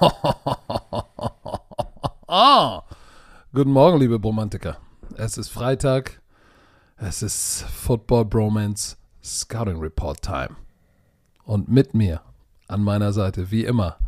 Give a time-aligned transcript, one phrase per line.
[2.26, 2.84] ah.
[3.52, 4.78] Guten Morgen, liebe Bromantiker.
[5.18, 6.22] Es ist Freitag.
[6.96, 10.56] Es ist Football Bromance Scouting Report Time.
[11.44, 12.22] Und mit mir
[12.68, 13.98] an meiner Seite, wie immer,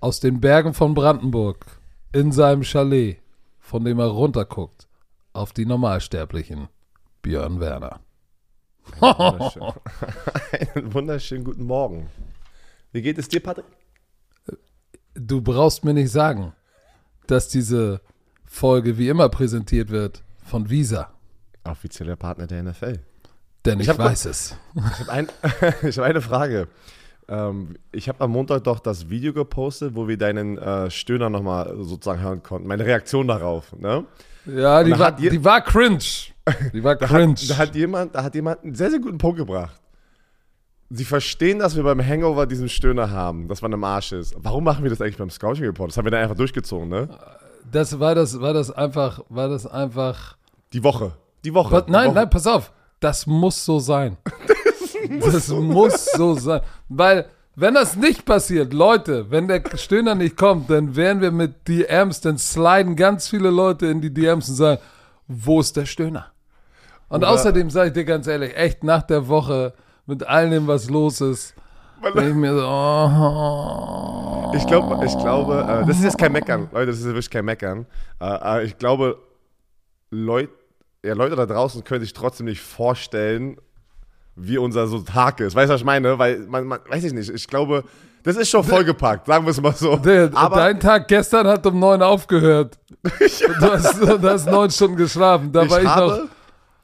[0.00, 1.64] aus den Bergen von Brandenburg,
[2.12, 3.18] in seinem Chalet,
[3.60, 4.88] von dem er runterguckt,
[5.32, 6.66] auf die Normalsterblichen,
[7.22, 8.00] Björn Werner.
[8.98, 9.62] Wunderschön.
[10.74, 12.08] Einen wunderschönen guten Morgen.
[12.92, 13.66] Wie geht es dir, Patrick?
[15.14, 16.52] Du brauchst mir nicht sagen,
[17.26, 18.00] dass diese
[18.44, 21.10] Folge wie immer präsentiert wird von Visa.
[21.64, 22.98] Offizieller Partner der NFL.
[23.64, 24.56] Denn ich, Ich weiß es.
[24.74, 26.68] Ich habe ein, hab eine Frage.
[27.28, 31.74] Ähm, ich habe am Montag doch das Video gepostet, wo wir deinen äh, Stöhner nochmal
[31.78, 32.66] sozusagen hören konnten.
[32.66, 33.72] Meine Reaktion darauf.
[33.76, 34.04] Ne?
[34.56, 35.98] Ja, die da war, die war cringe.
[36.72, 37.34] Die war Da, cringe.
[37.34, 39.80] hat, da, hat jemand, da hat jemand einen sehr, sehr guten Punkt gebracht.
[40.88, 44.34] Sie verstehen, dass wir beim Hangover diesen Stöhner haben, dass man im Arsch ist.
[44.38, 45.90] Warum machen wir das eigentlich beim Scouting Report?
[45.90, 47.08] Das haben wir dann einfach durchgezogen, ne?
[47.70, 50.36] das war das, war das einfach, war das einfach.
[50.72, 51.12] Die Woche.
[51.44, 51.70] Die Woche.
[51.70, 52.14] Pa- Die nein, Woche.
[52.16, 52.72] nein, pass auf.
[52.98, 54.16] Das muss so sein.
[55.20, 56.60] Das muss so sein.
[56.88, 57.26] Weil,
[57.60, 62.20] wenn das nicht passiert, Leute, wenn der Stöhner nicht kommt, dann werden wir mit DMs,
[62.22, 64.80] dann sliden ganz viele Leute in die DMs und sagen,
[65.28, 66.26] wo ist der Stöhner?
[67.08, 69.74] Und Oder- außerdem sage ich dir ganz ehrlich, echt nach der Woche
[70.06, 71.54] mit all dem, was los ist,
[72.02, 74.52] denke ich mir so, oh.
[74.56, 77.44] Ich glaube, ich glaube, äh, das ist jetzt kein Meckern, Leute, das ist wirklich kein
[77.44, 77.86] Meckern.
[78.20, 79.18] Äh, äh, ich glaube,
[80.10, 80.48] Leut,
[81.04, 83.58] ja, Leute da draußen können sich trotzdem nicht vorstellen,
[84.36, 85.54] wie unser so Tag ist.
[85.54, 86.18] Weißt du, was ich meine?
[86.18, 87.30] Weil man, man weiß ich nicht.
[87.30, 87.84] Ich glaube,
[88.22, 89.96] das ist schon vollgepackt, sagen wir es mal so.
[89.96, 92.78] Der, Aber dein Tag gestern hat um neun aufgehört.
[93.02, 95.52] du, hast, du hast neun Stunden geschlafen.
[95.52, 96.28] Da ich war ich habe,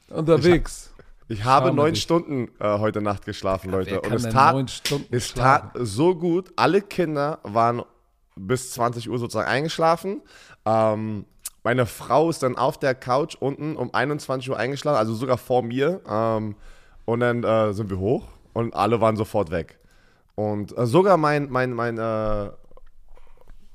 [0.09, 0.91] noch unterwegs.
[1.27, 1.95] ich habe Schade neun.
[1.95, 3.99] Stunden äh, heute Nacht geschlafen, Leute.
[4.01, 4.71] Wer Und es tat,
[5.11, 6.51] es tat so gut.
[6.55, 7.83] Alle Kinder waren
[8.35, 10.21] bis 20 Uhr sozusagen eingeschlafen.
[10.65, 11.25] Ähm,
[11.63, 15.61] meine Frau ist dann auf der Couch unten um 21 Uhr eingeschlafen, also sogar vor
[15.61, 16.01] mir.
[16.09, 16.55] Ähm,
[17.07, 19.79] und dann äh, sind wir hoch und alle waren sofort weg.
[20.35, 22.49] Und äh, sogar mein, mein, mein, äh,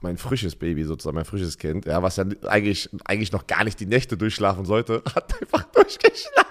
[0.00, 3.80] mein frisches Baby sozusagen, mein frisches Kind, ja, was ja eigentlich, eigentlich noch gar nicht
[3.80, 6.48] die Nächte durchschlafen sollte, hat einfach durchgeschlafen.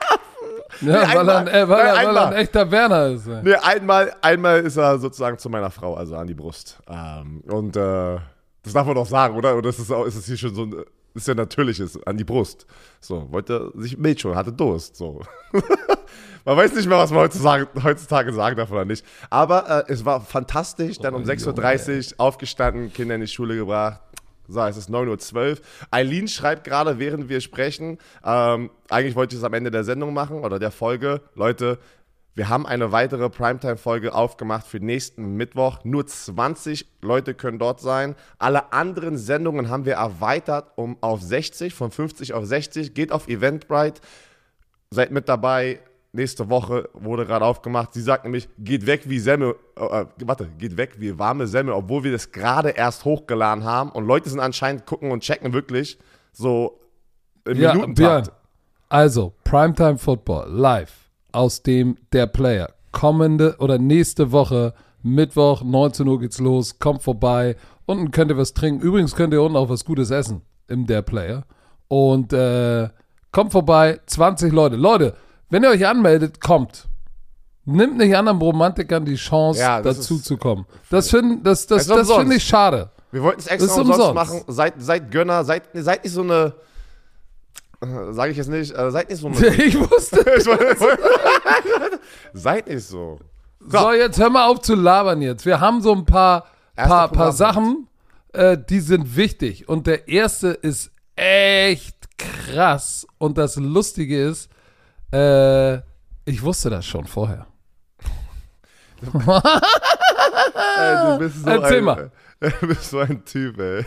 [0.82, 1.48] Ja, Nee, weil, er, ein- einmal.
[1.48, 2.34] äh, weil, er, weil er ein einmal.
[2.36, 3.28] echter Werner ist.
[3.28, 3.44] ey.
[3.44, 6.80] Nee, einmal, einmal ist er sozusagen zu meiner Frau, also an die Brust.
[6.90, 8.18] Ähm, und äh,
[8.64, 9.56] das darf man doch sagen, oder?
[9.56, 10.76] Oder ist es, auch, ist es hier schon so ein,
[11.14, 12.66] ist ja natürliches, an die Brust.
[13.00, 15.22] So, wollte sich Milch holen, hatte Durst, so.
[16.46, 19.06] man weiß nicht mehr, was man heutzutage, heutzutage sagen darf oder nicht.
[19.30, 24.02] Aber äh, es war fantastisch, dann um 6.30 Uhr aufgestanden, Kinder in die Schule gebracht.
[24.48, 25.58] So, es ist 9.12 Uhr.
[25.92, 30.14] Eileen schreibt gerade, während wir sprechen, ähm, eigentlich wollte ich es am Ende der Sendung
[30.14, 31.22] machen oder der Folge.
[31.36, 31.80] Leute,
[32.34, 35.84] wir haben eine weitere Primetime-Folge aufgemacht für nächsten Mittwoch.
[35.84, 38.16] Nur 20 Leute können dort sein.
[38.40, 42.94] Alle anderen Sendungen haben wir erweitert um auf 60, von 50 auf 60.
[42.94, 44.02] Geht auf Eventbrite,
[44.92, 45.80] seid mit dabei.
[46.14, 47.94] Nächste Woche wurde gerade aufgemacht.
[47.94, 51.74] Sie sagt nämlich, geht weg wie Semmel, äh, äh, warte, geht weg wie warme Semmel,
[51.74, 53.92] obwohl wir das gerade erst hochgeladen haben.
[53.92, 55.98] Und Leute sind anscheinend gucken und checken wirklich
[56.34, 56.80] so
[57.46, 57.74] im Ja.
[57.74, 58.32] Minutentakt.
[58.90, 60.92] Also, Primetime Football live
[61.32, 62.74] aus dem Der Player.
[62.92, 66.78] Kommende oder nächste Woche, Mittwoch, 19 Uhr geht's los.
[66.78, 67.56] Kommt vorbei.
[67.86, 68.82] Unten könnt ihr was trinken.
[68.82, 71.46] Übrigens könnt ihr unten auch was Gutes essen im Der Player.
[71.88, 72.90] Und äh,
[73.32, 74.76] kommt vorbei, 20 Leute.
[74.76, 75.16] Leute,
[75.52, 76.88] wenn ihr euch anmeldet, kommt.
[77.66, 80.66] Nimmt nicht anderen Romantikern die Chance, Ja, das dazu ist- zu kommen.
[80.90, 82.90] Das finde das, das, das finde ich schade.
[83.12, 84.16] Wir wollten es extra umsonst, umsonst.
[84.16, 84.42] machen.
[84.48, 86.54] Seid, seid Gönner, seid, seid nicht so eine.
[88.12, 89.38] Sage ich jetzt nicht, äh, seid nicht so eine.
[89.64, 90.24] Ich wusste.
[92.34, 93.20] seid nicht so.
[93.60, 95.46] So, jetzt hör mal auf zu labern jetzt.
[95.46, 96.46] Wir haben so ein paar,
[96.76, 97.32] Erster paar, paar.
[97.32, 97.88] Sachen,
[98.34, 99.70] äh, die sind wichtig.
[99.70, 103.06] Und der erste ist echt krass.
[103.20, 104.50] Und das Lustige ist,
[105.14, 105.78] äh,
[106.26, 107.48] ich wusste das schon vorher.
[110.78, 112.12] Ey, du bist so Erzähl ein, mal.
[112.60, 113.86] Du bist so ein Typ, ey.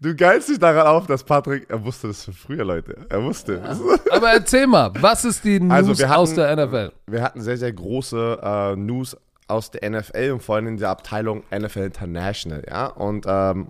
[0.00, 2.96] Du geilst dich daran auf, dass Patrick, er wusste das für früher, Leute.
[3.08, 3.78] Er wusste es.
[4.10, 6.92] Aber erzähl mal, was ist die News Also, hatten- aus der NFL?
[7.06, 9.16] Wir hatten sehr, sehr große äh, News
[9.46, 12.86] aus der NFL und vor allem in der Abteilung NFL International, ja.
[12.86, 13.68] Und, ähm,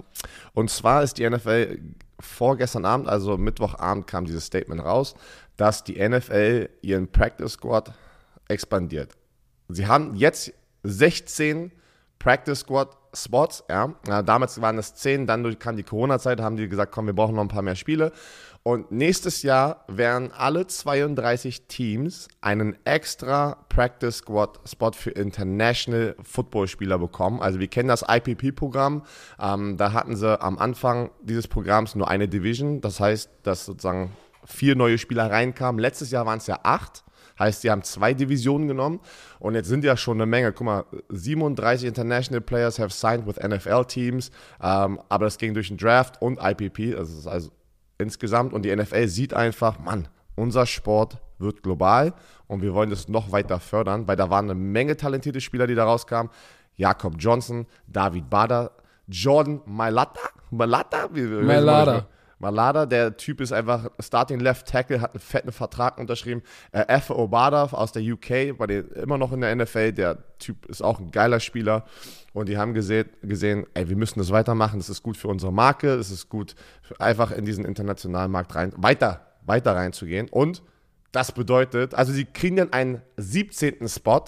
[0.55, 1.79] und zwar ist die NFL
[2.21, 5.15] vorgestern Abend, also Mittwochabend, kam dieses Statement raus,
[5.59, 7.93] dass die NFL ihren Practice Squad
[8.49, 9.13] expandiert.
[9.69, 11.73] Sie haben jetzt 16
[12.19, 13.95] Practice Squad Spots, ja.
[14.23, 17.43] damals waren es 10, dann kam die Corona-Zeit, haben die gesagt, komm, wir brauchen noch
[17.43, 18.13] ein paar mehr Spiele.
[18.63, 26.69] Und nächstes Jahr werden alle 32 Teams einen extra Practice Squad Spot für International Football
[26.69, 27.41] Spieler bekommen.
[27.41, 29.05] Also wir kennen das IPP-Programm.
[29.41, 32.83] Ähm, da hatten sie am Anfang dieses Programms nur eine Division.
[32.83, 34.13] Das heißt, dass sozusagen
[34.49, 35.79] vier neue Spieler reinkamen.
[35.79, 37.05] Letztes Jahr waren es ja acht.
[37.39, 38.99] Heißt, sie haben zwei Divisionen genommen
[39.39, 40.53] und jetzt sind ja schon eine Menge.
[40.53, 45.69] Guck mal, 37 International Players have signed with NFL Teams, ähm, aber das ging durch
[45.69, 46.95] den Draft und IPP.
[46.95, 47.51] Ist also
[47.97, 48.53] insgesamt.
[48.53, 52.15] Und die NFL sieht einfach, Mann, unser Sport wird global
[52.49, 55.77] und wir wollen das noch weiter fördern, weil da waren eine Menge talentierte Spieler, die
[55.77, 56.33] da rauskamen.
[56.75, 58.73] Jakob Johnson, David Bader,
[59.07, 62.07] Jordan Malata, Malata, Malata.
[62.39, 66.43] Malada, der Typ ist einfach Starting Left Tackle, hat einen fetten Vertrag unterschrieben.
[66.71, 67.11] Äh, F.
[67.11, 69.93] Obada aus der UK, war der immer noch in der NFL.
[69.93, 71.85] Der Typ ist auch ein geiler Spieler.
[72.33, 74.79] Und die haben gesehen, gesehen, ey, wir müssen das weitermachen.
[74.79, 75.95] Das ist gut für unsere Marke.
[75.95, 76.55] Es ist gut,
[76.99, 80.29] einfach in diesen internationalen Markt rein, weiter, weiter reinzugehen.
[80.29, 80.63] Und
[81.11, 83.89] das bedeutet, also sie kriegen dann einen 17.
[83.89, 84.25] Spot.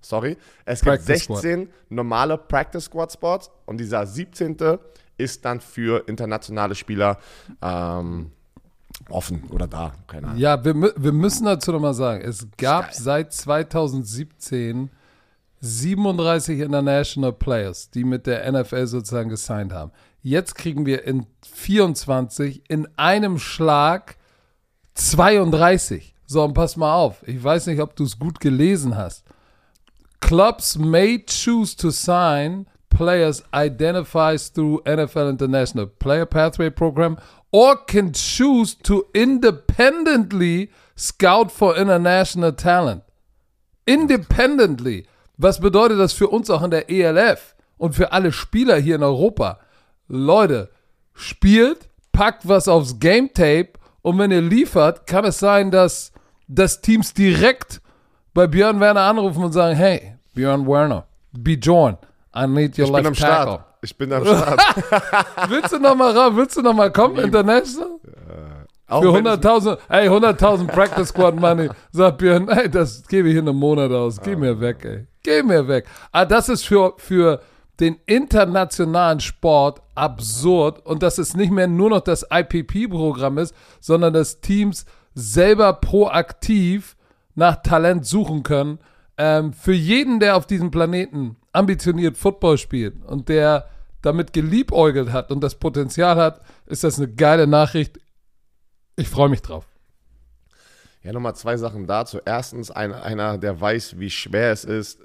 [0.00, 0.36] Sorry.
[0.64, 1.68] Es gibt Practice 16 Squad.
[1.90, 4.56] normale Practice Squad Spots und dieser 17
[5.18, 7.18] ist dann für internationale Spieler
[7.60, 8.32] ähm,
[9.08, 10.38] offen oder da, keine Ahnung.
[10.38, 14.90] Ja, wir, wir müssen dazu nochmal sagen, es gab seit 2017
[15.62, 19.92] 37 International Players, die mit der NFL sozusagen gesigned haben.
[20.20, 24.16] Jetzt kriegen wir in 24 in einem Schlag
[24.94, 26.14] 32.
[26.26, 27.26] So, und pass mal auf.
[27.28, 29.24] Ich weiß nicht, ob du es gut gelesen hast.
[30.20, 37.18] Clubs may choose to sign players identifies through NFL International Player Pathway Program
[37.50, 43.02] or can choose to independently scout for international talent.
[43.86, 45.06] Independently.
[45.38, 49.02] Was bedeutet das für uns auch in der ELF und für alle Spieler hier in
[49.02, 49.58] Europa?
[50.08, 50.70] Leute,
[51.14, 53.72] spielt, packt was aufs Game Tape
[54.02, 56.12] und wenn ihr liefert, kann es sein, dass,
[56.48, 57.80] dass Teams direkt
[58.34, 61.98] bei Björn Werner anrufen und sagen, hey, Björn Werner, be joined.
[62.34, 63.52] I need your ich left bin am tackle.
[63.52, 63.64] Start.
[63.82, 64.60] Ich bin am Start.
[65.48, 66.32] willst du nochmal raus?
[66.34, 67.98] Willst du nochmal kommen, International?
[68.88, 69.00] Ja.
[69.00, 71.70] Für 100.000, ey, 100.000 Practice Squad Money.
[71.92, 74.20] Sagt Björn, ey, das gebe ich in einem Monat aus.
[74.20, 75.06] Geh mir weg, ey.
[75.22, 75.86] Geh mir weg.
[76.10, 77.40] Ah, das ist für, für
[77.80, 84.12] den internationalen Sport absurd und dass es nicht mehr nur noch das IPP-Programm ist, sondern
[84.12, 86.96] dass Teams selber proaktiv
[87.34, 88.78] nach Talent suchen können.
[89.16, 93.68] Ähm, für jeden, der auf diesem Planeten ambitioniert Football spielt und der
[94.02, 97.98] damit geliebäugelt hat und das Potenzial hat, ist das eine geile Nachricht.
[98.96, 99.66] Ich freue mich drauf.
[101.02, 102.20] Ja, nochmal zwei Sachen dazu.
[102.24, 105.00] Erstens, ein, einer, der weiß, wie schwer es ist,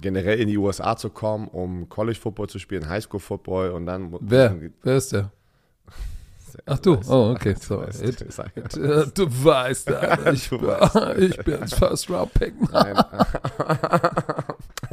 [0.00, 4.16] generell in die USA zu kommen, um College Football zu spielen, Highschool Football und dann.
[4.20, 4.56] Wer?
[4.82, 5.32] Wer ist der?
[6.66, 7.56] Ach du, oh, okay.
[7.60, 7.80] So.
[7.80, 9.90] Weißt, it, it, uh, du weißt,
[10.32, 11.18] ich, du weißt.
[11.18, 12.54] ich bin First Round Pick.
[12.70, 12.96] Nein.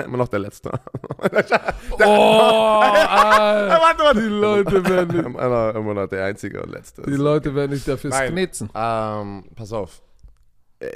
[0.05, 0.69] Immer noch der Letzte.
[0.71, 0.77] oh,
[1.99, 4.21] warte, warte.
[4.21, 5.25] Die Leute werden nicht.
[5.25, 7.03] Immer, immer noch der Einzige und Letzte.
[7.03, 8.29] Die Leute werden nicht dafür Nein.
[8.29, 8.69] sknitzen.
[8.73, 10.01] Ähm, pass auf.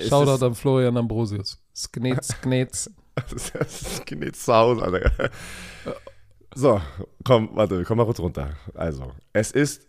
[0.08, 1.62] Shoutout an Florian Ambrosius.
[1.76, 2.90] Sknitz, sknitz.
[3.68, 5.30] sknitz zu Hause, Alter.
[6.56, 6.82] So,
[7.24, 8.56] komm, warte, komm mal kurz runter.
[8.74, 9.88] Also, es ist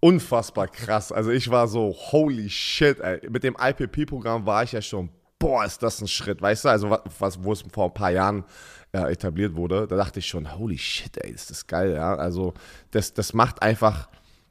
[0.00, 1.12] unfassbar krass.
[1.12, 3.20] Also ich war so, holy shit, ey.
[3.30, 6.68] Mit dem IPP-Programm war ich ja schon, boah, ist das ein Schritt, weißt du?
[6.68, 8.44] Also was, wo es vor ein paar Jahren
[8.92, 12.14] äh, etabliert wurde, da dachte ich schon, holy shit, ey, ist das geil, ja.
[12.14, 12.54] Also
[12.92, 14.08] das, das macht einfach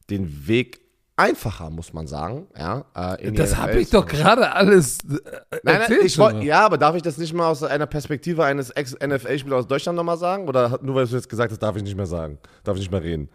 [0.10, 0.81] den Weg
[1.15, 2.48] einfacher, muss man sagen.
[2.58, 5.17] Ja, äh, das habe ich doch gerade alles äh,
[5.63, 8.69] nein, nein, ich wollt, Ja, aber darf ich das nicht mal aus einer Perspektive eines
[8.72, 10.48] Ex-NFL-Spielers aus Deutschland nochmal sagen?
[10.48, 12.39] Oder nur weil du jetzt gesagt hast, darf ich nicht mehr sagen?
[12.63, 13.29] Darf ich nicht mehr reden?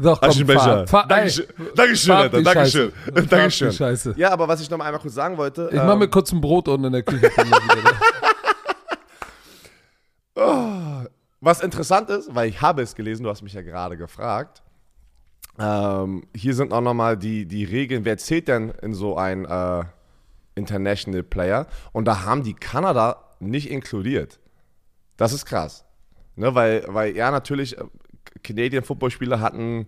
[0.00, 2.92] Doch, komm, fahr, fahr, Dankeschön, Dankeschön, Alter, Dankeschön.
[3.28, 3.72] Dankeschön.
[3.72, 4.14] Scheiße.
[4.16, 5.68] Ja, aber was ich noch mal einmal kurz sagen wollte.
[5.72, 7.30] Ich ähm, mach mir kurz ein Brot unten in der Küche.
[10.36, 11.04] oh,
[11.40, 14.62] was interessant ist, weil ich habe es gelesen, du hast mich ja gerade gefragt.
[15.58, 19.84] Ähm, hier sind auch nochmal die, die Regeln, wer zählt denn in so ein äh,
[20.54, 21.66] International Player?
[21.92, 24.38] Und da haben die Kanada nicht inkludiert.
[25.16, 25.84] Das ist krass.
[26.36, 27.76] Ne, weil, weil ja, natürlich,
[28.34, 29.86] äh, Canadian Footballspieler hatten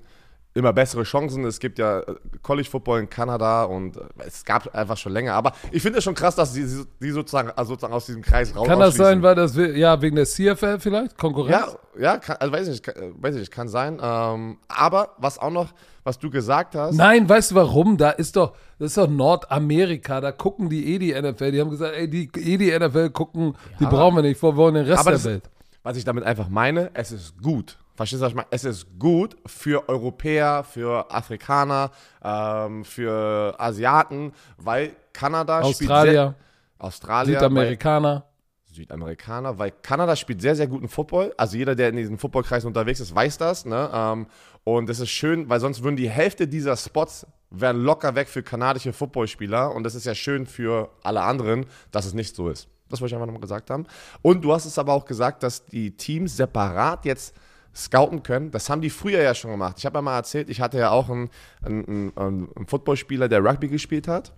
[0.54, 1.44] immer bessere Chancen.
[1.44, 5.34] Es gibt ja äh, College Football in Kanada und äh, es gab einfach schon länger.
[5.34, 6.66] Aber ich finde es schon krass, dass die,
[7.00, 10.16] die sozusagen, also sozusagen aus diesem Kreis raus Kann das sein, weil das, ja, wegen
[10.16, 11.16] der CFL vielleicht?
[11.16, 11.76] Konkurrenz?
[11.96, 13.98] Ja, ja kann, also weiß ich nicht, äh, weiß ich kann sein.
[14.02, 16.96] Ähm, aber was auch noch, was du gesagt hast.
[16.96, 17.96] Nein, weißt du warum?
[17.96, 21.52] Da ist doch, das ist doch Nordamerika, da gucken die eh die NFL.
[21.52, 24.56] Die haben gesagt, ey, die eh die NFL gucken, ja, die brauchen wir nicht, wir
[24.56, 25.50] wollen den Rest der Welt.
[25.82, 27.78] Was ich damit einfach meine, es ist gut.
[27.94, 28.48] Verstehst du, was ich meine?
[28.50, 31.90] Es ist gut für Europäer, für Afrikaner,
[32.22, 38.24] ähm, für Asiaten, weil Kanada Australier, spielt Australier, Südamerikaner.
[38.72, 41.34] Südamerikaner, weil Kanada spielt sehr, sehr guten Football.
[41.36, 43.64] Also jeder, der in diesen Footballkreisen unterwegs ist, weiß das.
[43.64, 43.90] Ne?
[43.92, 44.26] Ähm,
[44.64, 48.42] und es ist schön, weil sonst würden die Hälfte dieser Spots wären locker weg für
[48.42, 49.74] kanadische Footballspieler.
[49.74, 52.68] Und das ist ja schön für alle anderen, dass es nicht so ist.
[52.88, 53.86] Das wollte ich einfach nochmal gesagt haben.
[54.22, 57.34] Und du hast es aber auch gesagt, dass die Teams separat jetzt
[57.74, 58.50] scouten können.
[58.50, 59.76] Das haben die früher ja schon gemacht.
[59.78, 61.30] Ich habe ja mal erzählt, ich hatte ja auch einen,
[61.64, 64.32] einen, einen Footballspieler, der Rugby gespielt hat.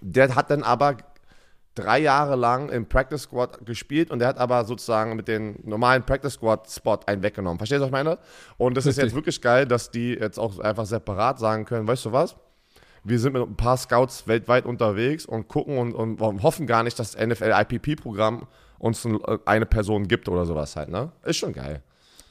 [0.00, 0.96] Der hat dann aber
[1.74, 6.02] drei Jahre lang im Practice Squad gespielt und der hat aber sozusagen mit den normalen
[6.02, 7.58] Practice Squad Spot einen weggenommen.
[7.58, 8.18] Verstehst du, was ich meine?
[8.58, 8.98] Und das Richtig.
[8.98, 12.36] ist jetzt wirklich geil, dass die jetzt auch einfach separat sagen können, weißt du was?
[13.04, 16.82] Wir sind mit ein paar Scouts weltweit unterwegs und gucken und, und, und hoffen gar
[16.82, 18.46] nicht, dass das NFL IPP-Programm
[18.78, 19.08] uns
[19.44, 21.10] eine Person gibt oder sowas halt, ne?
[21.24, 21.82] Ist schon geil.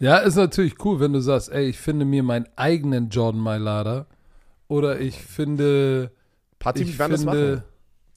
[0.02, 4.08] Ja, ist natürlich cool, wenn du sagst, ey, ich finde mir meinen eigenen Jordan Mailada
[4.68, 6.12] oder ich finde.
[6.58, 7.64] Paar Teams werden das machen.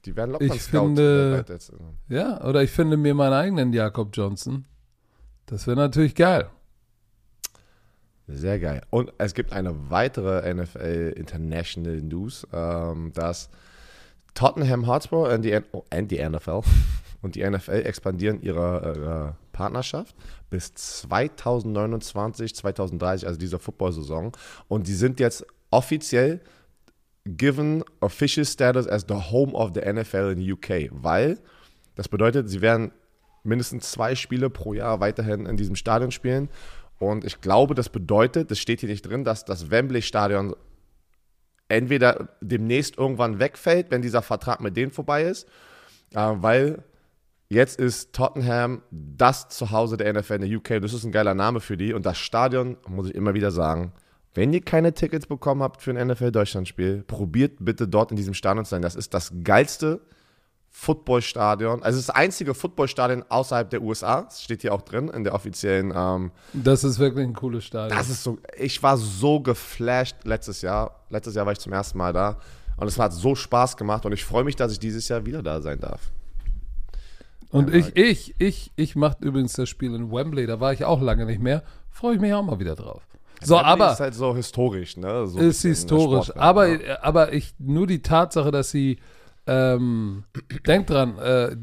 [0.03, 1.45] Die werden locker ich finde.
[2.09, 4.65] Ja, oder ich finde mir meinen eigenen Jakob Johnson.
[5.45, 6.49] Das wäre natürlich geil.
[8.27, 8.81] Sehr geil.
[8.89, 13.51] Und es gibt eine weitere NFL International News, ähm, dass
[14.33, 16.61] Tottenham Hotspur und die, oh, und die NFL
[17.21, 20.15] und die NFL expandieren ihre Partnerschaft
[20.49, 24.33] bis 2029, 2030, also dieser Football-Saison.
[24.67, 26.41] Und die sind jetzt offiziell
[27.25, 31.39] given official status as the home of the NFL in the UK, weil
[31.95, 32.91] das bedeutet, sie werden
[33.43, 36.49] mindestens zwei Spiele pro Jahr weiterhin in diesem Stadion spielen.
[36.99, 40.55] Und ich glaube, das bedeutet, das steht hier nicht drin, dass das Wembley-Stadion
[41.69, 45.47] entweder demnächst irgendwann wegfällt, wenn dieser Vertrag mit denen vorbei ist,
[46.13, 46.83] äh, weil
[47.55, 50.81] jetzt ist Tottenham das Zuhause der NFL in der UK.
[50.81, 51.93] Das ist ein geiler Name für die.
[51.93, 53.93] Und das Stadion, muss ich immer wieder sagen,
[54.35, 58.65] wenn ihr keine Tickets bekommen habt für ein NFL-Deutschland-Spiel, probiert bitte dort in diesem Stadion
[58.65, 58.81] zu sein.
[58.81, 60.01] Das ist das geilste
[60.69, 61.83] Footballstadion.
[61.83, 64.23] Also es ist das einzige Footballstadion außerhalb der USA.
[64.23, 65.93] Das steht hier auch drin in der offiziellen.
[65.95, 67.97] Ähm, das ist wirklich ein cooles Stadion.
[67.97, 68.37] Das ist so.
[68.57, 71.05] Ich war so geflasht letztes Jahr.
[71.09, 72.37] Letztes Jahr war ich zum ersten Mal da.
[72.75, 75.41] Und es hat so Spaß gemacht und ich freue mich, dass ich dieses Jahr wieder
[75.41, 76.11] da sein darf.
[77.55, 81.01] Und ich, ich, ich, ich mache übrigens das Spiel in Wembley, da war ich auch
[81.01, 81.63] lange nicht mehr.
[81.89, 83.07] Freue ich mich auch mal wieder drauf.
[83.41, 85.27] So, Wembley aber ist halt so historisch, ne?
[85.27, 86.35] So ist historisch.
[86.35, 87.01] Aber, ja.
[87.01, 88.97] aber ich nur die Tatsache, dass sie
[89.47, 90.23] ähm,
[90.65, 91.55] denkt dran, äh,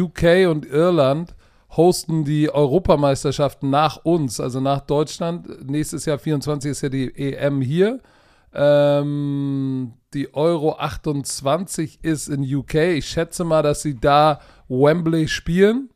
[0.00, 1.34] UK und Irland
[1.76, 5.68] hosten die Europameisterschaften nach uns, also nach Deutschland.
[5.70, 8.00] Nächstes Jahr 24 ist ja die EM hier.
[8.54, 12.74] Ähm, die Euro 28 ist in UK.
[12.74, 15.90] Ich schätze mal, dass sie da Wembley spielen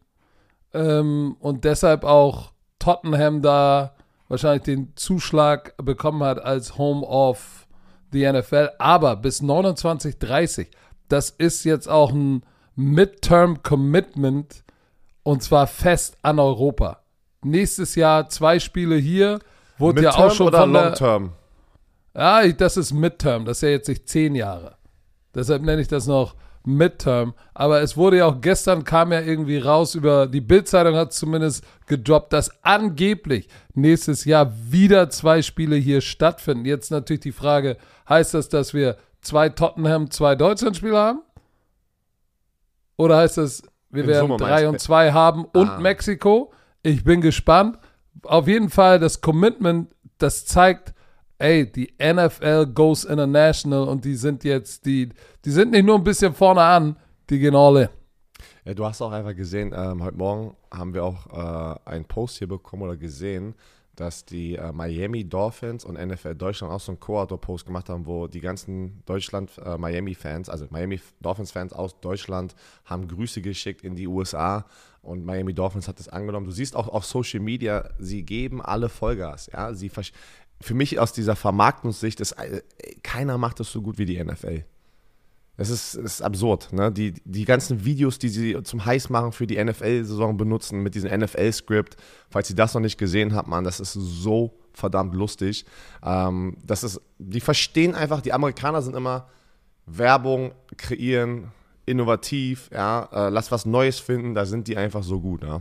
[0.73, 3.95] ähm, und deshalb auch Tottenham da
[4.29, 7.67] wahrscheinlich den Zuschlag bekommen hat als Home of
[8.13, 8.71] the NFL.
[8.79, 10.71] Aber bis 29, 30,
[11.09, 12.43] das ist jetzt auch ein
[12.75, 14.65] Midterm Commitment
[15.23, 17.03] und zwar fest an Europa.
[17.45, 19.41] Nächstes Jahr zwei Spiele hier.
[19.79, 21.33] Wurde Midterm ja auch schon oder von der, Long Term?
[22.15, 23.45] Ja, das ist Midterm.
[23.45, 24.77] Das ist ja jetzt nicht zehn Jahre.
[25.35, 27.35] Deshalb nenne ich das noch Midterm.
[27.55, 31.65] Aber es wurde ja auch gestern kam ja irgendwie raus über die Bildzeitung hat zumindest
[31.87, 36.65] gedroppt, dass angeblich nächstes Jahr wieder zwei Spiele hier stattfinden.
[36.65, 37.77] Jetzt natürlich die Frage,
[38.09, 41.23] heißt das, dass wir zwei Tottenham, zwei Deutschlandspieler haben?
[42.97, 45.81] Oder heißt das, wir werden Sommer drei und zwei haben und ah.
[45.81, 46.53] Mexiko?
[46.83, 47.79] Ich bin gespannt.
[48.23, 50.95] Auf jeden Fall das Commitment, das zeigt,
[51.43, 55.09] ey, die NFL goes international und die sind jetzt, die,
[55.45, 56.97] die sind nicht nur ein bisschen vorne an,
[57.29, 57.91] die gehen alle.
[58.65, 62.39] Ja, du hast auch einfach gesehen, ähm, heute Morgen haben wir auch äh, einen Post
[62.39, 63.57] hier bekommen oder gesehen,
[63.97, 68.29] dass die äh, Miami Dolphins und NFL Deutschland auch so einen Co-Autor-Post gemacht haben, wo
[68.29, 74.65] die ganzen Deutschland-Miami-Fans, äh, also Miami Dolphins-Fans aus Deutschland, haben Grüße geschickt in die USA
[75.03, 76.47] und Miami Dolphins hat das angenommen.
[76.47, 79.51] Du siehst auch auf Social Media, sie geben alle Vollgas.
[79.53, 79.75] Ja?
[79.75, 79.89] Sie
[80.63, 82.63] für mich aus dieser Vermarktungssicht ist, äh,
[83.03, 84.65] keiner macht das so gut wie die NFL.
[85.59, 86.73] Es ist, ist absurd.
[86.73, 86.91] Ne?
[86.91, 91.97] Die, die ganzen Videos, die sie zum Heißmachen für die NFL-Saison benutzen, mit diesem NFL-Skript,
[92.31, 95.67] falls ihr das noch nicht gesehen habt, man, das ist so verdammt lustig.
[96.03, 99.29] Ähm, das ist, die verstehen einfach, die Amerikaner sind immer
[99.85, 101.53] Werbung kreieren,
[101.85, 105.43] innovativ, ja, äh, lass was Neues finden, da sind die einfach so gut.
[105.43, 105.61] Ja?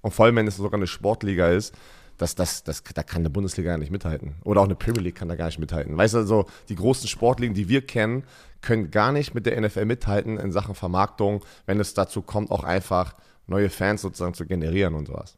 [0.00, 1.74] Und vor allem, wenn es sogar eine Sportliga ist,
[2.18, 4.36] das, das, das, da kann eine Bundesliga gar nicht mithalten.
[4.44, 5.96] Oder auch eine Premier League kann da gar nicht mithalten.
[5.96, 8.24] Weißt du, also die großen Sportligen, die wir kennen,
[8.62, 12.64] können gar nicht mit der NFL mithalten in Sachen Vermarktung, wenn es dazu kommt, auch
[12.64, 13.14] einfach
[13.46, 15.36] neue Fans sozusagen zu generieren und sowas.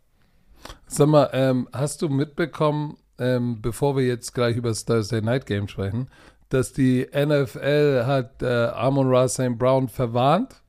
[0.86, 5.46] Sag mal, ähm, hast du mitbekommen, ähm, bevor wir jetzt gleich über das Thursday Night
[5.46, 6.08] Game sprechen,
[6.48, 9.58] dass die NFL hat äh, Amon Ra St.
[9.58, 10.62] Brown verwarnt?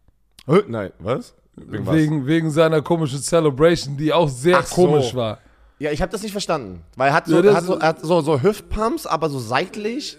[0.48, 1.36] Oh, nein, was?
[1.56, 5.18] Wegen, wegen, seiner komischen Celebration, die auch sehr Ach komisch so.
[5.18, 5.40] war.
[5.80, 6.84] Ja, ich habe das nicht verstanden.
[6.96, 10.18] Weil er hat so, ja, hat so, er hat so, so Hüftpumps, aber so seitlich.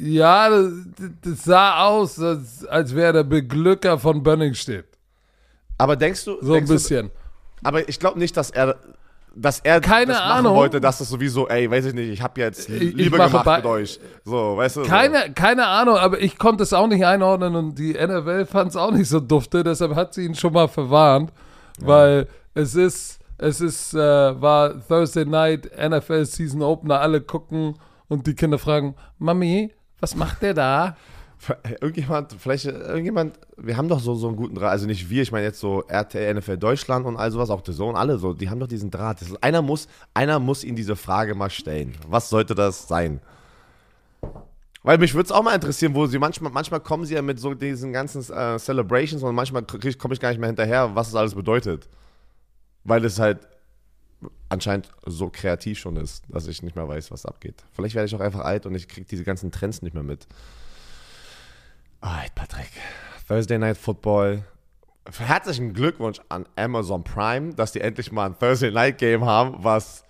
[0.00, 0.72] Ja, das,
[1.22, 4.86] das sah aus, als, als wäre der Beglücker von Bönningstedt.
[5.78, 6.38] Aber denkst du.
[6.40, 7.06] So denkst ein bisschen.
[7.08, 7.12] Du,
[7.64, 8.76] aber ich glaube nicht, dass er
[9.34, 12.40] dass er keine das Ahnung wollte, dass das sowieso, ey, weiß ich nicht, ich habe
[12.40, 13.98] jetzt Liebe gemacht mit euch.
[14.24, 14.82] So, weißt du?
[14.82, 15.32] Keine, so.
[15.34, 18.90] keine Ahnung, aber ich konnte es auch nicht einordnen und die NFL fand es auch
[18.90, 21.32] nicht so dufte, deshalb hat sie ihn schon mal verwarnt,
[21.80, 21.86] ja.
[21.86, 27.74] weil es ist, es ist, äh, war Thursday Night NFL Season Opener, alle gucken
[28.08, 30.96] und die Kinder fragen, Mami, was macht der da?
[31.80, 35.32] Irgendjemand, vielleicht, irgendjemand, wir haben doch so, so einen guten Draht, also nicht wir, ich
[35.32, 38.48] meine jetzt so RTL, NFL Deutschland und all sowas, auch The Zone, alle so, die
[38.48, 39.20] haben doch diesen Draht.
[39.22, 41.96] Ist, einer, muss, einer muss ihnen diese Frage mal stellen.
[42.06, 43.20] Was sollte das sein?
[44.84, 47.40] Weil mich würde es auch mal interessieren, wo sie manchmal, manchmal kommen sie ja mit
[47.40, 51.16] so diesen ganzen äh, Celebrations und manchmal komme ich gar nicht mehr hinterher, was es
[51.16, 51.88] alles bedeutet.
[52.84, 53.46] Weil es halt
[54.48, 57.64] anscheinend so kreativ schon ist, dass ich nicht mehr weiß, was abgeht.
[57.72, 60.26] Vielleicht werde ich auch einfach alt und ich kriege diese ganzen Trends nicht mehr mit.
[62.00, 62.70] Alright, Patrick.
[63.26, 64.44] Thursday Night Football.
[65.18, 70.04] Herzlichen Glückwunsch an Amazon Prime, dass die endlich mal ein Thursday Night Game haben, was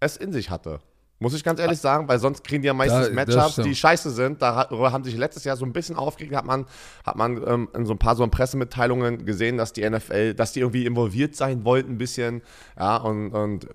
[0.00, 0.80] es in sich hatte.
[1.20, 4.10] Muss ich ganz ehrlich sagen, weil sonst kriegen die ja meistens da, Matchups, die scheiße
[4.10, 4.40] sind.
[4.40, 6.66] Darüber haben sich letztes Jahr so ein bisschen aufgeregt, hat man,
[7.04, 10.60] hat man ähm, in so ein paar so Pressemitteilungen gesehen, dass die NFL, dass die
[10.60, 12.42] irgendwie involviert sein wollten, ein bisschen.
[12.78, 13.66] Ja, und, und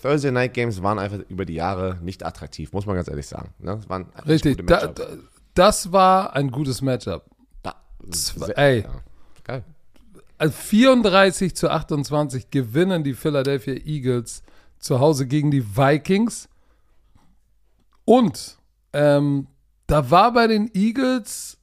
[0.00, 3.54] Thursday Night Games waren einfach über die Jahre nicht attraktiv, muss man ganz ehrlich sagen.
[3.58, 3.76] Ne?
[3.76, 5.06] Das waren Richtig, da, da,
[5.54, 7.24] das war ein gutes Matchup.
[7.62, 7.74] Da,
[8.10, 8.80] sehr, ey.
[8.82, 8.90] Ja.
[9.44, 9.64] Geil.
[10.38, 14.42] Also 34 zu 28 gewinnen die Philadelphia Eagles
[14.78, 16.48] zu Hause gegen die Vikings.
[18.04, 18.58] Und
[18.92, 19.46] ähm,
[19.86, 21.58] da war bei den Eagles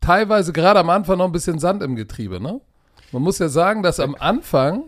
[0.00, 2.40] teilweise gerade am Anfang noch ein bisschen Sand im Getriebe.
[2.40, 2.60] Ne?
[3.12, 4.84] Man muss ja sagen, dass am Anfang,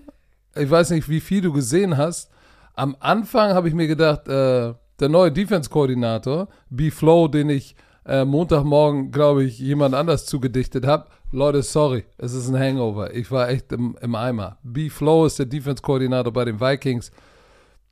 [0.54, 2.30] ich weiß nicht, wie viel du gesehen hast,
[2.74, 7.74] am Anfang habe ich mir gedacht, äh, der neue Defense-Koordinator, B-Flow, den ich
[8.06, 11.06] äh, Montagmorgen, glaube ich, jemand anders zugedichtet habe.
[11.30, 13.14] Leute, sorry, es ist ein Hangover.
[13.14, 14.58] Ich war echt im, im Eimer.
[14.62, 17.10] B-Flow ist der Defense-Koordinator bei den Vikings.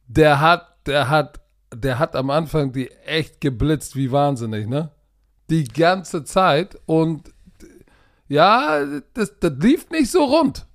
[0.07, 1.40] Der hat, der hat,
[1.75, 4.91] der hat am Anfang die echt geblitzt wie wahnsinnig, ne?
[5.49, 6.79] Die ganze Zeit.
[6.87, 7.33] Und
[8.29, 10.67] ja, das, das lief nicht so rund.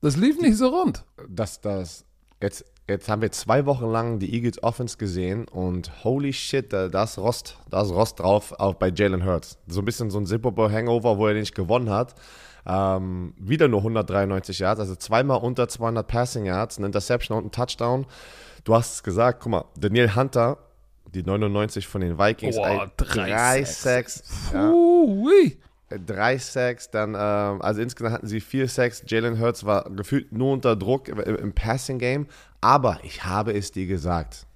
[0.00, 1.04] Das lief nicht so rund.
[1.28, 2.04] Dass das
[2.40, 7.02] jetzt jetzt haben wir zwei Wochen lang die Eagles Offense gesehen und holy shit, da
[7.02, 9.58] ist Rost, da ist Rost drauf, auch bei Jalen Hurts.
[9.66, 12.14] So ein bisschen so ein Super Hangover, wo er nicht gewonnen hat.
[12.66, 17.52] Ähm, wieder nur 193 Yards, also zweimal unter 200 Passing Yards, eine Interception und ein
[17.52, 18.06] Touchdown.
[18.64, 20.56] Du hast es gesagt, guck mal, Daniel Hunter,
[21.14, 24.22] die 99 von den Vikings, Boah, drei, drei Sacks.
[24.24, 25.98] Sacks ja.
[26.06, 29.04] Drei Sacks, dann, ähm, also insgesamt hatten sie vier Sacks.
[29.06, 32.26] Jalen Hurts war gefühlt nur unter Druck im, im Passing Game,
[32.62, 34.46] aber ich habe es dir gesagt.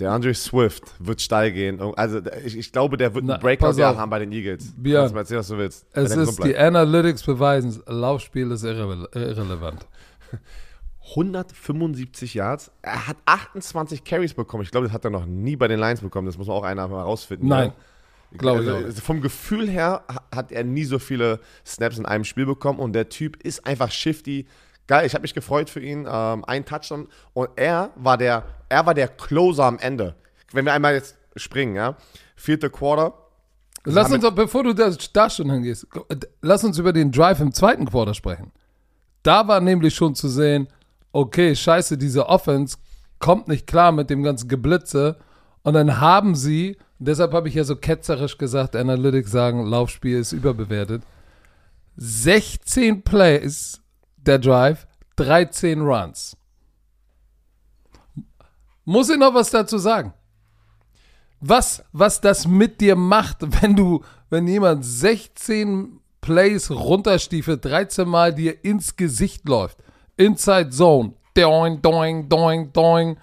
[0.00, 1.80] Der Andre Swift wird steil gehen.
[1.96, 4.74] Also ich, ich glaube, der wird ein Breakout-Jahr haben bei den Eagles.
[4.76, 5.86] Björn, Kannst du mal erzählen, was du willst.
[5.92, 9.86] Es ist, die Analytics beweisen, Laufspiel ist irre irrelevant.
[11.10, 12.70] 175 Yards.
[12.82, 14.62] Er hat 28 Carries bekommen.
[14.62, 16.26] Ich glaube, das hat er noch nie bei den Lions bekommen.
[16.26, 17.48] Das muss man auch einer mal rausfinden.
[17.48, 17.72] Nein.
[18.36, 20.02] Glaube ich also, Vom Gefühl her
[20.34, 23.92] hat er nie so viele Snaps in einem Spiel bekommen und der Typ ist einfach
[23.92, 24.46] shifty,
[24.86, 26.06] geil, ich habe mich gefreut für ihn.
[26.10, 27.08] Ähm, ein Touchdown.
[27.32, 30.16] Und er war der, er war der Closer am Ende.
[30.52, 31.96] Wenn wir einmal jetzt springen, ja.
[32.34, 33.14] Vierte Quarter.
[33.84, 35.86] Lass uns, bevor du da, da schon hingehst,
[36.40, 38.50] lass uns über den Drive im zweiten Quarter sprechen.
[39.22, 40.68] Da war nämlich schon zu sehen,
[41.14, 42.76] okay, scheiße, diese Offense
[43.20, 45.16] kommt nicht klar mit dem ganzen Geblitze.
[45.62, 50.32] Und dann haben sie, deshalb habe ich ja so ketzerisch gesagt, Analytics sagen, Laufspiel ist
[50.32, 51.02] überbewertet.
[51.96, 53.80] 16 Plays
[54.16, 56.36] der Drive, 13 Runs.
[58.84, 60.12] Muss ich noch was dazu sagen?
[61.40, 68.34] Was, was das mit dir macht, wenn du, wenn jemand 16 Plays runterstiefelt, 13 Mal
[68.34, 69.78] dir ins Gesicht läuft,
[70.16, 73.16] Inside Zone, doing, doing, doing, doing,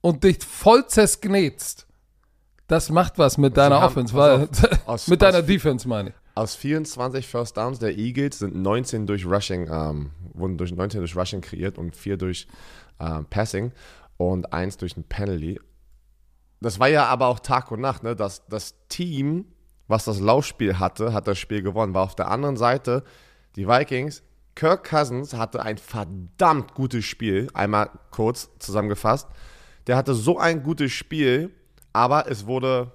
[0.00, 1.86] und dich voll zersknetzt.
[2.66, 4.48] Das macht was mit deiner haben, Offense, weil,
[4.86, 6.14] aus, mit deiner Defense meine ich.
[6.34, 11.16] Aus 24 First Downs der Eagles sind 19 durch Rushing, ähm, wurden durch 19 durch
[11.16, 12.48] Rushing kreiert und 4 durch
[13.00, 13.72] ähm, Passing
[14.16, 15.60] und 1 durch ein Penalty.
[16.60, 18.16] Das war ja aber auch Tag und Nacht, ne?
[18.16, 19.46] Das, das Team,
[19.86, 21.94] was das Laufspiel hatte, hat das Spiel gewonnen.
[21.94, 23.04] War auf der anderen Seite
[23.56, 24.22] die Vikings
[24.54, 29.28] Kirk Cousins hatte ein verdammt gutes Spiel, einmal kurz zusammengefasst.
[29.86, 31.50] Der hatte so ein gutes Spiel,
[31.92, 32.92] aber es wurde,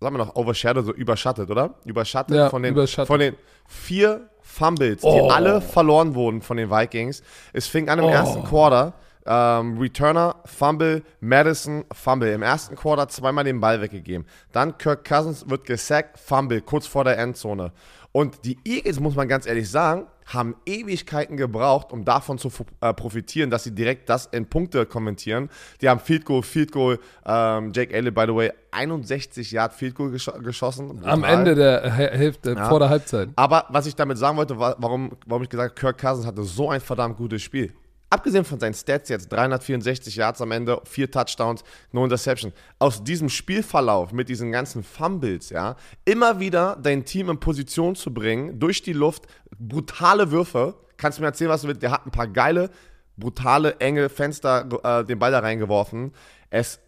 [0.00, 1.74] sagen wir noch, overshadowed, so überschattet, oder?
[1.84, 3.06] Überschattet, Ja, von, den, überschattet.
[3.06, 5.14] von den vier Fumbles, Oh.
[5.26, 7.22] die alle verloren wurden von den Vikings.
[7.52, 8.10] Es fing an im Oh.
[8.10, 8.94] ersten Quarter.
[9.24, 12.32] Ähm, Returner, Fumble, Madison, Fumble.
[12.32, 14.26] Im ersten Quarter zweimal den Ball weggegeben.
[14.50, 17.70] Dann Kirk Cousins wird gesackt, Fumble, kurz vor der Endzone.
[18.10, 22.92] Und die Eagles, muss man ganz ehrlich sagen, haben Ewigkeiten gebraucht, um davon zu äh,
[22.94, 25.48] profitieren, dass sie direkt das in Punkte kommentieren.
[25.80, 29.94] Die haben Field Goal, Field Goal, ähm, Jake Elliott, by the way, 61 Yard Field
[29.94, 30.90] Goal gesch geschossen.
[31.04, 31.38] Am Brutal.
[31.38, 32.68] Ende der Hä- Hälfte, Ja.
[32.68, 33.28] vor der Halbzeit.
[33.36, 36.42] Aber was ich damit sagen wollte, war, warum, warum ich gesagt habe, Kirk Cousins hatte
[36.44, 37.72] so ein verdammt gutes Spiel.
[38.12, 42.52] Abgesehen von seinen Stats jetzt, 364 Yards am Ende, vier Touchdowns, no Interception.
[42.78, 48.12] Aus diesem Spielverlauf mit diesen ganzen Fumbles, ja, immer wieder dein Team in Position zu
[48.12, 50.74] bringen, durch die Luft, brutale Würfe.
[50.98, 51.82] Kannst du mir erzählen, was du willst?
[51.82, 52.68] Der hat ein paar geile,
[53.16, 56.12] brutale, enge Fenster äh, den Ball da reingeworfen.
[56.50, 56.80] Es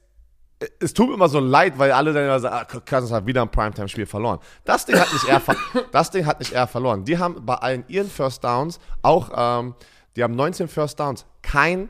[0.81, 3.43] es tut mir immer so leid, weil alle dann immer sagen, ah, Cousins hat wieder
[3.43, 4.39] ein Primetime-Spiel verloren.
[4.65, 5.43] Das Ding hat nicht er,
[5.93, 7.05] das Ding hat nicht er verloren.
[7.05, 9.75] Die haben bei allen ihren First Downs auch, ähm,
[10.17, 11.89] die haben 19 First Downs, kein,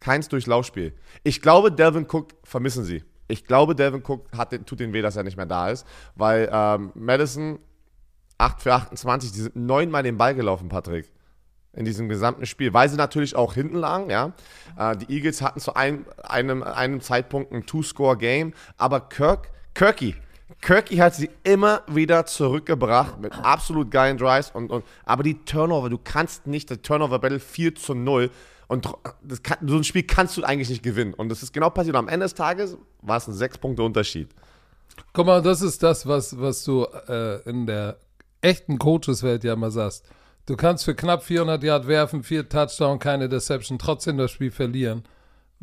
[0.00, 0.94] keins durch Laufspiel.
[1.22, 3.04] Ich glaube, Delvin Cook vermissen sie.
[3.28, 6.48] Ich glaube, Delvin Cook hat, tut den weh, dass er nicht mehr da ist, weil
[6.52, 7.58] ähm, Madison
[8.38, 11.10] 8 für 28, die sind neunmal den Ball gelaufen, Patrick
[11.76, 14.32] in diesem gesamten Spiel, weil sie natürlich auch hinten lagen, ja.
[14.78, 20.14] Äh, die Eagles hatten zu einem, einem, einem Zeitpunkt ein Two-Score-Game, aber Kirk, Kirky,
[20.60, 25.88] Kirky hat sie immer wieder zurückgebracht mit absolut geilen Drives und, und aber die Turnover,
[25.88, 28.30] du kannst nicht, der Turnover-Battle 4 zu 0
[28.68, 28.88] und
[29.22, 31.96] das kann, so ein Spiel kannst du eigentlich nicht gewinnen und das ist genau passiert.
[31.96, 34.28] Am Ende des Tages war es ein 6-Punkte-Unterschied.
[35.12, 37.98] Guck mal, das ist das, was, was du äh, in der
[38.42, 40.06] echten Coaches-Welt ja immer sagst.
[40.46, 45.04] Du kannst für knapp 400 Yard werfen, vier Touchdown, keine Deception, trotzdem das Spiel verlieren.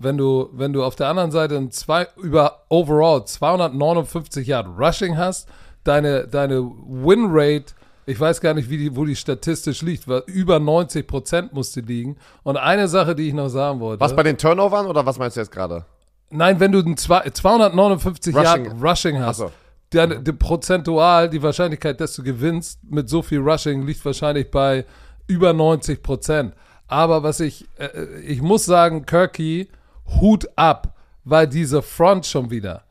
[0.04, 5.18] Wenn du, wenn du auf der anderen Seite ein zwei, über overall 259 Yard Rushing
[5.18, 5.48] hast,
[5.84, 7.74] deine, deine Win-Rate,
[8.06, 11.82] ich weiß gar nicht, wie die, wo die statistisch liegt, weil über 90 Prozent musste
[11.82, 12.18] liegen.
[12.44, 14.02] Und eine Sache, die ich noch sagen wollte.
[14.02, 15.86] Was bei den Turnovern oder was meinst du jetzt gerade?
[16.30, 18.66] Nein, wenn du ein zwei- 259 Rushing.
[18.66, 19.52] Yard Rushing hast, so.
[19.92, 24.86] dann die prozentual die Wahrscheinlichkeit, dass du gewinnst mit so viel Rushing liegt wahrscheinlich bei
[25.28, 26.54] über 90 Prozent.
[26.88, 29.70] Aber was ich, äh, ich muss sagen, Kirky,
[30.20, 32.84] Hut ab, weil diese Front schon wieder.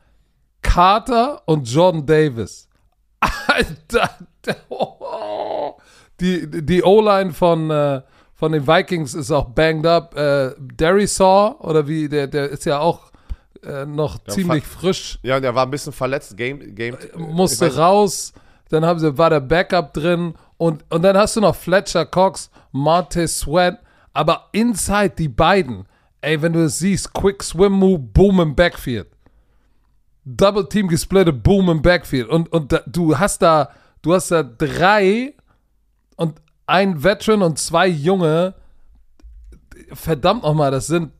[0.61, 2.67] Carter und Jordan Davis.
[3.47, 4.09] Alter,
[4.45, 5.77] der- oh,
[6.19, 8.01] die, die O-Line von, äh,
[8.35, 10.15] von den Vikings ist auch banged up.
[10.15, 13.11] Äh, Saw oder wie, der, der ist ja auch
[13.63, 17.73] äh, noch ziemlich frisch Ja, und er war ein bisschen verletzt, Game, Game musste ich
[17.73, 18.33] weiß- raus,
[18.69, 22.49] dann haben sie, war der Backup drin und, und dann hast du noch Fletcher Cox,
[22.71, 23.79] Montez Sweat,
[24.13, 25.85] aber inside die beiden,
[26.21, 29.07] ey, wenn du es siehst, Quick Swim Move, Boom im Backfield.
[30.23, 33.69] Double Team gesplittet, Boom im Backfield und, und da, du hast da,
[34.01, 35.33] du hast da drei
[36.15, 38.53] und ein Veteran und zwei Junge,
[39.93, 41.11] verdammt nochmal, das sind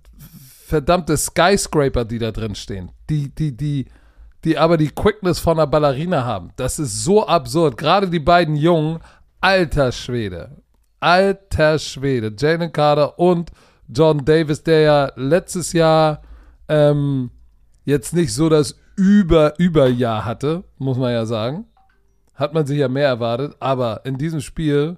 [0.71, 2.91] verdammte Skyscraper, die da drin stehen.
[3.09, 3.85] Die, die, die,
[4.45, 6.51] die aber die Quickness von einer Ballerina haben.
[6.55, 7.75] Das ist so absurd.
[7.75, 8.99] Gerade die beiden Jungen,
[9.41, 10.61] alter Schwede.
[11.01, 12.33] Alter Schwede.
[12.37, 13.51] Jalen Carter und
[13.93, 16.21] John Davis, der ja letztes Jahr
[16.67, 17.31] ähm,
[17.83, 21.65] jetzt nicht so das Über-Überjahr hatte, muss man ja sagen.
[22.35, 23.55] Hat man sich ja mehr erwartet.
[23.59, 24.97] Aber in diesem Spiel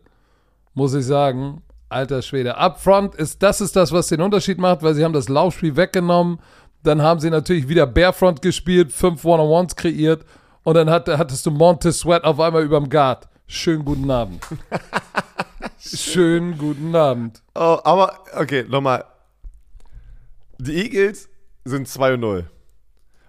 [0.74, 2.58] muss ich sagen, alter Schwede.
[2.58, 6.40] Upfront ist, das ist das, was den Unterschied macht, weil sie haben das Laufspiel weggenommen.
[6.84, 10.26] Dann haben sie natürlich wieder Barefront gespielt, fünf One-on-Ones kreiert
[10.64, 13.28] und dann hat, hattest du Montez Sweat auf einmal überm Guard.
[13.48, 14.42] Schönen guten Abend.
[15.86, 17.42] Schönen guten Abend.
[17.56, 19.04] Oh, aber, okay, nochmal.
[20.58, 21.30] Die Eagles
[21.66, 22.46] sind 2-0.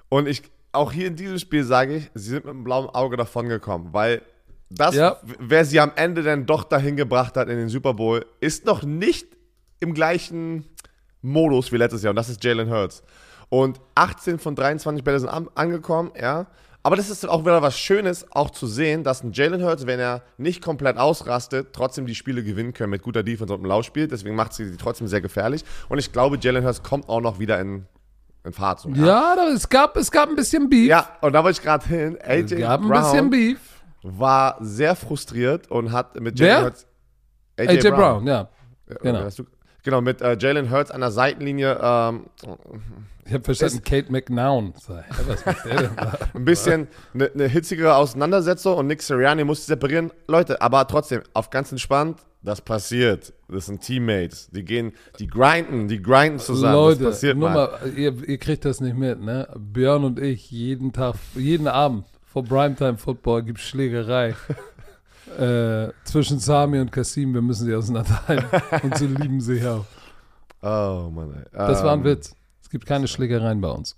[0.08, 3.16] Und ich, auch hier in diesem Spiel sage ich, sie sind mit einem blauen Auge
[3.16, 4.22] davon gekommen, weil
[4.70, 5.16] das, Ja.
[5.38, 8.82] wer sie am Ende dann doch dahin gebracht hat in den Super Bowl, ist noch
[8.84, 9.26] nicht
[9.80, 10.64] im gleichen
[11.22, 13.02] Modus wie letztes Jahr und das ist Jalen Hurts.
[13.48, 16.46] Und 18 von 23 Bälle sind an, angekommen, ja.
[16.86, 19.98] Aber das ist auch wieder was Schönes, auch zu sehen, dass ein Jalen Hurts, wenn
[19.98, 24.06] er nicht komplett ausrastet, trotzdem die Spiele gewinnen können mit guter Defense und einem Laufspiel.
[24.06, 25.64] Deswegen macht sie sie trotzdem sehr gefährlich.
[25.88, 27.86] Und ich glaube, Jalen Hurts kommt auch noch wieder in,
[28.44, 28.80] in Fahrt.
[28.80, 30.86] So, Ja, da, es, gab, es gab ein bisschen Beef.
[30.86, 32.18] ja, und da wollte ich gerade hin.
[32.20, 33.58] es AJ gab ein bisschen Brown Beef.
[34.02, 36.38] war sehr frustriert und hat mit?
[36.38, 36.86] Jalen Hurts.
[37.56, 38.26] AJ, Brown.
[38.26, 38.50] ja.
[38.90, 39.26] Ja, genau.
[39.84, 41.78] Genau, mit äh, Jalen Hurts an der Seitenlinie.
[41.80, 42.24] Ähm,
[43.26, 44.74] Ich habe verstanden, Kate McNown.
[44.78, 45.04] sei.
[45.08, 46.18] Ja, Was macht der denn da?
[46.34, 50.10] ein bisschen eine ne hitzigere Auseinandersetzung und Nick Sirianni musste separieren.
[50.26, 53.32] Leute, aber trotzdem, auf ganz entspannt, das passiert.
[53.48, 54.50] Das sind Teammates.
[54.50, 56.74] Die gehen, die grinden, die grinden zusammen.
[56.74, 57.78] Leute, das passiert nur mal.
[57.82, 59.48] mal, ihr, ihr kriegt das nicht mit, ne?
[59.56, 64.34] Björn und ich, jeden Tag, jeden Abend vor Primetime Football gibt Schlägerei.
[65.38, 68.46] Äh, zwischen Sami und Kasim, wir müssen sie auseinanderhalten.
[68.82, 69.84] und sie lieben sich auch.
[70.62, 71.44] Oh Mann, ey.
[71.52, 72.34] Das war ein Ähm, Witz.
[72.62, 73.96] Es gibt keine Schlägereien bei uns.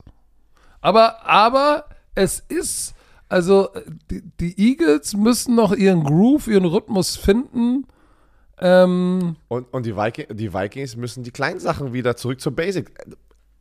[0.81, 2.95] Aber, aber es ist,
[3.29, 3.69] also
[4.11, 7.87] die, die Eagles müssen noch ihren Groove, ihren Rhythmus finden.
[8.59, 12.91] Ähm, Und, und die, Viking, die Vikings müssen die kleinen Sachen wieder zurück zur Basic.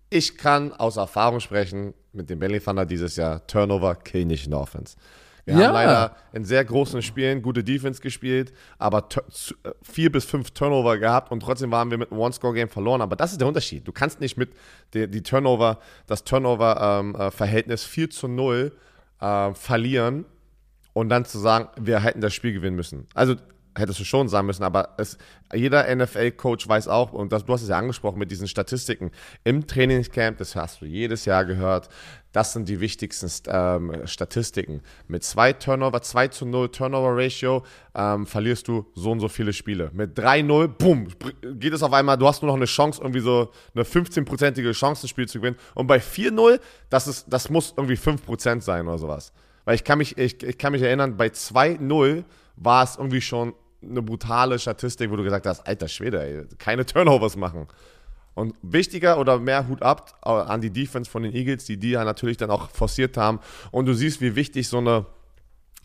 [0.10, 3.46] Ich kann aus Erfahrung sprechen mit dem Belly Thunder dieses Jahr.
[3.48, 4.96] Turnover kill nicht in der Offense.
[5.46, 5.68] Wir Ja.
[5.68, 9.08] haben leider in sehr großen Spielen gute Defense gespielt, aber
[9.64, 13.02] äh, vier bis fünf Turnover gehabt und trotzdem waren wir mit einem One-Score-Game verloren.
[13.02, 13.88] Aber das ist der Unterschied.
[13.88, 14.50] Du kannst nicht mit
[14.96, 15.78] die, die Turnover,
[16.08, 18.72] das Turnover-Verhältnis 4 zu 0
[19.22, 20.26] äh, verlieren
[20.94, 23.08] und dann zu sagen, wir hätten das Spiel gewinnen müssen.
[23.14, 23.36] Also
[23.78, 25.18] hättest du schon sagen müssen, aber es,
[25.54, 29.12] jeder NFL-Coach weiß auch, und das, du hast es ja angesprochen mit diesen Statistiken,
[29.44, 31.90] im Trainingscamp, das hast du jedes Jahr gehört,
[32.32, 34.82] das sind die wichtigsten ähm, Statistiken.
[35.08, 37.64] Mit zwei Turnover, 2 zu 0 Turnover-Ratio
[37.96, 39.90] ähm, verlierst du so und so viele Spiele.
[39.94, 41.08] Mit 3-0, boom,
[41.54, 45.06] geht es auf einmal, du hast nur noch eine Chance, irgendwie so eine 15-prozentige Chance,
[45.06, 45.58] ein Spiel zu gewinnen.
[45.76, 46.60] Und bei 4-0,
[46.90, 49.32] das, das muss irgendwie 5% sein oder sowas.
[49.64, 52.26] Weil ich kann mich, ich, ich kann mich erinnern, bei 2-0
[52.58, 53.54] war es irgendwie schon
[53.90, 57.68] eine brutale Statistik, wo du gesagt hast, alter Schwede, ey, keine Turnovers machen.
[58.34, 61.92] Und wichtiger oder mehr Hut ab äh, an die Defense von den Eagles, die die
[61.92, 63.40] ja natürlich dann auch forciert haben.
[63.72, 65.06] Und du siehst, wie wichtig so eine,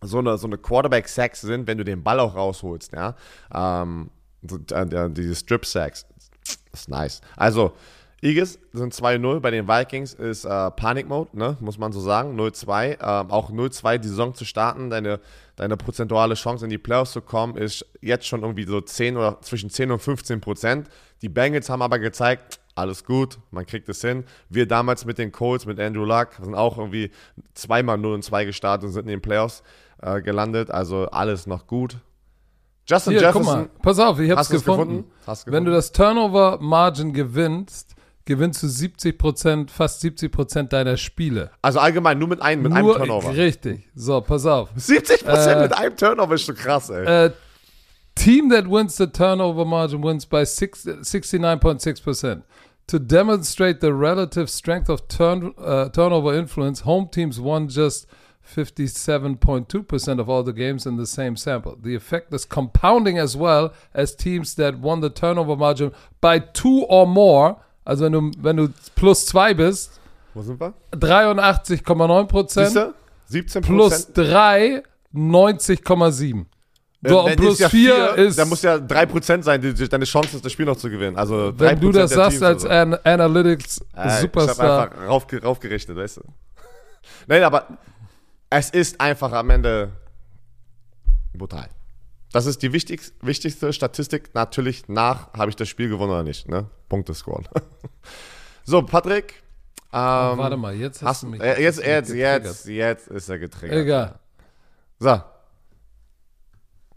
[0.03, 3.15] so eine, so eine Quarterback-Sacks sind, wenn du den Ball auch rausholst, ja.
[3.55, 4.11] Ähm,
[4.73, 6.07] äh, äh, diese Strip-Sacks.
[6.73, 7.21] Das ist nice.
[7.37, 7.73] Also,
[8.23, 11.57] Eagles sind 2-0, bei den Vikings ist äh, Panik-Mode, ne?
[11.61, 12.99] muss man so sagen, 0-2.
[13.01, 15.21] Ähm, auch 0-2 die Saison zu starten, deine,
[15.57, 19.41] deine prozentuale Chance in die Playoffs zu kommen, ist jetzt schon irgendwie so 10 oder
[19.41, 20.89] zwischen 10 und 15 Prozent.
[21.23, 24.25] Die Bengals haben aber gezeigt, alles gut, man kriegt es hin.
[24.51, 27.11] Wir damals mit den Colts, mit Andrew Luck, sind auch irgendwie
[27.55, 29.63] zweimal 0 und 2 gestartet und sind in den Playoffs
[30.03, 31.97] äh, gelandet, also alles noch gut.
[32.87, 34.81] Justin hier, guck Jefferson, mal, pass auf, ich hab's gefunden.
[34.81, 35.13] gefunden?
[35.27, 35.77] Hast du Wenn du gefunden?
[35.77, 41.51] das Turnover-Margin gewinnst, gewinnst du 70%, fast 70% deiner Spiele.
[41.63, 43.37] also allgemein nur mit einem, mit Nur, einem Turnover.
[43.37, 43.89] Richtig.
[43.95, 44.71] So, pass auf.
[44.77, 47.27] 70% Äh, mit einem Turnover ist schon krass, ey.
[47.27, 47.31] Uh,
[48.15, 52.43] team that wins the turnover margin wins by six, 69.6%.
[52.89, 58.07] To demonstrate the relative strength of turn, uh, turnover influence, home teams won just
[58.45, 61.77] 57.2% of all the games in the same sample.
[61.81, 66.85] The effect is compounding as well as teams that won the turnover margin by two
[66.89, 67.59] or more.
[67.85, 69.99] Also wenn du, wenn du plus zwei bist,
[70.35, 70.75] Wo sind wir?
[70.93, 72.49] 83,9%.
[72.65, 72.95] Siehst du?
[73.27, 74.83] 17 Plus 3,
[75.15, 76.47] 90,7.
[77.03, 80.67] So, und plus 4 ist, Da muss ja 3% sein, die, deine Chance, das Spiel
[80.67, 81.17] noch zu gewinnen.
[81.17, 82.69] Also 3% wenn du das sagst als so.
[82.69, 84.81] An Analytics Äh, Ich Superstar.
[84.83, 86.23] hab einfach raufge raufgerechnet, weißt du.
[87.27, 87.67] Nein, aber
[88.51, 89.93] es ist einfach am Ende
[91.33, 91.69] brutal.
[92.33, 96.49] Das ist die wichtigst, wichtigste Statistik natürlich nach, habe ich das Spiel gewonnen oder nicht,
[96.49, 96.69] ne?
[96.89, 97.49] Punkte scoren.
[98.65, 99.43] so, Patrick.
[99.93, 101.41] Ähm, Warte mal, jetzt hast hast, du mich.
[101.41, 103.79] äh, jetzt, jetzt, jetzt, jetzt ist er getriggert.
[103.79, 104.19] Egal.
[105.01, 105.21] So.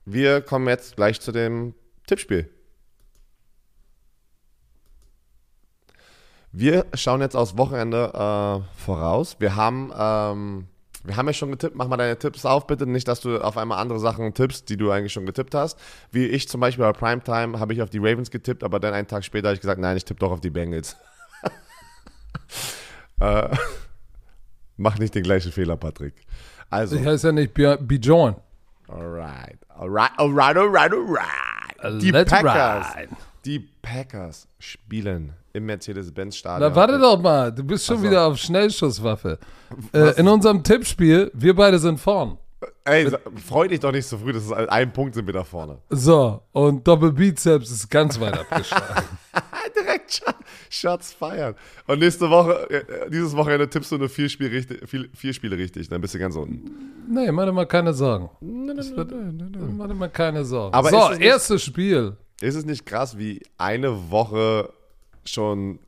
[0.05, 1.73] Wir kommen jetzt gleich zu dem
[2.05, 2.49] Tippspiel.
[6.51, 9.37] Wir schauen jetzt aufs Wochenende äh, voraus.
[9.39, 10.67] Wir haben, ähm,
[11.03, 11.75] wir haben ja schon getippt.
[11.75, 12.85] Mach mal deine Tipps auf, bitte.
[12.85, 15.77] Nicht, dass du auf einmal andere Sachen tippst, die du eigentlich schon getippt hast.
[16.11, 19.07] Wie ich zum Beispiel bei Primetime habe ich auf die Ravens getippt, aber dann einen
[19.07, 20.95] Tag später habe ich gesagt, nein, ich tippe doch auf die Bengals.
[23.19, 23.49] äh,
[24.77, 26.13] mach nicht den gleichen Fehler, Patrick.
[26.69, 26.95] Also.
[26.95, 28.35] Ich heiße ja nicht Bjorn.
[28.87, 32.01] Alright, alright, alright, alright, alright.
[32.01, 32.95] Die Let's Packers.
[32.95, 33.15] ride.
[33.45, 36.69] Die Packers spielen im Mercedes-Benz-Stadion.
[36.69, 38.07] Na, warte doch mal, du bist schon Ach so.
[38.07, 39.37] wieder auf Schnellschusswaffe.
[39.93, 42.37] Äh, in unserem Tippspiel, wir beide sind vorn.
[42.85, 45.43] Ey, sa- freu dich doch nicht so früh, das ist ein Punkt sind wir da
[45.43, 45.77] vorne.
[45.89, 49.05] So, und Doppelbizeps ist ganz weit abgeschlagen.
[49.79, 50.21] Direkt
[50.69, 51.55] Shots feiern.
[51.87, 55.57] Und nächste Woche, äh, dieses Wochenende tippst du nur vier, Spiel richtig, vier, vier Spiele
[55.57, 56.71] richtig, dann bist du ganz unten.
[57.09, 58.29] nee, mach dir mal keine Sorgen.
[58.41, 60.73] Mach dir mal keine Sorgen.
[60.73, 62.17] Aber so, erstes Spiel.
[62.41, 64.69] Ist es nicht krass, wie eine Woche
[65.25, 65.79] schon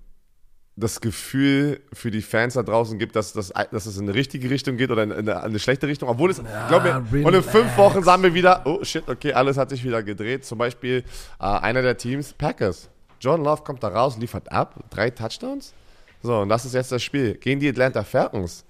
[0.78, 4.50] das Gefühl für die Fans da draußen gibt, dass, das, dass es in eine richtige
[4.50, 6.10] Richtung geht oder in eine, in eine schlechte Richtung?
[6.10, 9.58] Obwohl es, glaub mir, und in fünf Wochen sagen wir wieder, oh shit, okay, alles
[9.58, 10.44] hat sich wieder gedreht.
[10.46, 11.04] Zum Beispiel
[11.40, 12.90] äh, einer der Teams, Packers.
[13.22, 15.74] Jordan Love kommt da raus, liefert ab, drei Touchdowns.
[16.22, 17.36] So, und das ist jetzt das Spiel.
[17.36, 18.66] Gegen die Atlanta Falcons.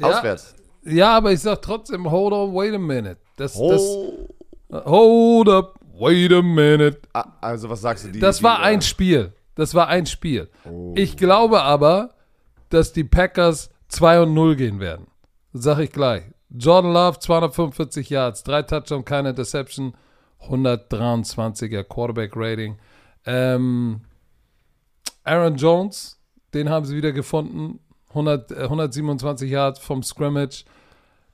[0.00, 0.54] Auswärts.
[0.84, 3.16] Ja, aber ich sag trotzdem, hold on, wait a minute.
[3.36, 4.28] Das, Oh.
[4.70, 7.00] das, hold up, wait a minute.
[7.12, 8.08] Ah, Also, was sagst du?
[8.12, 9.32] Die, Das die, war äh, ein Spiel.
[9.54, 10.48] Das war ein Spiel.
[10.64, 10.92] Oh.
[10.96, 12.10] Ich glaube aber,
[12.68, 15.06] dass die Packers 2 und 0 gehen werden.
[15.52, 16.24] Das sag ich gleich.
[16.50, 19.94] Jordan Love, 245 Yards, drei Touchdowns, keine Interception,
[20.48, 22.78] 123er Quarterback-Rating.
[23.24, 24.02] Ähm,
[25.24, 26.20] Aaron Jones,
[26.54, 27.80] den haben sie wieder gefunden,
[28.10, 30.64] 100, äh, 127 Yards vom Scrimmage.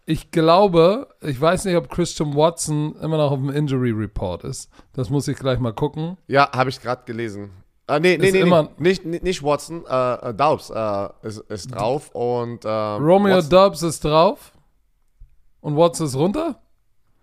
[0.04, 4.68] Ich glaube, ich weiß nicht, ob Christian Watson immer noch auf dem Injury Report ist.
[4.92, 6.16] Das muss ich gleich mal gucken.
[6.26, 7.50] Ja, habe ich gerade gelesen.
[7.86, 8.68] Ah, nee, nee, nee, nee.
[8.78, 13.82] Nicht, nicht, Watson, äh, äh, Daubs äh, ist, ist drauf und ähm, Romeo Watson, Dobbs
[13.82, 14.52] ist drauf
[15.60, 16.60] und Watson ist runter.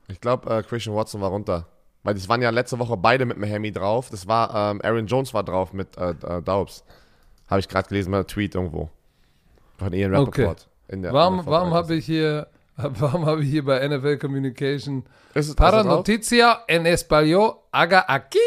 [0.08, 1.66] Ich glaube, äh, Christian Watson war runter.
[2.04, 4.10] Weil die waren ja letzte Woche beide mit Miami drauf.
[4.10, 6.84] Das war, ähm, Aaron Jones war drauf mit äh, äh, Daubs.
[7.48, 8.90] Habe ich gerade gelesen, mal ein Tweet irgendwo.
[9.78, 10.44] Von Ian Okay.
[10.44, 10.70] Rappaport.
[10.88, 12.48] In der, Warum, warum habe ich hier,
[13.00, 18.40] warum habe ich hier bei NFL Communication Ist Para noticia en español haga aquí?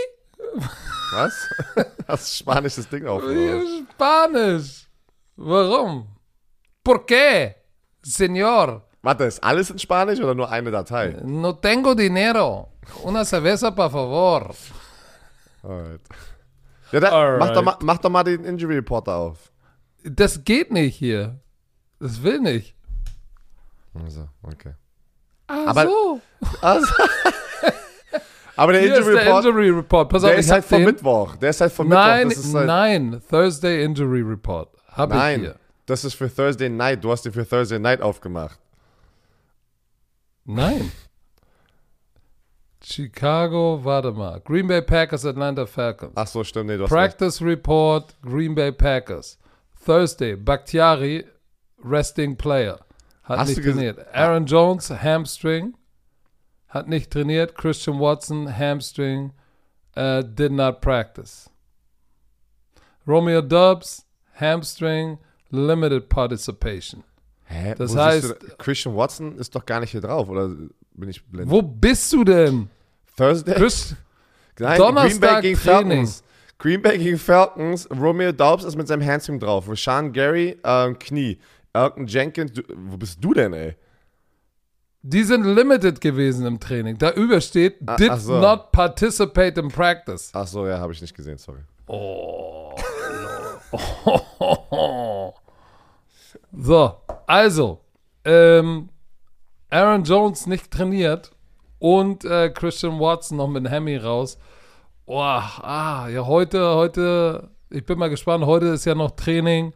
[1.12, 1.32] Was?
[2.08, 3.22] Hast du spanisches Ding auf?
[3.22, 3.60] oder?
[3.92, 4.88] Spanisch.
[5.36, 6.06] Warum?
[6.82, 7.54] ¿Por qué?
[8.02, 11.16] Señor, Warte, ist alles in Spanisch oder nur eine Datei?
[11.24, 12.68] no tengo dinero.
[13.04, 14.54] Una cerveza, por favor.
[15.62, 16.00] Alright.
[16.92, 17.38] Ja, da, Alright.
[17.40, 19.52] mach, doch mal, mach doch mal den Injury Reporter auf.
[20.04, 21.40] Das geht nicht hier.
[22.00, 22.74] Das will nicht.
[23.94, 24.74] Also, okay.
[25.46, 26.20] Ach Aber- so.
[26.60, 26.86] Also,
[28.56, 30.08] aber der Hier ist Injury der Report, Injury Report.
[30.08, 30.86] Pass auf, der ich ist halt hab vom den.
[30.86, 31.36] Mittwoch.
[31.36, 32.54] Der ist halt vom Nein, Mittwoch.
[32.54, 33.22] Halt, nein.
[33.28, 34.68] Thursday Injury Report.
[34.90, 35.56] Ich nein, hier.
[35.86, 37.02] das ist für Thursday Night.
[37.04, 38.58] Du hast den für Thursday Night aufgemacht.
[40.44, 40.90] Nein.
[42.84, 44.40] Chicago, warte mal.
[44.40, 46.12] Green Bay Packers, Atlanta Falcons.
[46.16, 46.66] Ach so, stimmt.
[46.66, 47.16] Nee, du hast recht.
[47.18, 49.38] Practice Report, Green Bay Packers.
[49.84, 51.24] Thursday, Bakhtiari,
[51.84, 52.80] resting player.
[53.24, 53.98] Hat Hast nicht trainiert.
[54.12, 55.74] Aaron Jones, Hamstring.
[56.68, 57.54] Hat nicht trainiert.
[57.54, 59.32] Christian Watson, Hamstring.
[59.94, 61.50] äh, did not practice.
[63.06, 64.06] Romeo Dubs,
[64.40, 65.18] Hamstring,
[65.50, 67.02] limited participation.
[67.44, 67.74] Hä?
[67.76, 70.48] Das Wo heißt- Christian Watson ist doch gar nicht hier drauf, oder
[70.94, 71.50] bin ich blind?
[71.50, 72.68] Wo bist du denn?
[73.16, 73.54] Thursday?
[73.54, 73.94] Chris,
[74.58, 75.88] Nein, Donnerstag Green Bay gegen Training.
[76.06, 76.22] Falcons.
[76.58, 77.88] Green Bay gegen Falcons.
[77.90, 79.68] Romeo Dobbs ist mit seinem Hamstring drauf.
[79.68, 81.38] Rashawn Gary, ähm, Knie.
[81.72, 83.76] Elton Jenkins, du, wo bist du denn, ey?
[85.02, 86.96] die sind limited gewesen im Training.
[86.96, 88.40] Da übersteht, Ah, did so.
[88.40, 90.30] not participate in practice.
[90.32, 91.60] Ach so, ja, habe ich nicht gesehen, sorry.
[91.88, 92.74] Oh.
[96.52, 96.94] so,
[97.26, 97.80] also,
[98.24, 98.90] ähm,
[99.70, 101.32] Aaron Jones nicht trainiert
[101.80, 104.38] und äh, Christian Watson noch mit Hammy raus.
[105.06, 109.72] Oh, ah, ja, heute, heute, ich bin mal gespannt, heute ist ja noch Training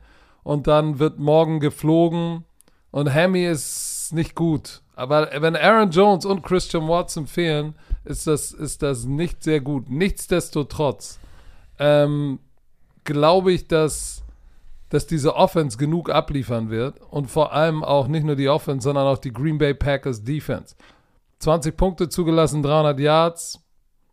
[0.47, 2.45] und dann wird morgen geflogen
[2.93, 4.81] und Hammy ist nicht gut.
[4.95, 9.91] Aber wenn Aaron Jones und Christian Watson fehlen, ist das, ist das nicht sehr gut.
[9.91, 11.19] Nichtsdestotrotz
[11.81, 12.39] ähm,
[13.03, 14.23] glaube ich, dass,
[14.89, 19.09] dass diese Offense genug abliefern wird und vor allem auch nicht nur die Offense, sondern
[19.09, 20.77] auch die Green Bay Packers Defense.
[21.41, 23.59] 20 Punkte zugelassen, 300 Yards.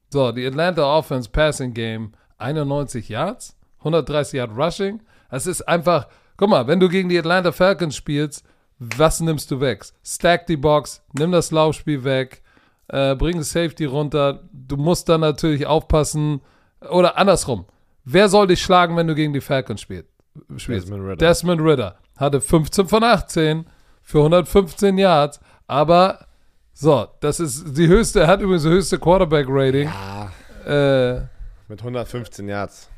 [0.10, 5.04] So, die Atlanta Offense Passing Game 91 Yards, 130 Yard Rushing.
[5.30, 8.44] Es ist einfach, guck mal, wenn du gegen die Atlanta Falcons spielst,
[8.80, 9.86] was nimmst du weg?
[10.04, 12.42] Stack die Box, nimm das Laufspiel weg,
[12.88, 14.44] äh, bring das Safety runter.
[14.52, 16.42] Du musst dann natürlich aufpassen,
[16.90, 17.66] oder andersrum.
[18.04, 20.10] Wer soll dich schlagen, wenn du gegen die Falcons spielst?
[20.50, 21.16] Desmond Ridder.
[21.16, 23.66] Desmond Ritter hatte 15 von 18
[24.02, 26.26] für 115 Yards, aber
[26.74, 29.88] so, das ist die höchste, er hat übrigens das höchste Quarterback-Rating.
[29.88, 30.32] Ah,
[30.66, 31.22] Äh,
[31.70, 32.90] mit 115 Yards.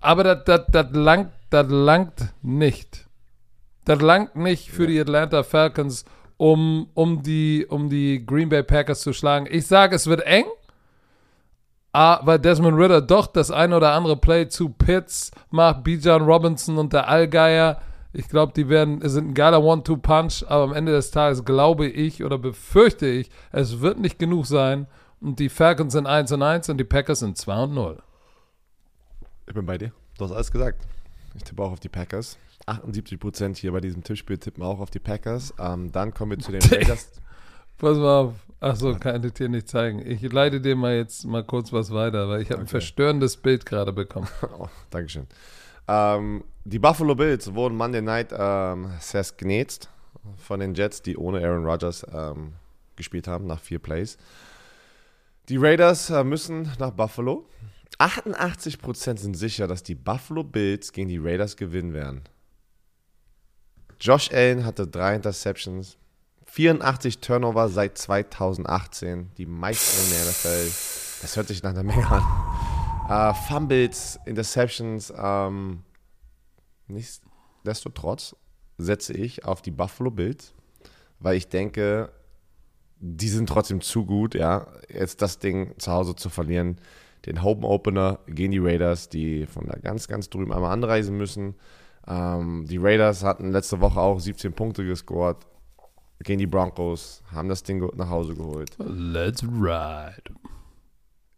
[0.00, 3.06] Aber das, langt, das langt nicht.
[3.84, 6.04] Das langt nicht für die Atlanta Falcons,
[6.36, 9.46] um, um, die, um die Green Bay Packers zu schlagen.
[9.50, 10.44] Ich sage, es wird eng,
[11.92, 16.92] weil Desmond Ritter doch das ein oder andere Play zu Pitts macht, Bijan Robinson und
[16.92, 17.80] der Allgeier.
[18.12, 22.24] Ich glaube, die werden, sind ein geiler One-Two-Punch, aber am Ende des Tages glaube ich
[22.24, 24.86] oder befürchte ich, es wird nicht genug sein.
[25.20, 27.98] Und die Falcons sind 1 und 1 und die Packers sind 2 und 0.
[29.50, 29.90] Ich bin bei dir.
[30.16, 30.86] Du hast alles gesagt.
[31.34, 32.38] Ich tippe auch auf die Packers.
[32.68, 35.52] 78% hier bei diesem Tippspiel tippen auch auf die Packers.
[35.58, 37.10] Ähm, dann kommen wir zu den Raiders.
[37.76, 38.34] Pass mal auf.
[38.60, 40.06] Achso, kann ich dir nicht zeigen.
[40.06, 42.70] Ich leite dir mal jetzt mal kurz was weiter, weil ich habe ein Okay.
[42.70, 44.28] verstörendes Bild gerade bekommen.
[44.56, 45.26] oh, Dankeschön.
[45.88, 49.90] Ähm, die Buffalo Bills wurden Monday Night ähm, zersknetzt
[50.36, 52.52] von den Jets, die ohne Aaron Rodgers ähm,
[52.94, 54.16] gespielt haben, nach vier Plays.
[55.48, 57.46] Die Raiders äh, müssen nach Buffalo.
[58.00, 62.22] 88% sind sicher, dass die Buffalo Bills gegen die Raiders gewinnen werden.
[64.00, 65.98] Josh Allen hatte drei Interceptions,
[66.46, 70.70] 84 Turnover seit 2018, die meisten in der NFL.
[71.20, 72.22] Das hört sich nach einer Menge an.
[73.10, 75.82] Uh, Fumbles, Interceptions, ähm,
[76.88, 78.34] nichtsdestotrotz
[78.78, 80.54] setze ich auf die Buffalo Bills,
[81.18, 82.10] weil ich denke,
[82.98, 86.80] die sind trotzdem zu gut, ja, jetzt das Ding zu Hause zu verlieren.
[87.26, 91.54] Den Home Opener gegen die Raiders, die von da ganz, ganz drüben einmal anreisen müssen.
[92.06, 95.46] Ähm, die Raiders hatten letzte Woche auch 17 Punkte gescored
[96.22, 98.70] gegen die Broncos, haben das Ding nach Hause geholt.
[98.78, 100.22] Let's ride.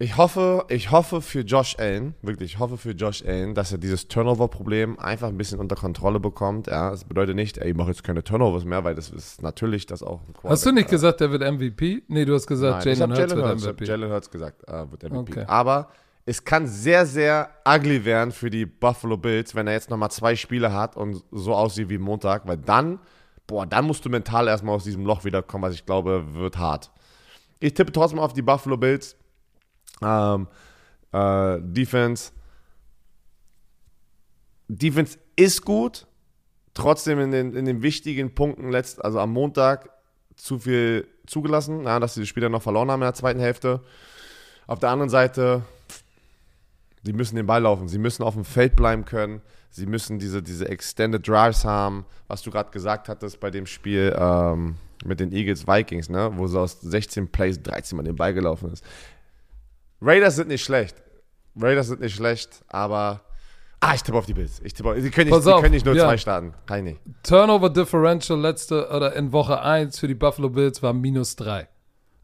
[0.02, 3.78] Ich hoffe, ich hoffe für Josh Allen, wirklich, ich hoffe für Josh Allen, dass er
[3.78, 6.66] dieses Turnover-Problem einfach ein bisschen unter Kontrolle bekommt.
[6.66, 9.86] Ja, das bedeutet nicht, ey, ich mache jetzt keine Turnovers mehr, weil das ist natürlich
[9.86, 12.02] das auch ein Hast du nicht gesagt, der wird MVP?
[12.08, 13.84] Nee, du hast gesagt, Nein, Jalen Hurts wird MVP.
[13.84, 15.18] Jalen Hurts gesagt, äh, wird MVP.
[15.18, 15.44] Okay.
[15.46, 15.88] Aber
[16.26, 20.34] es kann sehr, sehr ugly werden für die Buffalo Bills, wenn er jetzt nochmal zwei
[20.34, 22.98] Spiele hat und so aussieht wie Montag, weil dann,
[23.46, 26.90] boah, dann musst du mental erstmal aus diesem Loch wiederkommen, was ich glaube, wird hart.
[27.60, 29.16] Ich tippe trotzdem auf die Buffalo Bills.
[30.04, 30.48] Ähm,
[31.12, 32.32] äh, Defense.
[34.68, 36.06] Defense ist gut,
[36.74, 39.90] trotzdem in den, in den wichtigen Punkten, letzt, also am Montag,
[40.36, 43.80] zu viel zugelassen, ja, dass sie die Spieler noch verloren haben in der zweiten Hälfte.
[44.66, 45.62] Auf der anderen Seite,
[47.04, 50.42] sie müssen den Ball laufen, sie müssen auf dem Feld bleiben können, sie müssen diese,
[50.42, 55.32] diese Extended Drives haben, was du gerade gesagt hattest bei dem Spiel ähm, mit den
[55.32, 58.84] Eagles Vikings, ne, wo sie aus 16 Plays 13 Mal den Ball gelaufen ist.
[60.02, 60.96] Raiders sind nicht schlecht.
[61.56, 63.20] Raiders sind nicht schlecht, aber.
[63.80, 64.60] Ah, ich tippe auf die Bills.
[64.64, 66.04] Ich tippe auf, die, können nicht, die können nicht nur ja.
[66.04, 66.54] zwei starten.
[66.66, 67.00] Kann ich nicht.
[67.22, 71.68] Turnover Differential letzte oder in Woche 1 für die Buffalo Bills war minus 3.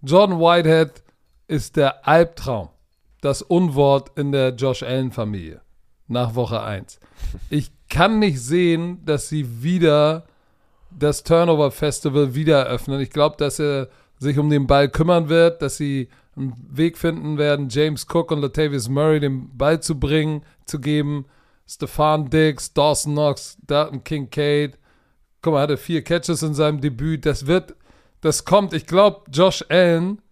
[0.03, 1.03] Jordan Whitehead
[1.47, 2.69] ist der Albtraum.
[3.21, 5.61] Das Unwort in der Josh Allen-Familie.
[6.07, 7.01] Nach Woche 1.
[7.51, 10.27] Ich kann nicht sehen, dass sie wieder
[10.91, 13.01] das Turnover Festival wieder eröffnen.
[13.01, 16.09] Ich glaube, dass er sich um den Ball kümmern wird, dass sie
[16.39, 21.27] einen Weg finden werden, James Cook und Latavius Murray den Ball zu bringen, zu geben.
[21.67, 24.79] Stefan Diggs, Dawson Knox, Dalton Kincaid.
[25.43, 27.27] Guck mal, er hatte vier Catches in seinem Debüt.
[27.27, 27.75] Das wird,
[28.21, 28.73] das kommt.
[28.73, 30.23] Ich glaube, Josh Allen,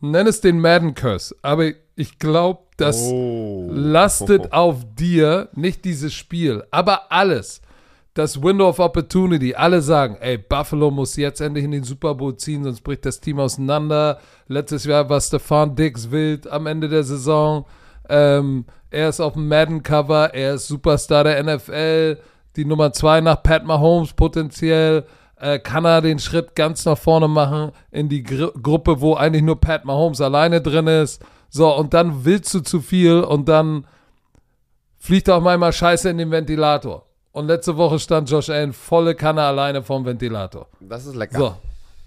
[0.00, 3.68] nenn es den Madden Curse, aber ich glaube, das oh.
[3.70, 7.60] lastet auf dir, nicht dieses Spiel, aber alles
[8.14, 9.54] das Window of Opportunity.
[9.54, 13.20] Alle sagen, ey, Buffalo muss jetzt endlich in den Super Bowl ziehen, sonst bricht das
[13.20, 14.18] Team auseinander.
[14.48, 17.66] Letztes Jahr war Stefan Diggs wild am Ende der Saison.
[18.08, 22.18] Ähm, er ist auf dem Madden-Cover, er ist Superstar der NFL,
[22.56, 25.04] die Nummer zwei nach Pat Mahomes potenziell.
[25.36, 29.42] Äh, kann er den Schritt ganz nach vorne machen in die Gru Gruppe, wo eigentlich
[29.42, 31.22] nur Pat Mahomes alleine drin ist.
[31.48, 33.86] So, und dann willst du zu viel und dann
[34.98, 37.06] fliegt auch mal Scheiße in den Ventilator.
[37.32, 40.66] Und letzte Woche stand Josh Allen volle Kanne alleine vom Ventilator.
[40.80, 41.38] Das ist lecker.
[41.38, 41.56] So,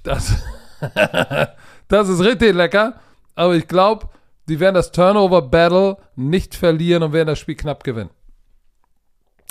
[0.04, 0.34] das,
[1.88, 3.00] das ist richtig lecker.
[3.36, 4.10] Aber ich glaube,
[4.50, 8.10] die werden das Turnover-Battle nicht verlieren und werden das Spiel knapp gewinnen.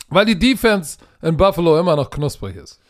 [0.08, 2.81] Weil die Defense in Buffalo immer noch knusprig ist.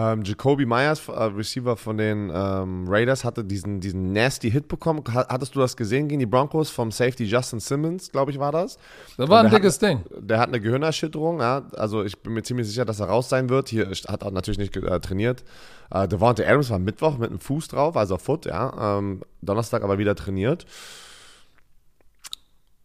[0.00, 5.02] Ähm, Jacoby Myers, äh, Receiver von den ähm, Raiders, hatte diesen, diesen nasty Hit bekommen.
[5.12, 8.78] Hattest du das gesehen gegen die Broncos vom Safety Justin Simmons, glaube ich, war das?
[9.18, 10.04] Das war ein dickes hat, Ding.
[10.18, 11.40] Der hat eine Gehirnerschütterung.
[11.40, 11.64] Ja?
[11.76, 13.68] Also ich bin mir ziemlich sicher, dass er raus sein wird.
[13.68, 15.44] Hier hat er natürlich nicht äh, trainiert.
[15.90, 18.98] Äh, Devontae Adams war Mittwoch mit einem Fuß drauf, also Foot, ja.
[18.98, 20.64] Ähm, Donnerstag aber wieder trainiert.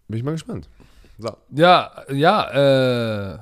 [0.10, 0.68] Bin ich mal gespannt.
[1.18, 1.30] So.
[1.52, 3.38] Ja, ja, äh,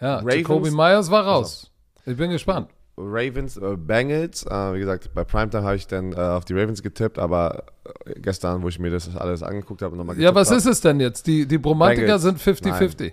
[0.00, 1.62] ja, Ravens, Jacoby Myers war raus.
[1.64, 1.75] Also.
[2.06, 2.70] Ich bin gespannt.
[2.96, 4.44] Ravens, äh, Bengals.
[4.46, 7.64] Äh, wie gesagt, bei Primetime habe ich dann äh, auf die Ravens getippt, aber
[8.06, 10.80] äh, gestern, wo ich mir das alles angeguckt habe, nochmal Ja, was hab, ist es
[10.80, 11.26] denn jetzt?
[11.26, 13.12] Die, die Bromantiker sind 50-50.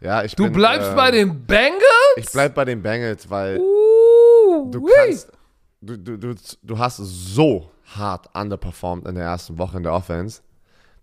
[0.00, 1.82] Ja, ich Du bin, bleibst äh, bei den Bengals?
[2.16, 5.32] Ich bleib bei den Bengals, weil uh, du kannst,
[5.80, 10.42] du, du, du, du hast so hart underperformed in der ersten Woche in der Offense.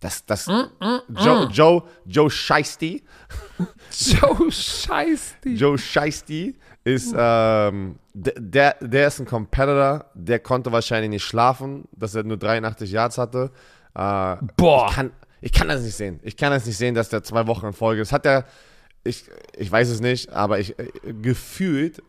[0.01, 1.51] Das, das, mm, mm, Joe, mm.
[1.51, 3.03] Joe, Joe Scheisty.
[3.91, 5.49] Joe Scheisty.
[5.55, 12.15] Joe Scheisty ist, ähm, der, der ist ein Competitor, der konnte wahrscheinlich nicht schlafen, dass
[12.15, 13.51] er nur 83 Yards hatte.
[13.93, 14.87] Äh, Boah.
[14.89, 16.19] Ich kann, ich kann das nicht sehen.
[16.23, 18.11] Ich kann das nicht sehen, dass der zwei Wochen in Folge ist.
[18.11, 18.45] Hat er,
[19.03, 19.25] ich,
[19.55, 20.89] ich weiß es nicht, aber ich, äh,
[21.21, 22.01] gefühlt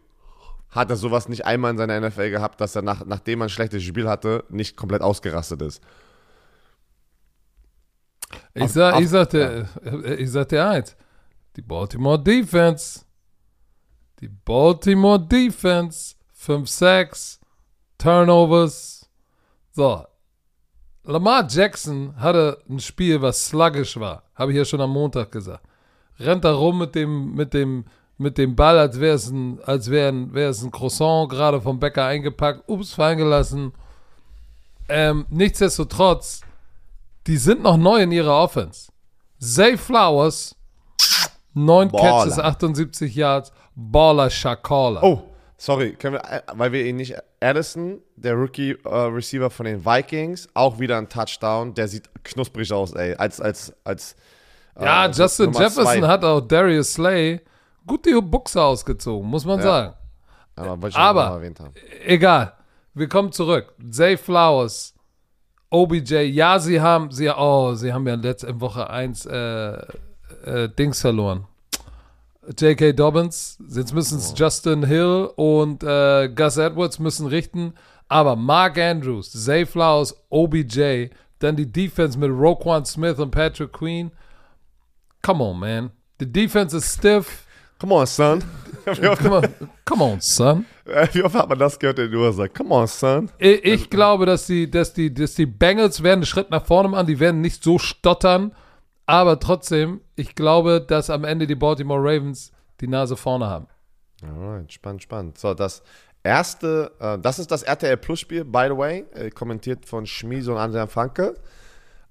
[0.70, 3.50] hat er sowas nicht einmal in seiner NFL gehabt, dass er nach, nachdem er ein
[3.50, 5.82] schlechtes Spiel hatte, nicht komplett ausgerastet ist.
[8.54, 9.68] Ich, sag, ich, sagte,
[10.18, 10.96] ich sagte eins,
[11.56, 13.00] die Baltimore Defense
[14.22, 17.40] die Baltimore Defense 5-6,
[17.98, 19.10] Turnovers.
[19.72, 20.04] So.
[21.02, 24.22] Lamar Jackson hatte ein Spiel, was sluggish war.
[24.36, 25.66] Habe ich ja schon am Montag gesagt.
[26.20, 27.84] Rennt da rum mit dem, mit dem,
[28.16, 31.60] mit dem Ball, als wäre es ein, als wäre ein, wäre es ein Croissant gerade
[31.60, 32.62] vom Bäcker eingepackt.
[32.68, 33.72] Ups, fallen gelassen.
[34.88, 36.42] Ähm, nichtsdestotrotz,
[37.26, 38.90] die sind noch neu in ihrer Offense.
[39.38, 40.54] Zay Flowers,
[41.54, 42.24] 9 Baller.
[42.24, 43.52] Catches, 78 Yards.
[43.74, 45.02] Baller Shakala.
[45.02, 45.22] Oh,
[45.56, 47.14] sorry, können wir, äh, weil wir ihn nicht.
[47.40, 51.74] Addison, der Rookie-Receiver von den Vikings, auch wieder ein Touchdown.
[51.74, 53.14] Der sieht knusprig aus, ey.
[53.16, 54.14] Als, als, als.
[54.76, 56.06] äh, Ja, als Justin Nummer Jefferson zwei.
[56.06, 57.40] hat auch Darius Slay
[57.86, 59.94] gut die Buchse ausgezogen, muss man sagen.
[60.54, 61.40] Aber, Aber-.
[62.04, 62.52] Egal.
[62.94, 63.74] Wir kommen zurück.
[63.90, 64.91] Zay Flowers,
[65.72, 66.14] OBJ.
[66.26, 69.72] Ja, sie haben, sie, oh, sie haben ja letzte Woche 1 äh,
[70.44, 71.46] äh, Dings verloren.
[72.58, 72.92] J.K.
[72.92, 73.58] Dobbins.
[73.68, 77.74] Jetzt müssen es Justin Hill und äh, Gus Edwards müssen richten.
[78.08, 81.08] Aber Mark Andrews, Zay Flowers, OBJ,
[81.38, 84.10] dann die Defense mit Roquan Smith und Patrick Queen.
[85.22, 85.90] Come on, man.
[86.18, 87.46] The defense is stiff.
[87.78, 88.44] Come on, son.
[88.84, 89.48] Wie oft, Come on,
[89.84, 90.66] come on son.
[91.12, 93.30] wie oft hat man das gehört, der nur sagt, come on, son?
[93.38, 96.88] Ich, ich glaube, dass die, dass, die, dass die Bengals werden einen Schritt nach vorne
[96.88, 98.54] machen, die werden nicht so stottern,
[99.06, 103.66] aber trotzdem, ich glaube, dass am Ende die Baltimore Ravens die Nase vorne haben.
[104.22, 105.38] Alright, spannend, spannend.
[105.38, 105.82] So, das
[106.22, 110.52] erste, äh, das ist das RTL Plus Spiel, by the way, äh, kommentiert von Schmieso
[110.52, 111.34] und Andrea Franke.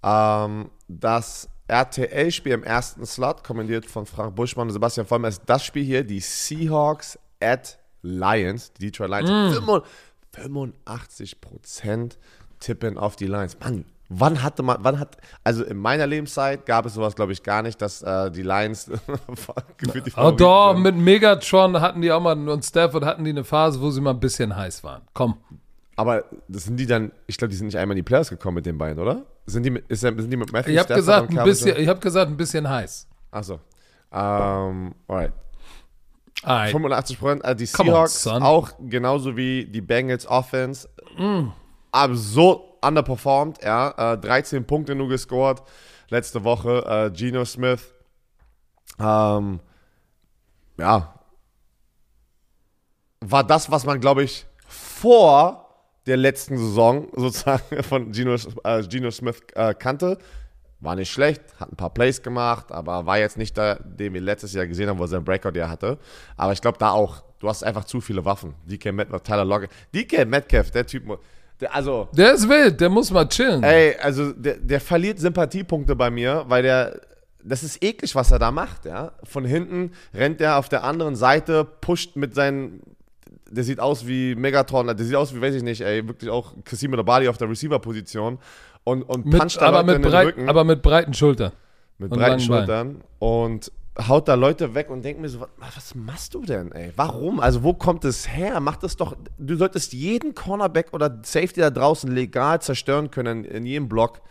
[0.03, 5.63] Ähm, das RTL-Spiel im ersten Slot, kommentiert von Frank Buschmann und Sebastian Vollmer, ist das
[5.63, 9.57] Spiel hier, die Seahawks at Lions, die Detroit Lions.
[10.33, 12.17] 85 Prozent
[12.59, 13.57] tippen auf die Lions.
[13.59, 17.41] Mann, wann hatte man, wann hat, also in meiner Lebenszeit gab es sowas, glaube ich,
[17.41, 18.91] gar nicht, dass äh, die Lions
[19.77, 23.45] gefühlt die Oh, doch, mit Megatron hatten die auch mal und Stafford hatten die eine
[23.45, 25.03] Phase, wo sie mal ein bisschen heiß waren.
[25.13, 25.37] Komm.
[26.01, 28.65] Aber sind die dann, ich glaube, die sind nicht einmal in die Playoffs gekommen mit
[28.65, 29.23] den beiden, oder?
[29.45, 31.99] Sind die mit, ist, sind die mit Matthew Ich habe gesagt, ein bisschen, ich habe
[31.99, 33.07] gesagt, ein bisschen heiß.
[33.29, 33.59] Achso.
[34.11, 35.31] Ähm, alright.
[36.41, 36.71] Alright.
[36.71, 37.45] 85 Prozent.
[37.45, 38.41] Äh, die on, Seahawks son.
[38.41, 40.89] auch genauso wie die Bengals Offense.
[41.91, 44.13] Absurd underperformed, ja.
[44.13, 45.61] Äh, 13 Punkte nur gescored
[46.09, 46.83] letzte Woche.
[46.87, 47.93] Äh, Geno Smith.
[48.99, 49.59] Ähm,
[50.79, 51.13] ja.
[53.19, 55.70] War das, was man, glaube ich, vor
[56.07, 60.17] der letzten Saison sozusagen von Geno, äh, Geno Smith äh, kannte.
[60.79, 64.21] War nicht schlecht, hat ein paar Plays gemacht, aber war jetzt nicht der, den wir
[64.21, 65.99] letztes Jahr gesehen haben, wo er seinen Breakout ja hatte.
[66.37, 68.55] Aber ich glaube da auch, du hast einfach zu viele Waffen.
[68.65, 69.69] DK Metcalf, Tyler Lockett.
[69.93, 71.03] DK Metcalf, der Typ,
[71.59, 73.61] der, also, Der ist wild, der muss mal chillen.
[73.61, 76.99] ey, also der, der verliert Sympathiepunkte bei mir, weil der,
[77.43, 79.11] das ist eklig, was er da macht, ja.
[79.23, 82.81] Von hinten rennt er auf der anderen Seite, pusht mit seinen,
[83.51, 86.53] der sieht aus wie Megatron, der sieht aus wie, weiß ich nicht, ey, wirklich auch
[86.63, 88.39] Kasim Bali auf der Receiver-Position
[88.83, 91.51] und, und mit, puncht da aber, Leute mit in breit, Rücken aber mit breiten Schultern.
[91.97, 93.71] mit und breiten Schultern und
[94.07, 96.91] haut da Leute weg und denkt mir so, was, machst du denn, ey?
[96.95, 97.39] Warum?
[97.39, 98.59] Also wo kommt es her?
[98.59, 103.65] Mach das doch, du solltest jeden Cornerback oder Safety da draußen legal zerstören können in
[103.65, 104.21] jedem Block.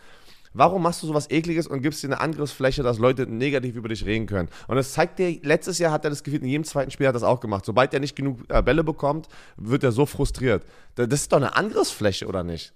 [0.53, 4.05] Warum machst du sowas ekliges und gibst dir eine Angriffsfläche, dass Leute negativ über dich
[4.05, 4.49] reden können?
[4.67, 7.11] Und das zeigt dir, letztes Jahr hat er das Gefühl, in jedem zweiten Spiel hat
[7.11, 7.65] er das auch gemacht.
[7.65, 10.65] Sobald er nicht genug äh, Bälle bekommt, wird er so frustriert.
[10.95, 12.73] Da- Das ist doch eine Angriffsfläche, oder nicht?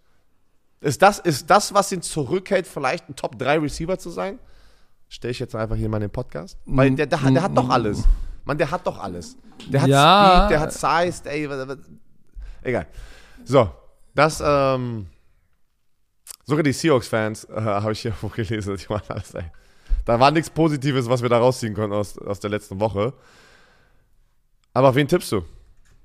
[0.80, 4.40] Ist das, ist das, was ihn zurückhält, vielleicht ein Top-3-Receiver zu sein?
[5.10, 6.58] Stelle ich jetzt einfach hier mal in den Podcast?
[6.66, 8.04] Weil der, der, hat- der hat doch alles.
[8.46, 9.36] Mann, der hat doch alles.
[9.68, 10.38] Der hat Ja.
[10.46, 11.50] Speed, der hat Size, ey.
[12.64, 12.88] Egal.
[13.44, 13.70] So,
[14.14, 15.08] das, ähm,
[16.46, 19.46] sogar die Seahawks-Fans, äh, habe ich hier vorgelesen, die waren alles, ey.
[20.06, 23.14] Da war nichts Positives, was wir da rausziehen konnten aus, aus der letzten Woche.
[24.74, 25.42] Aber auf wen tippst du?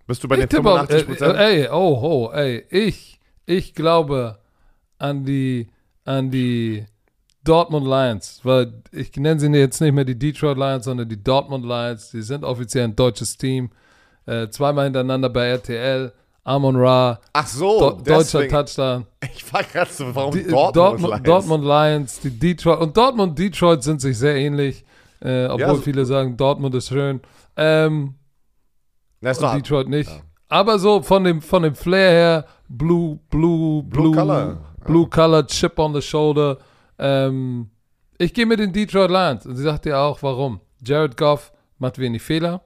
[0.07, 3.75] Bist du bei Ich den tippe auf, 85 äh, ey, oh, oh, ey, ich, ich
[3.75, 4.39] glaube
[4.99, 5.69] an die,
[6.05, 6.87] an die
[7.45, 11.65] Dortmund Lions, weil ich nenne sie jetzt nicht mehr die Detroit Lions, sondern die Dortmund
[11.65, 12.11] Lions.
[12.11, 13.71] Die sind offiziell ein deutsches Team.
[14.27, 16.13] Äh, zweimal hintereinander bei RTL.
[16.45, 18.51] Amon Ra, Ach so, Do deutscher deswegen.
[18.51, 19.07] Touchdown.
[19.35, 21.23] Ich war gerade so, warum Die, Dortmund, Dortmund, Lions?
[21.25, 24.85] Dortmund Lions, die Detroit und Dortmund und Detroit sind sich sehr ähnlich,
[25.21, 27.21] äh, obwohl Ja, so- viele sagen, Dortmund ist schön.
[27.57, 28.15] Ähm,
[29.21, 30.11] ist Detroit nicht.
[30.49, 34.57] Aber so von dem, von dem Flair her, Blue, Blue, Blue, Color.
[34.85, 36.57] Blue Color, Chip on the Shoulder.
[36.99, 37.71] Ähm,
[38.19, 40.61] ich gehe mit den Detroit Lions und sie sagt dir auch, warum.
[40.83, 42.63] Jared Goff macht wenig Fehler.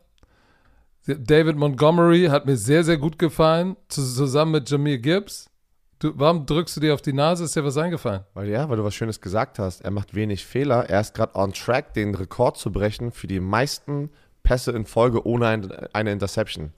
[1.06, 5.50] David Montgomery hat mir sehr, sehr gut gefallen, zu- zusammen mit Jameer Gibbs.
[5.98, 7.44] Du, warum drückst du dir auf die Nase?
[7.44, 8.22] Ist dir was eingefallen?
[8.34, 9.82] weil, ja, weil du was Schönes gesagt hast.
[9.82, 10.88] Er macht wenig Fehler.
[10.88, 14.10] Er ist gerade on track, den Rekord zu brechen für die meisten
[14.42, 16.72] Pässe in Folge ohne ein, eine Interception.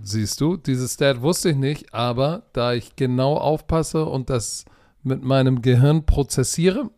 [0.00, 4.64] Siehst du, dieses Stat wusste ich nicht, aber da ich genau aufpasse und das
[5.02, 6.90] mit meinem Gehirn prozessiere,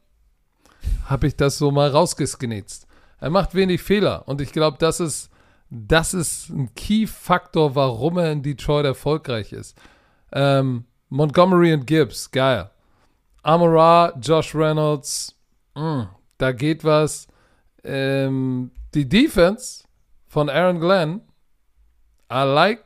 [1.06, 2.86] habe ich das so mal rausgesknetzt.
[3.18, 5.29] Er macht wenig Fehler und ich glaube, das ist,
[5.70, 9.78] das ist ein Key-Faktor, warum er in Detroit erfolgreich ist.
[10.32, 12.70] Ähm, Montgomery und Gibbs, geil.
[13.42, 15.36] Amara, Josh Reynolds,
[15.74, 17.28] mh, da geht was.
[17.84, 19.84] Ähm, die Defense
[20.26, 21.22] von Aaron Glenn,
[22.32, 22.84] I like,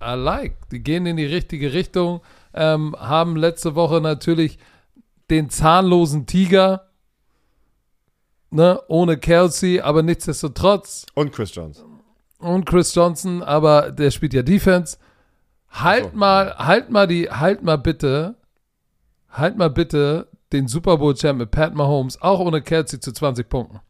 [0.00, 0.68] I like.
[0.70, 2.20] Die gehen in die richtige Richtung,
[2.52, 4.58] ähm, haben letzte Woche natürlich
[5.30, 6.90] den zahnlosen Tiger,
[8.50, 11.06] ne, ohne Kelsey, aber nichtsdestotrotz.
[11.14, 11.84] Und Chris Jones.
[12.38, 14.98] Und Chris Johnson, aber der spielt ja Defense.
[15.70, 16.16] Halt so.
[16.16, 18.34] mal, halt mal die, halt mal bitte,
[19.30, 23.48] halt mal bitte den Super Bowl Champ mit Pat Mahomes, auch ohne Kelsey zu 20
[23.48, 23.80] Punkten.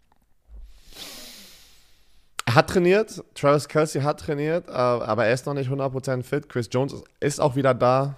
[2.47, 6.49] Er hat trainiert, Travis Kelsey hat trainiert, äh, aber er ist noch nicht 100% fit.
[6.49, 8.15] Chris Jones ist- auch wieder da.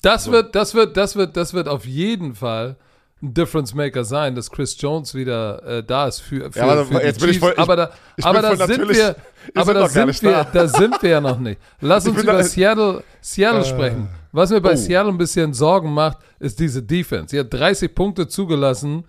[0.00, 0.32] Das So.
[0.32, 2.76] wird, das wird, das wird, das wird auf jeden Fall
[3.22, 6.84] ein Difference Maker sein, dass Chris Jones wieder äh, da ist für, für, Ja, aber
[6.86, 8.88] für die jetzt bin ich voll- ich- aber da, ich aber bin da voll sind
[8.88, 9.16] wir,
[9.54, 10.44] aber da sind wir, da.
[10.52, 11.60] da sind wir ja noch nicht.
[11.80, 13.64] Lass Ich uns über da- Seattle, Seattle Äh.
[13.64, 14.08] sprechen.
[14.32, 14.76] Was mir bei Oh.
[14.76, 17.28] Seattle ein bisschen Sorgen macht, ist diese Defense.
[17.30, 19.04] Sie hat 30 Punkte zugelassen,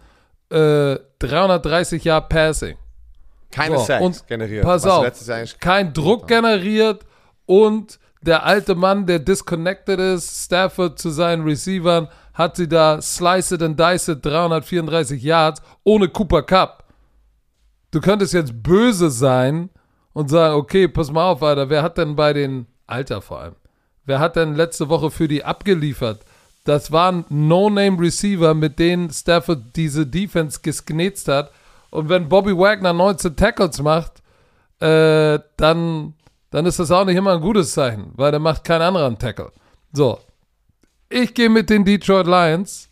[0.51, 2.77] äh, 330 Jahre Passing.
[3.51, 4.63] Keine So, Sacks generiert.
[4.63, 5.05] Pass auf,
[5.59, 7.01] kein Druck generiert
[7.45, 13.55] und der alte Mann, der disconnected ist, Stafford zu seinen Receivern, hat sie da slice
[13.55, 16.83] it and dice it 334 Yards ohne Cooper Cup.
[17.91, 19.69] Du könntest jetzt böse sein
[20.13, 23.55] und sagen, okay, pass mal auf, Alter, wer hat denn bei den, Alter vor allem,
[24.05, 26.25] wer hat denn letzte Woche für die abgeliefert?
[26.65, 31.51] Das waren No-Name-Receiver, mit denen Stafford diese Defense gesknetzt hat.
[31.89, 34.23] Und wenn Bobby Wagner 19 Tackles macht,
[34.79, 36.13] äh, dann,
[36.49, 39.51] dann ist das auch nicht immer ein gutes Zeichen, weil der macht keinen anderen Tackle.
[39.91, 40.19] So.
[41.13, 42.89] Ich gehe mit den Detroit Lions,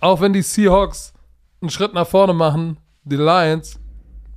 [0.00, 1.12] auch wenn die Seahawks
[1.60, 2.78] einen Schritt nach vorne machen.
[3.04, 3.78] Die Lions,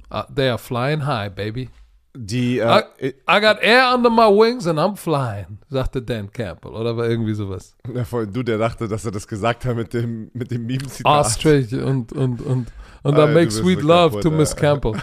[0.10, 1.70] ah, they are flying high, baby.
[2.16, 6.72] die, I, äh, I got air under my wings and I'm flying, sagte Dan Campbell.
[6.72, 7.76] Oder war irgendwie sowas.
[7.92, 11.26] ja, vorhin du, der dachte, dass er das gesagt hat mit dem, mit dem Meme-Zitat.
[11.26, 12.68] Ostrich und, und, und,
[13.02, 14.56] und I make sweet love kaputt, to Miss.
[14.56, 14.94] Campbell.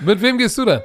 [0.00, 0.82] mit wem gehst du denn?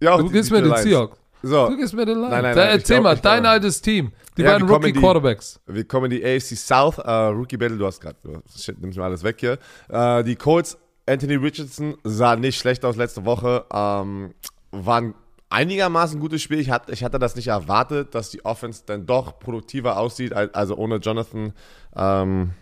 [0.00, 0.74] Ja, Du gehst mit den.
[0.74, 1.21] Seahawks.
[1.42, 2.30] So, Du gehst mit den Lions.
[2.30, 4.12] Nein, nein, nein, erzähl mal, dein altes Team.
[4.36, 5.60] Die Ja, beiden die- Rookie-Quarterbacks.
[5.66, 8.16] wir kommen in die AFC South, äh, Rookie Battle, du hast gerade,
[8.56, 9.58] shit, nimmst mir alles weg hier.
[9.88, 14.34] Äh, die Colts, Anthony Richardson sah nicht schlecht aus letzte Woche, ähm,
[14.70, 15.14] war ein
[15.50, 16.60] einigermaßen gutes Spiel.
[16.60, 20.50] Ich hatte, ich hatte das nicht erwartet, dass die Offense dann doch produktiver aussieht, al-
[20.54, 21.52] also ohne Jonathan
[21.96, 22.52] ähm,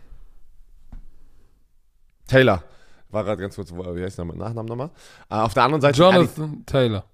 [2.26, 2.62] Taylor.
[3.10, 4.90] War gerade ganz kurz, wie heißt der mit Nachnamen nochmal?
[5.28, 7.04] Äh, auf der anderen Seite, Jonathan Taylor.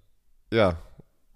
[0.53, 0.77] ja,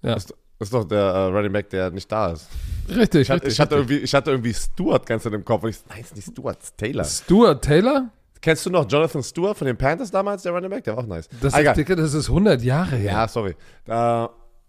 [0.03, 0.15] Ja.
[0.15, 2.49] Ist, ist doch der äh, Running Back, der nicht da ist.
[2.89, 3.53] Richtig, Ich hatte, richtig.
[3.55, 3.91] ich, hatte richtig.
[3.91, 6.63] irgendwie, ich hatte irgendwie Stewart ganz in dem Kopf und ich nein, ist nicht Stewart,
[6.63, 7.05] ist Taylor.
[7.05, 8.11] Stuart Taylor?
[8.43, 10.85] Kennst du noch Jonathan Stewart von den Panthers damals, der Running Back?
[10.85, 11.29] Der war auch nice.
[11.43, 11.77] Das, Ah, ist.
[11.77, 13.13] Digga, das ist 100 Jahre her.
[13.13, 13.55] Ja, sorry.
[13.87, 14.27] Äh,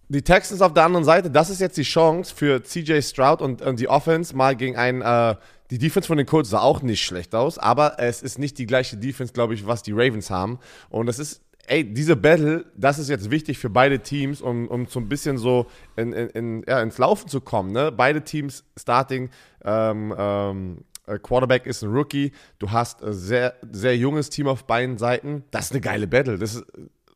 [0.10, 3.62] die Texans auf der anderen Seite, das ist jetzt die Chance für CJ Stroud und,
[3.62, 5.02] und die Offense mal gegen einen.
[5.02, 5.36] Äh,
[5.72, 8.66] die Defense von den Colts sah auch nicht schlecht aus, aber es ist nicht die
[8.66, 10.60] gleiche Defense, glaube ich, was die Ravens haben.
[10.90, 14.86] Und es ist, ey, diese Battle, das ist jetzt wichtig für beide Teams, um, um
[14.86, 17.72] so ein bisschen so in, in, in, ja, ins Laufen zu kommen.
[17.72, 17.92] Ne?
[17.92, 19.30] Beide Teams starting.
[19.64, 22.32] Ähm, ähm, äh, Quarterback ist ein Rookie.
[22.60, 25.44] Du hast ein sehr, sehr junges Team auf beiden Seiten.
[25.52, 26.38] Das ist eine geile Battle.
[26.38, 26.66] Das ist,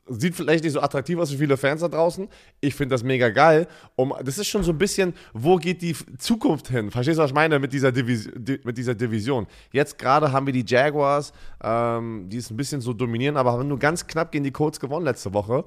[0.07, 2.27] sieht vielleicht nicht so attraktiv aus für viele Fans da draußen.
[2.61, 3.67] Ich finde das mega geil.
[3.95, 6.91] Um, das ist schon so ein bisschen, wo geht die Zukunft hin?
[6.91, 9.47] Verstehst du, was ich meine mit dieser, Divis di mit dieser Division?
[9.71, 11.33] Jetzt gerade haben wir die Jaguars,
[11.63, 14.79] ähm, die es ein bisschen so dominieren, aber haben nur ganz knapp gegen die Colts
[14.79, 15.65] gewonnen letzte Woche.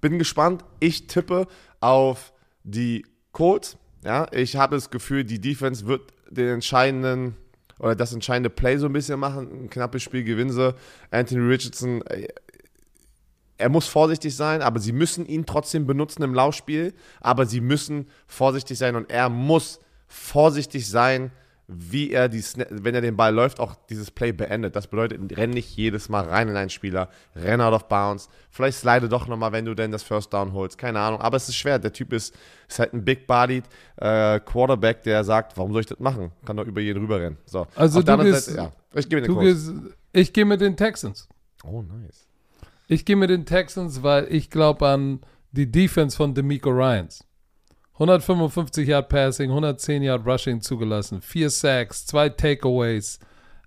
[0.00, 0.64] Bin gespannt.
[0.80, 1.46] Ich tippe
[1.80, 3.76] auf die Colts.
[4.04, 7.36] Ja, ich habe das Gefühl, die Defense wird den entscheidenden
[7.78, 9.64] oder das entscheidende Play so ein bisschen machen.
[9.64, 10.74] Ein knappes Spiel gewinnen sie.
[11.10, 12.28] Anthony Richardson, äh,
[13.62, 16.92] er muss vorsichtig sein, aber sie müssen ihn trotzdem benutzen im Laufspiel.
[17.20, 21.30] Aber sie müssen vorsichtig sein und er muss vorsichtig sein,
[21.68, 24.76] wie er die, wenn er den Ball läuft, auch dieses Play beendet.
[24.76, 28.28] Das bedeutet, renn nicht jedes Mal rein in einen Spieler, renn out of bounds.
[28.50, 30.76] Vielleicht slide doch nochmal, wenn du denn das First Down holst.
[30.76, 31.20] Keine Ahnung.
[31.22, 31.78] Aber es ist schwer.
[31.78, 32.34] Der Typ ist,
[32.68, 33.64] ist halt ein big-bodied
[33.96, 36.32] äh, Quarterback, der sagt, warum soll ich das machen?
[36.44, 37.38] Kann doch über jeden rüberrennen.
[37.46, 37.66] So.
[37.74, 38.70] Also Auf du gehst- ja.
[38.94, 39.44] Ich den Kurs.
[39.44, 39.72] gehst,
[40.12, 41.26] ich gehe mit den Texans.
[41.64, 42.26] Oh, nice.
[42.92, 45.20] Ich gehe mit den Texans, weil ich glaube an
[45.52, 47.24] die Defense von D'Amico Ryans.
[47.94, 53.18] 155 Yard Passing, 110 Yard Rushing zugelassen, vier Sacks, zwei Takeaways.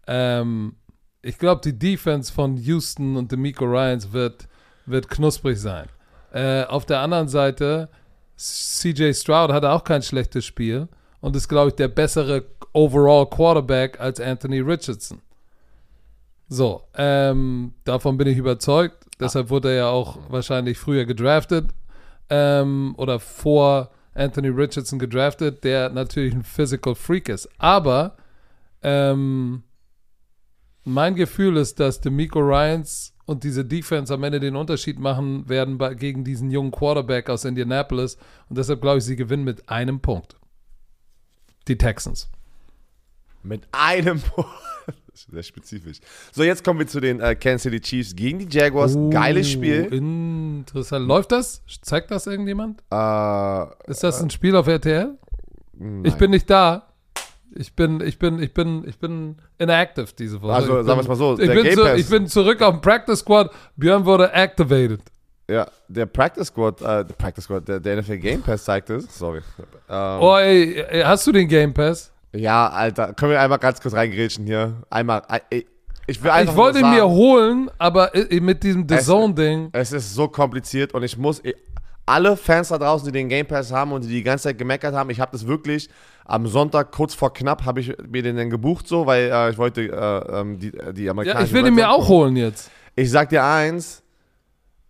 [0.05, 0.75] Ähm,
[1.23, 4.47] ich glaube, die Defense von Houston und D'Amico Ryans wird,
[4.85, 5.87] wird knusprig sein.
[6.31, 7.89] Äh, auf der anderen Seite
[8.37, 10.87] CJ Stroud hatte auch kein schlechtes Spiel
[11.19, 15.19] und ist, glaube ich, der bessere Overall Quarterback als Anthony Richardson.
[16.47, 19.04] So, ähm, davon bin ich überzeugt.
[19.19, 21.71] Deshalb wurde er ja auch wahrscheinlich früher gedraftet
[22.29, 27.49] ähm, oder vor Anthony Richardson gedraftet, der natürlich ein Physical Freak ist.
[27.57, 28.17] Aber
[28.81, 29.63] ähm,
[30.83, 35.77] mein Gefühl ist, dass D'Amico Ryans und diese Defense am Ende den Unterschied machen werden
[35.77, 38.17] bei, gegen diesen jungen Quarterback aus Indianapolis.
[38.49, 40.35] Und deshalb glaube ich, sie gewinnen mit einem Punkt.
[41.67, 42.29] Die Texans.
[43.41, 44.49] Mit einem Punkt.
[45.15, 45.97] Sehr spezifisch.
[46.33, 48.95] So, jetzt kommen wir zu den äh, Kansas City Chiefs gegen die Jaguars.
[48.95, 49.85] Uh, Geiles Spiel.
[49.85, 51.07] Interessant.
[51.07, 51.61] Läuft das?
[51.81, 52.81] Zeigt das irgendjemand?
[52.91, 55.17] Äh, Ist das ein Spiel auf RTL?
[55.77, 56.05] nein.
[56.05, 56.87] Ich bin nicht da.
[57.57, 60.53] Ich bin, ich bin, ich bin, ich bin inactive diese Woche.
[60.53, 63.19] Also, sagen wir es mal so, Ich bin, zu, ich bin zurück auf dem Practice
[63.19, 63.49] Squad.
[63.77, 64.99] Björn wurde activated.
[65.49, 69.17] Ja, der Practice Squad, äh, der Practice Squad, der, der NFL Game Pass zeigt es.
[69.17, 69.41] Sorry.
[69.89, 72.11] Ähm, Oh, ey, hast du den Game Pass?
[72.35, 74.83] Ja, Alter, können wir einmal ganz kurz reingrätschen hier?
[74.89, 75.63] Einmal, äh,
[76.07, 79.69] ich will einfach Ich wollte ihn mir holen, aber äh, mit diesem The Es- Zone-Ding.
[79.71, 81.55] Es ist so kompliziert und ich muss, ich,
[82.05, 84.93] alle Fans da draußen, die den Game Pass haben und die die ganze Zeit gemeckert
[84.93, 85.89] haben, ich habe das wirklich
[86.25, 89.57] am Sonntag, kurz vor knapp, habe ich mir den dann gebucht so, weil äh, ich
[89.57, 92.69] wollte äh, ähm, die, die Ja, amerikanische ich will ihn mir auch holen jetzt.
[92.95, 94.03] Ich sag dir eins,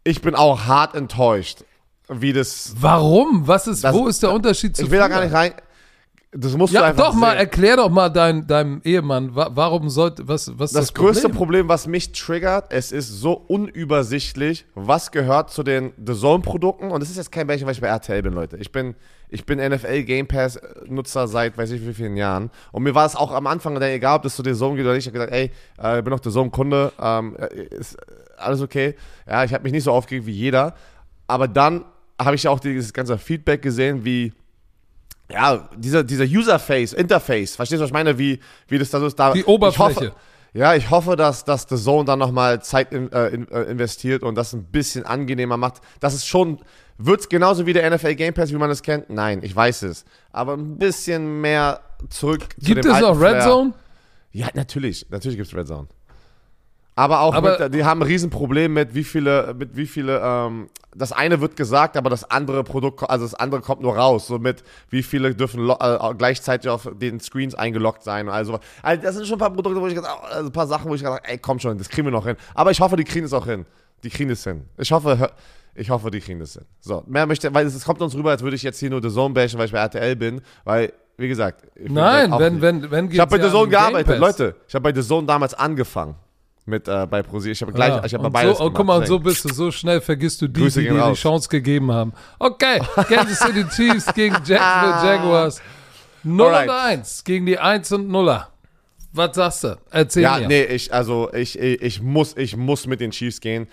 [0.03, 1.63] ich bin auch hart enttäuscht,
[2.09, 2.75] wie das.
[2.79, 3.47] Warum?
[3.47, 5.15] Was ist, Das- wo ist der Unterschied zu Ich will da früher?
[5.15, 5.53] gar nicht rein.
[6.37, 7.39] Das musst du Ja, einfach doch mal, sehen.
[7.39, 11.37] erklär doch mal dein, deinem Ehemann, wa warum sollte, was, was Das das, größte Problem?
[11.37, 16.91] Problem, was mich triggert, es ist so unübersichtlich, was gehört zu den The Zone-Produkten.
[16.91, 18.57] Und das ist jetzt kein Beispiel, weil ich bei RTL bin, Leute.
[18.57, 18.95] Ich bin,
[19.29, 22.51] ich bin NFL Game Pass-Nutzer seit weiß ich wie vielen Jahren.
[22.73, 24.95] Und mir war es auch am Anfang egal, ob das zu The Zone geht oder
[24.95, 25.07] nicht.
[25.07, 27.97] Ich habe gesagt, ey, äh, ich bin doch The Zone-Kunde, ähm, äh, ist
[28.37, 28.95] alles okay.
[29.25, 30.75] Ja, ich habe mich nicht so aufgeregt wie jeder.
[31.27, 31.85] Aber dann
[32.19, 34.33] habe ich ja auch dieses ganze Feedback gesehen, wie
[35.31, 38.17] ja, dieser, dieser User-Face, Interface, verstehst du, was ich meine?
[38.17, 39.17] Wie, wie das da so ist.
[39.19, 39.95] Da, Die Ich Oberfläche.
[39.95, 40.11] hoffe,
[40.53, 44.23] ja, ich hoffe, dass, dass The Zone dann nochmal Zeit in, äh, in, äh, investiert
[44.23, 45.81] und das ein bisschen angenehmer macht.
[45.99, 46.59] Das ist schon,
[46.97, 49.09] wird es genauso wie der NFL Game Pass, wie man es kennt?
[49.09, 50.05] Nein, ich weiß es.
[50.31, 53.41] Aber ein bisschen mehr zurück zu Gibt dem es auch Red Flair.
[53.41, 53.73] Zone?
[54.31, 55.05] Ja, natürlich.
[55.09, 55.87] Natürlich gibt es Red Zone.
[56.97, 60.69] Aber auch, Aber- mit, die haben ein Riesenproblem mit wie viele, mit wie viele, ähm,
[60.95, 64.27] das eine wird gesagt, aber das andere Produkt, also das andere kommt nur raus.
[64.27, 68.29] So mit wie viele dürfen äh, gleichzeitig auf den Screens eingeloggt sein.
[68.29, 70.89] Also, also das sind schon ein paar Produkte, wo ich gesagt also ein paar Sachen,
[70.89, 72.37] wo ich gesagt ey, komm schon, das kriegen wir noch hin.
[72.53, 73.65] Aber ich hoffe, die kriegen es auch hin.
[74.05, 74.63] Die kriegen es hin.
[74.77, 75.31] Ich hoffe,
[75.73, 76.63] ich hoffe, die kriegen das hin.
[76.79, 79.01] So, mehr möchte, weil es, es kommt uns rüber, als würde ich jetzt hier nur
[79.01, 82.89] The Zone bashen, weil ich bei RTL bin, weil, wie gesagt, Nein, wenn, nicht- wenn,
[82.91, 84.17] wenn ich habe bei The Zone gearbeitet.
[84.17, 84.55] Leute.
[84.65, 86.15] Ich habe bei The Zone damals angefangen
[86.65, 87.53] mit äh, bei ProSieben.
[87.53, 88.75] Ich habe gleich, Ja, ich habe beides so, gemacht.
[88.77, 91.13] guck mal, und so bist du, so schnell vergisst du die, Grüße die dir die.
[91.13, 92.13] Chance gegeben haben.
[92.39, 95.61] Okay, Kansas City Chiefs gegen Jacksonville Jaguars.
[96.23, 96.69] 0 Alright.
[96.69, 98.45] und 1 gegen die 1 und 0er.
[99.13, 99.77] Was sagst du?
[99.91, 100.47] Erzähl Ja, mir.
[100.47, 103.67] nee, ich, also ich, ich, ich muss, ich muss mit den Chiefs gehen.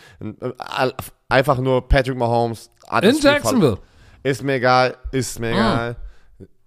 [1.29, 2.71] Einfach nur Patrick Mahomes.
[3.03, 3.79] In Jacksonville.
[4.23, 5.97] Ist mir egal, ist mir egal.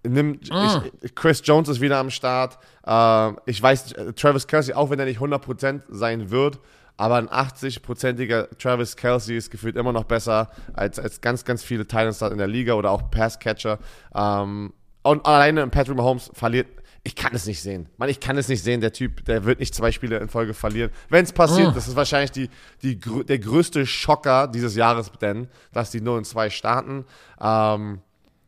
[0.06, 2.58] Nimm, ich, Chris Jones ist wieder am Start.
[2.86, 6.60] Ähm, ich weiß, äh, Travis Kelsey, auch wenn er nicht 100% sein wird,
[6.96, 11.86] aber ein 80-prozentiger Travis Kelsey ist gefühlt immer noch besser als, als ganz, ganz viele
[11.86, 13.78] Titans in der Liga oder auch Passcatcher.
[14.14, 14.72] Ähm,
[15.02, 16.68] und alleine Patrick Mahomes verliert.
[17.04, 17.88] Ich kann es nicht sehen.
[17.98, 18.80] Mann, ich kann es nicht sehen.
[18.80, 20.90] Der Typ, der wird nicht zwei Spiele in Folge verlieren.
[21.08, 22.50] Wenn es passiert, das ist wahrscheinlich die,
[22.82, 27.04] die, der größte Schocker dieses Jahres, denn, dass die 0 und 2 starten.
[27.40, 28.00] Ähm,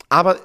[0.09, 0.37] aber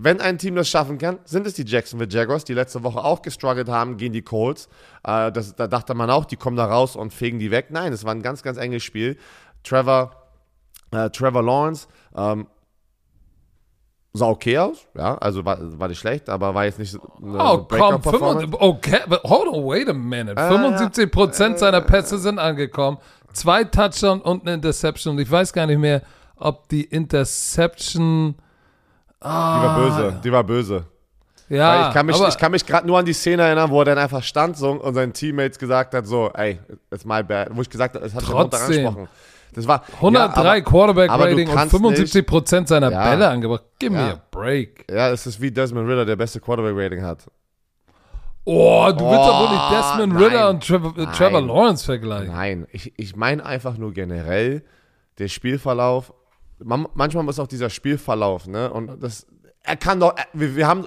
[0.00, 3.20] wenn ein Team das schaffen kann, sind es die Jacksonville Jaguars, die letzte Woche auch
[3.20, 4.68] gestruggelt haben gegen die Colts.
[5.02, 7.66] Äh, das, da dachte man auch, die kommen da raus und fegen die weg.
[7.70, 9.18] Nein, es war ein ganz, ganz enges Spiel.
[9.64, 10.12] Trevor,
[10.92, 12.46] äh, Trevor Lawrence ähm,
[14.12, 17.34] sah okay aus, ja, also war, war nicht schlecht, aber war jetzt nicht so eine
[17.34, 18.46] Oh, komm, Breakout-Performance.
[18.46, 20.40] 75, okay, but hold on, wait a minute.
[20.40, 22.98] 75% seiner Pässe sind angekommen.
[23.32, 25.16] Zwei Touchdowns und eine Interception.
[25.16, 26.02] Und ich weiß gar nicht mehr,
[26.36, 28.36] ob die Interception.
[29.22, 30.84] Die war böse, die war böse.
[31.48, 33.80] Ja, Weil ich kann mich, ich kann mich gerade nur an die Szene erinnern, wo
[33.80, 36.60] er dann einfach stand so und seinen Teammates gesagt hat, so, ey,
[36.92, 37.48] it's my bad.
[37.52, 38.60] Wo ich gesagt habe, es hat Trotzdem.
[38.86, 39.08] angesprochen.
[39.54, 43.02] Das war 103 ja, aber, Quarterback aber du Rating und kannst 75% seiner Ja.
[43.10, 43.64] Bälle angebracht.
[43.78, 44.12] Give me Ja.
[44.12, 44.84] a break.
[44.90, 47.26] Ja, es ist wie Desmond Ritter, der beste Quarterback Rating hat.
[48.44, 50.22] Oh, du willst Oh, doch wohl nicht Desmond nein.
[50.22, 51.48] Ritter und Trevor, äh, Trevor Nein.
[51.48, 52.28] Lawrence vergleichen.
[52.34, 54.62] Nein, ich, ich meine einfach nur generell
[55.18, 56.12] der Spielverlauf.
[56.60, 58.70] Man, manchmal muss auch dieser Spielverlauf, ne?
[58.72, 59.26] Und das,
[59.62, 60.86] er kann doch, wir, wir haben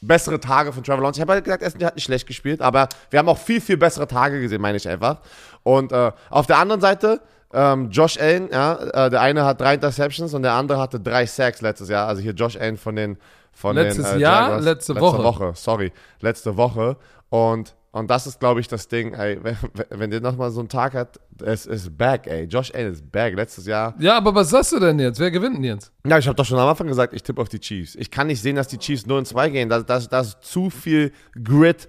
[0.00, 1.18] bessere Tage von Trevor Lawrence.
[1.18, 3.76] Ich habe halt gesagt, er hat nicht schlecht gespielt, aber wir haben auch viel, viel
[3.76, 5.20] bessere Tage gesehen, meine ich einfach.
[5.62, 7.20] Und äh, auf der anderen Seite
[7.52, 8.74] ähm, Josh Allen, ja,
[9.06, 12.06] äh, der eine hat drei Interceptions und der andere hatte drei Sacks letztes Jahr.
[12.06, 13.18] Also hier Josh Allen von den
[13.52, 14.60] von Letztes den, äh, Jahr?
[14.60, 15.24] Letzte letzte Woche.
[15.24, 15.52] Woche.
[15.56, 16.96] Sorry, letzte Woche.
[17.28, 19.56] Und und das ist, glaube ich, das Ding, ey, wenn,
[19.90, 22.44] wenn der nochmal so einen Tag hat, es ist back, ey.
[22.44, 23.34] Josh Allen ist back.
[23.34, 23.94] Letztes Jahr.
[23.98, 25.18] Ja, aber was sagst du denn jetzt?
[25.20, 25.92] Wer gewinnt denn jetzt?
[26.06, 27.94] Ja, ich habe doch schon am Anfang gesagt, ich tippe auf die Chiefs.
[27.94, 29.68] Ich kann nicht sehen, dass die Chiefs 0 in 2 gehen.
[29.68, 31.12] Da da- da ist zu viel
[31.42, 31.88] Grit,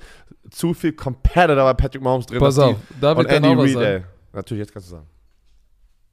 [0.52, 2.40] zu viel Competitor bei Patrick Mahomes drin.
[2.40, 4.04] Pass die- auf, darf und ich dann Andy auch was Reid, ey.
[4.34, 5.08] Natürlich, jetzt kannst du sagen.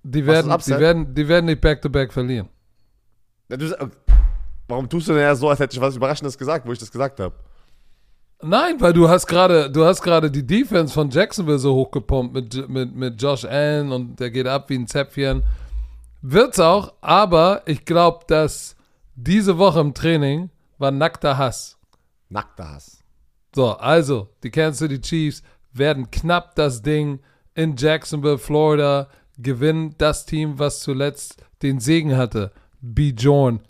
[0.03, 2.49] Die werden, die werden, die werden nicht back-to-back verlieren.
[3.49, 3.91] Du, sag-
[4.69, 6.91] warum tust du denn ja so, als hätte ich was Überraschendes gesagt, wo ich das
[6.91, 7.35] gesagt habe?
[8.43, 12.69] Nein, weil du hast gerade, du hast gerade die Defense von Jacksonville so hochgepumpt mit,
[12.69, 15.43] mit, mit Josh Allen und der geht ab wie ein Zäpfchen.
[16.21, 18.77] Wird's auch, aber ich glaube, dass
[19.15, 21.79] diese Woche im Training war nackter Hass.
[22.29, 23.03] Nackter Hass.
[23.55, 27.21] So, also, die Kansas City Chiefs werden knapp das Ding
[27.55, 29.09] in Jacksonville, Florida
[29.39, 29.95] gewinnen.
[29.97, 33.61] Das Team, was zuletzt den Segen hatte, Bjorn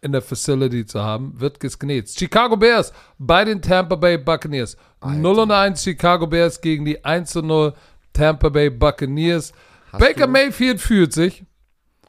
[0.00, 2.18] in der Facility zu haben, wird gesgnetzt.
[2.18, 4.76] Chicago Bears bei den Tampa Bay Buccaneers.
[5.04, 7.72] 0 und 1 Chicago Bears gegen die 1 zu 0
[8.12, 9.52] Tampa Bay Buccaneers.
[9.92, 11.44] Hast Baker Mayfield fühlt sich.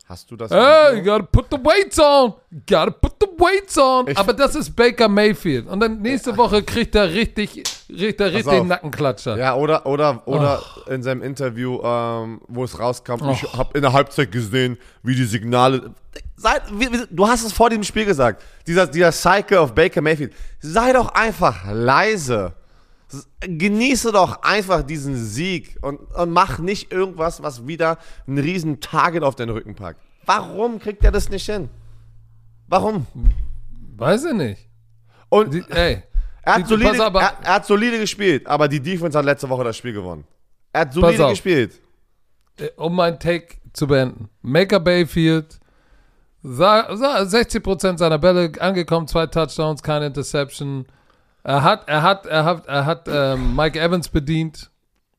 [0.10, 0.52] Hast du das?
[0.52, 1.18] Hey, you Video?
[1.18, 2.34] gotta put the weights on.
[2.50, 4.08] You gotta put the weights on.
[4.08, 5.68] Ich- Aber das ist Baker Mayfield.
[5.68, 8.66] Und dann nächste Woche kriegt er richtig, kriegt er richtig auf.
[8.66, 9.38] Nackenklatscher.
[9.38, 13.92] Ja, oder, oder, oder in seinem Interview, ähm, wo es rauskam, ich habe in der
[13.92, 15.92] Halbzeit gesehen, wie die Signale.
[16.38, 18.42] Sei, wie, wie, du hast es vor dem Spiel gesagt.
[18.66, 20.34] Dieser, dieser Cycle of Baker Mayfield.
[20.60, 22.54] Sei doch einfach leise.
[23.40, 27.98] Genieße doch einfach diesen Sieg und, und mach nicht irgendwas, was wieder
[28.28, 30.02] einen riesen Target auf den Rücken packt.
[30.26, 31.70] Warum kriegt er das nicht hin?
[32.68, 33.08] Warum?
[33.96, 34.68] Weiß ich nicht.
[35.30, 36.04] Und Die, ey,
[36.42, 39.48] er, die- hat solide, pass er, er hat solide gespielt, aber die Defense hat letzte
[39.48, 40.26] Woche das Spiel gewonnen.
[40.74, 41.32] Er hat solide auf.
[41.32, 41.80] gespielt.
[42.60, 44.30] äh, um meinen Take zu beenden.
[44.42, 45.60] Maker Bayfield,
[46.44, 50.86] sa- sa- 60% seiner Bälle angekommen, zwei Touchdowns, keine Interception.
[51.48, 54.70] Er hat, er hat, er hat, er hat ähm, Mike Evans bedient.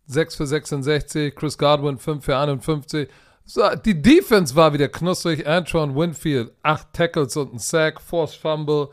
[0.09, 3.09] 6 für 66, Chris Godwin 5 für 51.
[3.47, 5.47] So, die Defense war wieder knusprig.
[5.47, 8.91] Antron Winfield, 8 Tackles und ein Sack, Force Fumble.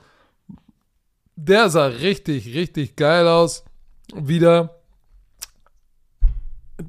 [1.36, 3.66] Der sah richtig, richtig geil aus.
[4.14, 4.80] Wieder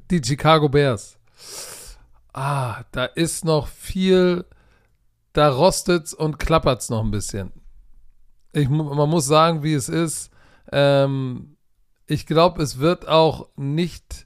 [0.09, 1.17] die Chicago Bears.
[2.31, 4.45] Ah, da ist noch viel,
[5.33, 7.51] da rostet's und klappert's noch ein bisschen.
[8.53, 10.31] Ich, man muss sagen, wie es ist.
[10.71, 11.57] Ähm,
[12.07, 14.25] ich glaube, es wird auch nicht,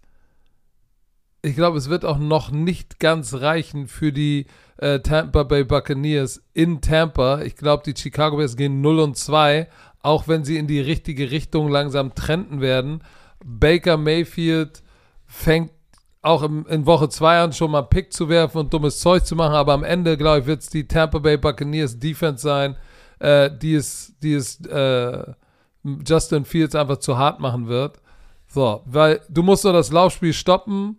[1.41, 4.45] ich glaube, es wird auch noch nicht ganz reichen für die
[4.77, 7.41] äh, Tampa Bay Buccaneers in Tampa.
[7.41, 9.67] Ich glaube, die Chicago Bears gehen 0 und 2,
[10.03, 13.03] auch wenn sie in die richtige Richtung langsam trenden werden.
[13.43, 14.83] Baker Mayfield
[15.25, 15.71] fängt
[16.21, 19.35] auch im, in Woche 2 an, schon mal Pick zu werfen und dummes Zeug zu
[19.35, 22.75] machen, aber am Ende, glaube ich, wird es die Tampa Bay Buccaneers Defense sein,
[23.19, 25.23] äh, die es, die es äh,
[25.83, 27.99] Justin Fields einfach zu hart machen wird.
[28.47, 30.97] So, weil du musst nur das Laufspiel stoppen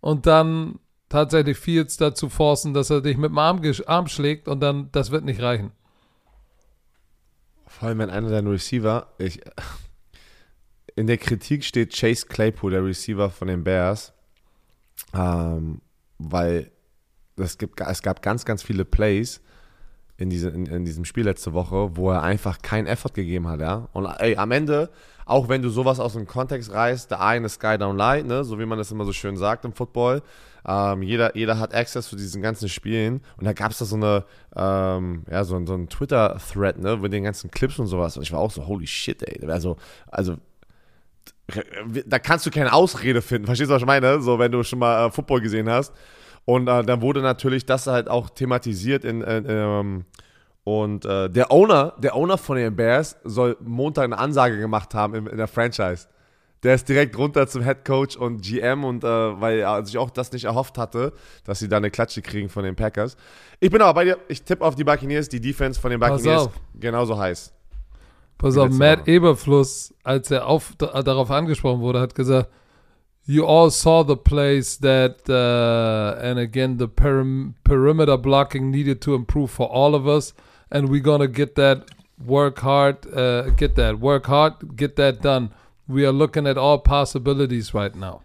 [0.00, 4.60] und dann tatsächlich Fields dazu forcen, dass er dich mit dem Arm, Arm schlägt und
[4.60, 5.72] dann, das wird nicht reichen.
[7.66, 9.40] Vor allem, wenn einer deiner Receiver, ich,
[10.96, 14.12] in der Kritik steht Chase Claypool, der Receiver von den Bears,
[15.14, 15.80] ähm,
[16.18, 16.70] weil
[17.36, 19.40] es, gibt, es gab ganz, ganz viele Plays
[20.18, 23.60] in, diese, in, in diesem Spiel letzte Woche, wo er einfach keinen Effort gegeben hat,
[23.60, 23.88] ja.
[23.92, 24.90] Und ey, am Ende,
[25.24, 28.58] auch wenn du sowas aus dem Kontext reißt, der eine Sky down light, ne, so
[28.58, 30.22] wie man das immer so schön sagt im Football,
[30.66, 33.94] ähm, jeder, jeder hat Access zu diesen ganzen Spielen und da gab es da so
[33.94, 34.24] eine,
[34.56, 38.32] ähm, ja, so, so ein Twitter-Thread, ne, mit den ganzen Clips und sowas und ich
[38.32, 39.76] war auch so, holy shit, ey, also,
[40.10, 40.36] also,
[42.06, 44.20] da kannst du keine Ausrede finden, verstehst du, was ich meine?
[44.20, 45.94] So, wenn du schon mal äh, Football gesehen hast.
[46.48, 50.04] Und äh, dann wurde natürlich das halt auch thematisiert in, in ähm,
[50.64, 55.14] und äh, der Owner, der Owner von den Bears soll Montag eine Ansage gemacht haben
[55.14, 56.06] in, in der Franchise.
[56.62, 60.08] Der ist direkt runter zum Head Coach und GM und äh, weil er sich auch
[60.08, 61.12] das nicht erhofft hatte,
[61.44, 63.18] dass sie da eine Klatsche kriegen von den Packers.
[63.60, 66.48] Ich bin aber bei dir, ich tippe auf die Buccaneers, die Defense von den Buccaneers
[66.74, 67.52] genauso heiß.
[68.38, 69.10] Pass auf, Matt Woche.
[69.10, 72.48] Eberfluss, als er auf, da, darauf angesprochen wurde, hat gesagt,
[73.30, 79.14] You all saw the plays that, uh, and again, the perim perimeter blocking needed to
[79.14, 80.32] improve for all of us,
[80.70, 81.90] and we're gonna get that,
[82.24, 85.50] work hard, uh, get that, work hard, get that done.
[85.86, 88.22] We are looking at all possibilities right now.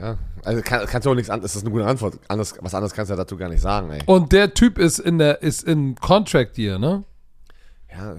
[0.00, 2.18] Ja, also kann, kannst du auch nichts anderes, das ist eine gute Antwort.
[2.28, 4.00] Anders, was anderes kannst du ja dazu gar nicht sagen, ey.
[4.06, 7.04] Und der Typ ist in der, ist in Contract Year, ne?
[7.90, 8.16] Ja,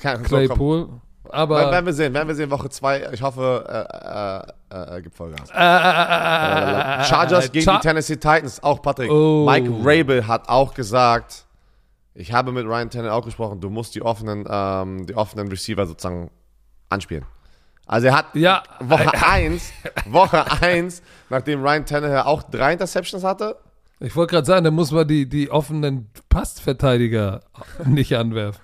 [0.00, 0.24] kann, so.
[0.24, 1.00] Claypool.
[1.30, 1.70] Aber.
[1.70, 3.12] Werden wir sehen, werden wir sehen, Woche 2.
[3.12, 5.50] Ich hoffe, äh, äh, äh, gibt Vollgas.
[5.50, 9.10] Äh, äh, Chargers gegen die Tennessee Titans, auch Patrick.
[9.10, 9.46] Oh.
[9.48, 11.46] Mike Rabel hat auch gesagt,
[12.14, 15.86] ich habe mit Ryan Tannehill auch gesprochen, du musst die offenen, ähm, die offenen Receiver
[15.86, 16.30] sozusagen
[16.88, 17.24] anspielen.
[17.86, 18.62] Also er hat Ja.
[18.80, 19.72] Woche 1,
[20.06, 23.56] Woche 1, nachdem Ryan Tannehill auch drei Interceptions hatte,
[24.00, 27.40] Ich wollte gerade sagen, da muss man die, die offenen Passverteidiger
[27.86, 28.60] nicht anwerfen.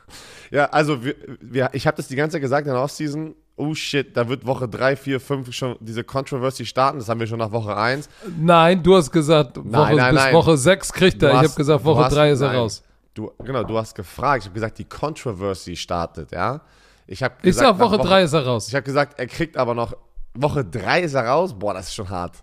[0.50, 3.34] Ja, also wir, wir, ich habe das die ganze Zeit gesagt in der Offseason.
[3.64, 6.98] Oh shit, da wird Woche 3, 4, 5 schon diese Controversy starten.
[6.98, 8.08] Das haben wir schon nach Woche 1.
[8.38, 10.34] Nein, du hast gesagt, Woche, Nein, nein, bis nein.
[10.34, 11.32] Woche 6 kriegt Du er.
[11.32, 12.82] Ich hast- habe gesagt, Woche hast- 3 ist er raus.
[13.14, 14.42] Du, genau, du hast gefragt.
[14.42, 16.60] Ich habe gesagt, die Controversy startet, ja.
[17.06, 18.68] Ich habe Ich gesagt, sag, Woche nach 3 ist er raus.
[18.68, 19.94] Ich habe gesagt, er kriegt aber noch
[20.34, 21.52] Woche 3 ist er raus.
[21.58, 22.36] Boah, das ist schon hart.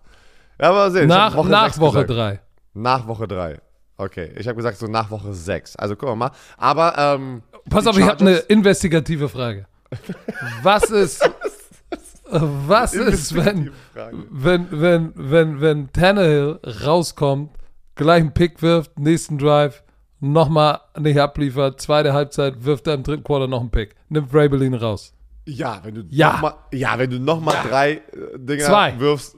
[0.61, 1.07] Ja, aber sehen.
[1.07, 2.09] Nach, Woche nach Woche gesagt.
[2.11, 2.39] 3.
[2.75, 3.59] Nach Woche 3.
[3.97, 5.75] Okay, ich habe gesagt so nach Woche 6.
[5.75, 6.31] Also gucken wir mal.
[6.57, 9.65] Aber ähm, Pass auf, ich habe eine investigative Frage.
[10.63, 11.29] Was ist,
[12.29, 13.71] was ist, wenn,
[14.29, 17.51] wenn, wenn, wenn, wenn Tannehill rauskommt,
[17.95, 19.83] gleich einen Pick wirft, nächsten Drive,
[20.19, 24.61] nochmal nicht abliefert, zweite Halbzeit, wirft er im dritten Quarter noch einen Pick, nimmt Vrabel
[24.61, 25.13] ihn raus.
[25.45, 26.33] Ja, wenn du Ja.
[26.33, 28.01] noch mal, ja, wenn du noch mal drei äh,
[28.37, 28.99] Dinger Zwei.
[28.99, 29.35] wirfst.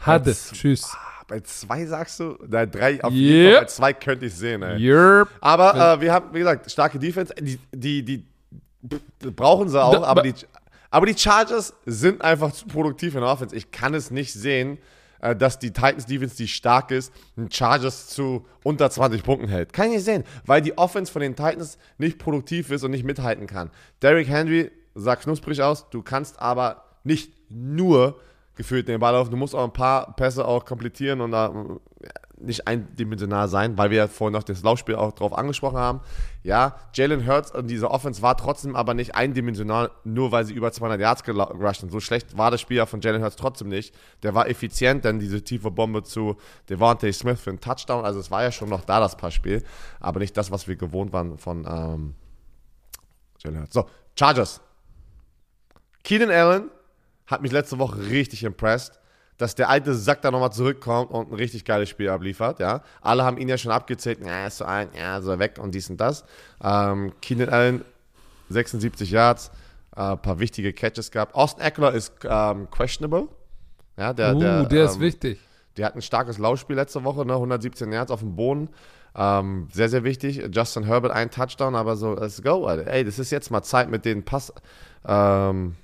[0.00, 0.34] Hatte.
[0.34, 0.90] Tschüss.
[0.92, 2.36] Ah, Bei zwei sagst du?
[2.48, 3.52] Nein, drei auf jeden Yep.
[3.54, 3.60] Fall.
[3.62, 4.78] Bei zwei könnte ich sehen, ey.
[4.80, 5.28] Yep.
[5.40, 7.32] Aber äh, wir haben, wie gesagt, starke Defense.
[7.40, 8.24] Die, die, die
[9.34, 10.34] brauchen sie auch, Da- aber die,
[10.90, 13.54] aber die Chargers sind einfach zu produktiv in der Offense.
[13.56, 14.78] Ich kann es nicht sehen,
[15.20, 19.72] äh, dass die Titans Defense, die stark ist, den Chargers zu unter 20 Punkten hält.
[19.72, 23.04] Kann ich nicht sehen, weil die Offense von den Titans nicht produktiv ist und nicht
[23.04, 23.70] mithalten kann.
[24.02, 28.18] Derrick Henry sah knusprig aus, du kannst aber nicht nur
[28.54, 31.52] gefühlt den Ball auf, du musst auch ein paar Pässe auch komplettieren und da
[32.38, 36.00] nicht eindimensional sein, weil wir ja vorhin noch das Laufspiel auch drauf angesprochen haben.
[36.42, 40.70] Ja, Jalen Hurts und diese Offense war trotzdem aber nicht eindimensional, nur weil sie über
[40.70, 41.90] 200 Yards gerusht sind.
[41.90, 43.94] So schlecht war das Spiel ja von Jalen Hurts trotzdem nicht.
[44.22, 46.36] Der war effizient, denn diese tiefe Bombe zu
[46.68, 49.64] Devontae Smith für einen Touchdown, also es war ja schon noch da, das Passspiel,
[49.98, 52.14] aber nicht das, was wir gewohnt waren von ähm,
[53.38, 53.74] Jalen Hurts.
[53.74, 53.86] So,
[54.18, 54.60] Chargers.
[56.04, 56.70] Keenan Allen
[57.26, 59.00] hat mich letzte Woche richtig impressed,
[59.38, 62.82] dass der alte Sack da nochmal zurückkommt und ein richtig geiles Spiel abliefert, ja.
[63.00, 65.90] Alle haben ihn ja schon abgezählt, ja, ist so ein, ja, so weg und dies
[65.90, 66.24] und das.
[66.62, 67.84] Ähm, Keenan Allen,
[68.48, 69.50] 76 Yards,
[69.92, 71.34] ein paar wichtige Catches gehabt.
[71.34, 73.28] Austin Eckler ist ähm, questionable.
[73.96, 75.38] Ja, der, Uh, der, der ist ähm, wichtig.
[75.76, 77.32] der hat ein starkes Laufspiel letzte Woche, ne?
[77.34, 78.68] 117 Yards auf dem Boden.
[79.14, 80.42] Ähm, sehr, sehr wichtig.
[80.52, 82.86] Justin Herbert ein Touchdown, aber so, let's go, Alter.
[82.86, 84.52] Ey, das ist jetzt mal Zeit mit den Pass.
[85.06, 85.76] Ähm,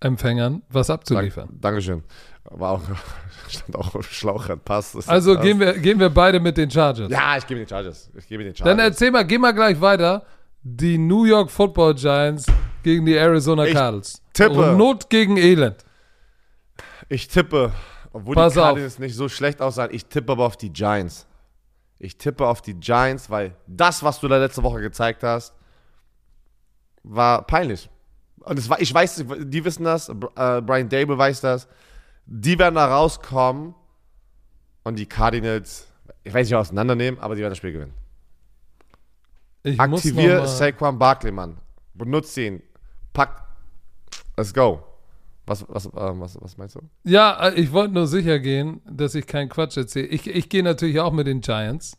[0.00, 1.48] Empfängern was abzuliefern.
[1.48, 2.02] Dank, Dankeschön.
[2.50, 2.82] War auch,
[3.48, 4.94] stand auch auf Schlauchrad, Pass.
[4.94, 5.42] ist Also Pass.
[5.44, 7.10] gehen wir, gehen wir beide mit den Chargers.
[7.10, 8.10] Ja, ich gebe den Chargers.
[8.16, 8.84] Ich gebe den Dann Chargers.
[8.86, 10.24] erzähl mal, geh mal gleich weiter.
[10.62, 12.46] Die New York Football Giants
[12.82, 14.20] gegen die Arizona Ich Cardinals.
[14.32, 14.74] tippe.
[14.76, 15.76] Not gegen Elend.
[17.08, 17.72] Ich tippe,
[18.12, 18.66] obwohl Pass die auf.
[18.66, 21.26] Cardinals nicht so schlecht aussahen, ich tippe aber auf die Giants.
[21.98, 25.54] Ich tippe auf die Giants, weil das, was du da letzte Woche gezeigt hast,
[27.02, 27.88] war peinlich.
[28.40, 31.66] Und war, ich weiß, die wissen das, äh, Brian Dable weiß das.
[32.26, 33.74] Die werden da rauskommen
[34.82, 35.86] und die Cardinals,
[36.24, 37.94] ich weiß nicht, auseinandernehmen, aber die werden das Spiel gewinnen.
[39.62, 41.58] Ich Aktivier Saquon Barkley, Mann.
[41.94, 42.62] Benutzt ihn.
[43.12, 43.42] Pack.
[44.36, 44.82] Let's go.
[45.46, 46.80] Was, was, ähm, was, was meinst du?
[47.04, 50.08] Ja, äh, ich wollte nur sicher gehen, dass ich keinen Quatsch erzähle.
[50.08, 51.96] Ich, ich gehe natürlich auch mit den Giants.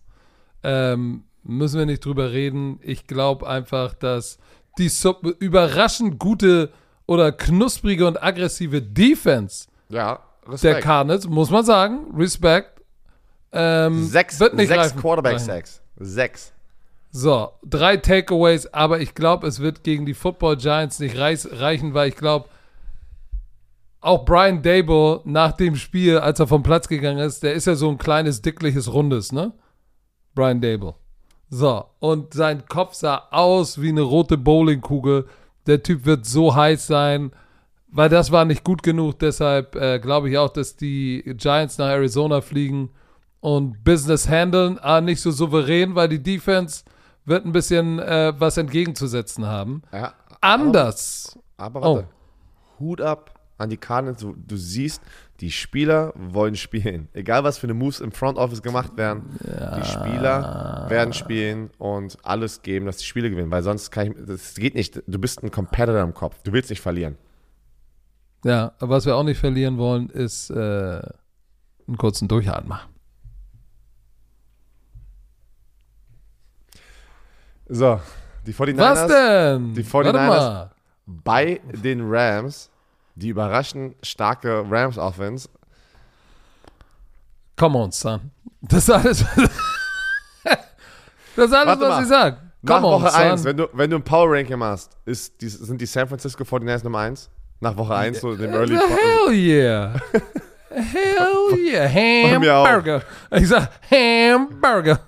[0.64, 2.80] Ähm, müssen wir nicht drüber reden.
[2.82, 4.38] Ich glaube einfach, dass
[4.78, 6.72] die sub überraschend gute
[7.06, 10.82] oder knusprige und aggressive Defense Ja, der Respekt.
[10.82, 12.82] Cardinals, muss man sagen, Respekt,
[13.52, 14.96] ähm, Sechs, wird nicht sechs.
[14.96, 15.82] Quarterback-Sacks.
[15.98, 16.54] Sechs.
[17.12, 22.10] So, drei Takeaways, aber ich glaube, es wird gegen die Football Giants nicht reichen, weil
[22.10, 22.50] ich glaube,
[24.02, 27.76] auch Brian Dable nach dem Spiel, als er vom Platz gegangen ist, der ist ja
[27.76, 29.54] so ein kleines, dickliches, rundes, ne?
[30.36, 30.94] Brian Dable.
[31.50, 35.28] So, und sein Kopf sah aus wie eine rote Bowlingkugel.
[35.66, 37.32] Der Typ wird so heiß sein,
[37.90, 39.20] weil das war nicht gut genug.
[39.20, 42.90] Deshalb äh, glaube ich auch, dass die Giants nach Arizona fliegen
[43.40, 44.78] und Business handeln.
[44.80, 46.84] Ah, nicht so souverän, weil die Defense
[47.26, 49.82] wird ein bisschen äh, was entgegenzusetzen haben.
[49.94, 51.38] Ja, Anders.
[51.58, 51.96] aber Oh.
[51.98, 52.08] warte.
[52.80, 54.22] Hut ab an die Cardinals.
[54.22, 55.02] Du, du siehst,
[55.40, 57.10] die Spieler wollen spielen.
[57.14, 62.18] Egal, was für eine Moves im Front Office gemacht werden, die Spieler werden spielen und
[62.24, 63.50] alles geben, dass die Spiele gewinnen.
[63.52, 65.02] Weil sonst kann ich, das geht nicht.
[65.08, 66.36] Du bist ein Competitor im Kopf.
[66.44, 67.18] Du willst nicht verlieren.
[68.48, 72.80] Ja, aber was wir auch nicht verlieren wollen, ist äh, einen kurzen Durchatmer.
[77.68, 78.00] So,
[78.46, 79.74] die 49ers Was denn?
[79.74, 80.72] die Warte 49ers mal.
[81.06, 82.70] bei den Rams.
[83.16, 85.50] die überraschend starke Rams Offense.
[87.58, 88.32] Come on, son.
[88.62, 89.26] Das ist alles.
[90.46, 92.02] das ist alles, Warte was mal.
[92.04, 92.42] ich sag.
[92.62, 93.50] Nach on, Woche 1, son.
[93.50, 96.84] wenn du, wenn du ein Power Ranking machst, ist die, sind die San Francisco 49ers
[96.86, 97.30] Nummer 1?
[97.60, 99.94] Nach Woche 1, so dem Early Hell yeah.
[100.70, 101.88] Hell yeah.
[101.90, 103.02] Hamburger.
[103.32, 105.00] Ich sag Hamburger.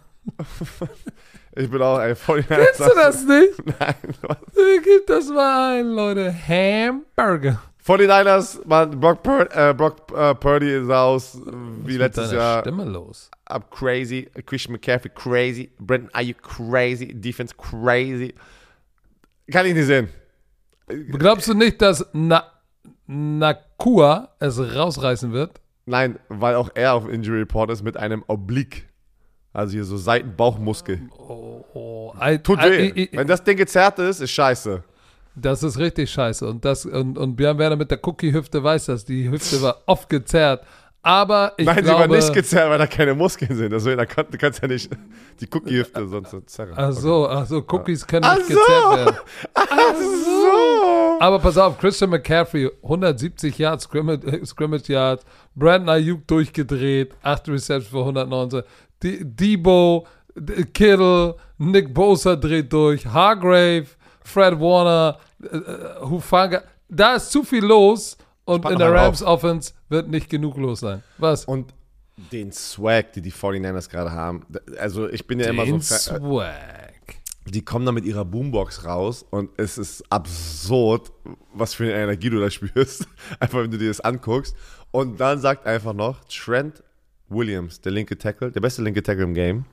[1.55, 2.47] Ich bin auch ein 49ers.
[2.47, 3.65] Kennst du das nicht?
[3.79, 3.95] Nein.
[4.21, 4.37] was?
[4.83, 6.33] Gib das mal ein, Leute.
[6.33, 7.61] Hamburger.
[7.85, 11.51] 49ers, Mann, Brock, Pur äh, Brock äh, Purdy sah aus äh,
[11.85, 12.61] wie letztes Jahr.
[12.61, 13.31] Stimme los.
[13.45, 14.29] Up crazy.
[14.45, 15.71] Christian McCaffrey crazy.
[15.79, 17.13] Brendan Ayuk crazy.
[17.13, 18.33] Defense crazy.
[19.51, 20.09] Kann ich nicht sehen.
[21.11, 22.43] Glaubst du nicht, dass Na
[23.07, 25.59] Nakua es rausreißen wird?
[25.85, 28.83] Nein, weil auch er auf Injury Report ist mit einem Oblique.
[29.53, 31.01] Also hier so Seitenbauchmuskel.
[31.17, 32.13] Oh, oh.
[32.21, 32.89] I, Tut weh.
[32.89, 34.83] I- I- Wenn das Ding gezerrt ist, ist scheiße.
[35.35, 36.47] Das ist richtig scheiße.
[36.47, 39.05] Und, das, und, und Björn Werner mit der Cookie-Hüfte weiß das.
[39.05, 40.63] Die Hüfte war oft gezerrt.
[41.01, 42.03] Aber ich Nein, glaube.
[42.03, 43.71] sie war nicht gezerrt, weil da keine Muskeln sind.
[43.71, 44.91] Deswegen, da kann, du kannst ja nicht
[45.39, 46.73] die Cookie-Hüfte sonst so zerren.
[46.75, 48.55] Ach so, ach so, Cookies können Ach nicht so.
[48.55, 49.17] gezerrt werden.
[49.55, 50.78] Ach so.
[51.19, 57.49] Aber pass auf, Christian McCaffrey, 170 Yards, Scrimmage, äh, Scrimmage Yards, Brandon Ayuk durchgedreht, 8
[57.49, 58.63] Receptions für 119,
[59.03, 63.87] D Debo, D Kittle, Nick Bosa dreht durch, Hargrave,
[64.23, 66.63] Fred Warner, äh, äh, Hufanga.
[66.87, 71.03] Da ist zu viel los und in der Rams Offense wird nicht genug los sein.
[71.17, 71.45] Was?
[71.45, 71.73] Und
[72.31, 74.45] den Swag, die die 49ers gerade haben.
[74.79, 75.95] Also ich bin ja immer Den so...
[75.95, 76.55] Fan- Swag.
[77.49, 81.11] Die kommen da mit ihrer Boombox raus und es ist absurd,
[81.53, 83.07] was für eine Energie du da spürst.
[83.39, 84.55] Einfach, wenn du dir das anguckst.
[84.91, 86.83] Und dann sagt einfach noch Trent
[87.27, 89.65] Williams, der linke Tackle, der beste linke Tackle im Game,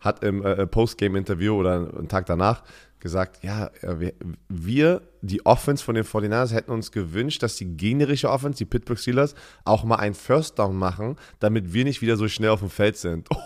[0.00, 2.62] hat im äh, Postgame-Interview oder einen Tag danach
[3.02, 4.12] gesagt, ja, äh, wir,
[4.48, 8.98] wir, die Offense von den 49ers, hätten uns gewünscht, dass die gegnerische Offense, die Pittsburgh
[8.98, 9.34] Steelers,
[9.64, 12.96] auch mal einen First Down machen, damit wir nicht wieder so schnell auf dem Feld
[12.96, 13.28] sind.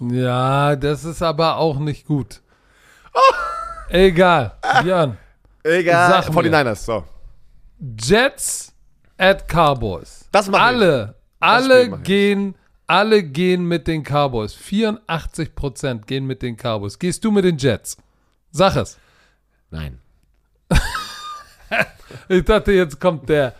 [0.00, 2.40] Ja, das ist aber auch nicht gut.
[3.90, 4.52] Egal,
[4.82, 5.16] Björn.
[5.64, 6.42] Egal, Sag mir.
[6.50, 7.04] 49ers, so.
[7.98, 8.72] Jets
[9.16, 10.28] at Cowboys.
[10.32, 10.64] Das mach ich.
[10.64, 12.04] alle, alle mach ich.
[12.04, 12.54] gehen,
[12.86, 14.54] alle gehen mit den Cowboys.
[14.54, 16.98] 84% gehen mit den Cowboys.
[16.98, 17.96] Gehst du mit den Jets?
[18.50, 18.98] Sag es.
[19.70, 19.98] Nein.
[22.30, 23.54] Ich dachte, jetzt kommt der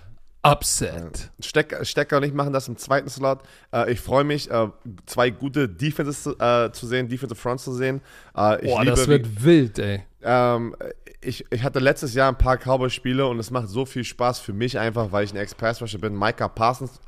[0.51, 1.31] Upset.
[1.41, 3.41] Stecker, Stecker und ich machen das im zweiten Slot.
[3.73, 4.69] Äh, ich freue mich, äh,
[5.07, 8.01] zwei gute Defenses zu, äh, zu sehen, Defensive Fronts zu sehen.
[8.35, 10.03] Äh, Boah, liebe, das wie- wird wild, ey.
[10.23, 10.75] ähm,
[11.21, 14.53] ich, ich hatte letztes Jahr ein paar Cowboy-Spiele und es macht so viel Spaß für
[14.53, 16.17] mich einfach, weil ich ein Express-Rusher bin.
[16.19, 17.01] Micah Parsons,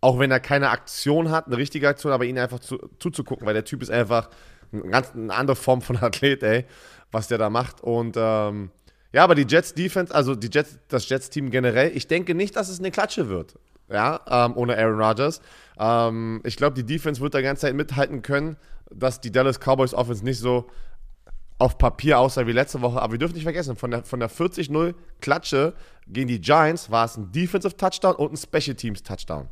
[0.00, 3.54] auch wenn er keine Aktion hat, eine richtige Aktion, aber ihn einfach zu, zuzugucken, weil
[3.54, 4.30] der Typ ist einfach
[4.72, 6.64] eine ganz eine andere Form von Athlet, ey,
[7.12, 7.80] was der da macht.
[7.82, 8.70] Und ähm,
[9.16, 12.68] ja, aber die Jets Defense, also die Jets, das Jets-Team generell, ich denke nicht, dass
[12.68, 13.54] es eine Klatsche wird.
[13.88, 15.40] Ja, ähm, ohne Aaron Rodgers.
[15.78, 18.58] Ähm, ich glaube, die Defense wird da ganze Zeit mithalten können,
[18.90, 20.66] dass die Dallas Cowboys Offense nicht so
[21.56, 23.00] auf Papier aussah wie letzte Woche.
[23.00, 24.92] Aber wir dürfen nicht vergessen, von der, von der 40-0
[25.22, 25.72] Klatsche
[26.06, 29.48] gegen die Giants war es ein Defensive Touchdown und ein Special Teams Touchdown.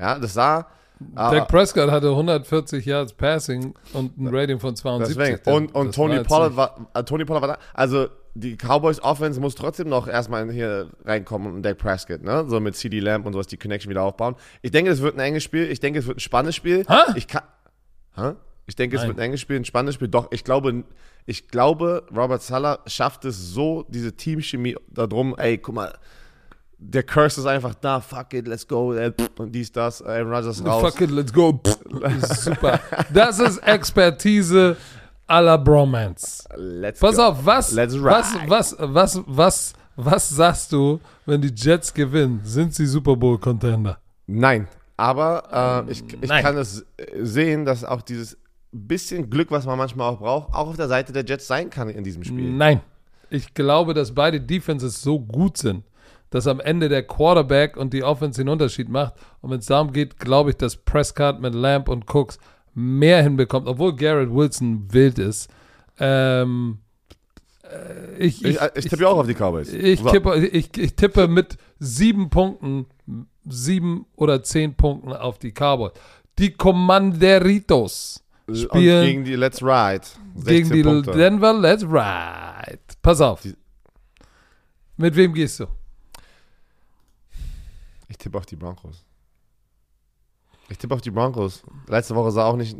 [0.00, 0.66] Ja, das sah.
[0.98, 5.14] Dak äh, Prescott hatte 140 Yards Passing und ein Rating von 72.
[5.14, 5.54] deswegen.
[5.54, 7.58] Und, und Tony, Pollard war, äh, Tony Pollard war da.
[7.74, 12.44] Also die Cowboys Offense muss trotzdem noch erstmal hier reinkommen und Dak Prescott, ne?
[12.48, 14.34] So mit CD Lamb und sowas die Connection wieder aufbauen.
[14.60, 15.70] Ich denke, es wird ein enges Spiel.
[15.70, 16.84] Ich denke, es wird ein spannendes Spiel.
[16.88, 17.12] Hä?
[17.14, 17.44] Ich kann.
[18.16, 18.32] Hä?
[18.66, 19.10] Ich denke, es Nein.
[19.10, 20.08] wird ein enges Spiel, ein spannendes Spiel.
[20.08, 20.84] Doch, ich glaube,
[21.26, 25.98] ich glaube, Robert Sala schafft es so, diese Teamchemie da drum, ey, guck mal,
[26.78, 28.94] der Curse ist einfach da, fuck it, let's go,
[29.38, 30.82] und dies, das, Aaron Rodgers raus.
[30.82, 31.60] Fuck it, let's go.
[32.20, 32.80] Super.
[33.12, 34.76] Das ist Expertise
[35.26, 36.46] à la Bromance.
[36.56, 37.22] Let's Pass go.
[37.22, 42.40] auf, was, Let's was, was, was, was, was sagst du, wenn die Jets gewinnen?
[42.44, 43.98] Sind sie Super Bowl Contender?
[44.26, 46.42] Nein, aber äh, ich, ich Nein.
[46.42, 48.38] kann es äh, sehen, dass auch dieses
[48.72, 51.88] bisschen Glück, was man manchmal auch braucht, auch auf der Seite der Jets sein kann
[51.88, 52.50] in diesem Spiel.
[52.50, 52.80] Nein.
[53.30, 55.84] Ich glaube, dass beide Defenses so gut sind,
[56.30, 59.14] dass am Ende der Quarterback und die Offense den Unterschied macht.
[59.40, 62.38] Und wenn es darum geht, glaube ich, dass Prescott mit Lamb und Cooks
[62.74, 65.48] mehr hinbekommt, obwohl Garrett Wilson wild ist.
[65.98, 66.78] Ähm,
[67.62, 69.72] äh, ich, Ich, ich, tippe ja auch auf die Cowboys.
[69.72, 70.10] Ich, So.
[70.10, 72.86] tippe, ich, ich tippe mit sieben Punkten,
[73.44, 75.92] sieben oder zehn Punkten auf die Cowboys.
[76.38, 80.04] Die Commanderitos Und spielen gegen die Let's Ride.
[80.36, 81.12] 16 gegen die Punkte.
[81.12, 82.80] Denver Let's Ride.
[83.02, 83.42] Pass auf.
[83.42, 83.54] Die-
[84.96, 85.66] Mit wem gehst du?
[88.08, 89.04] Ich tippe auf die Broncos.
[90.68, 91.62] Ich tippe auf die Broncos.
[91.88, 92.76] Letzte Woche sah auch nicht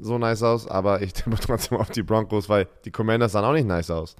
[0.00, 3.52] so nice aus, aber ich tippe trotzdem auf die Broncos, weil die Commanders sahen auch
[3.52, 4.16] nicht nice aus.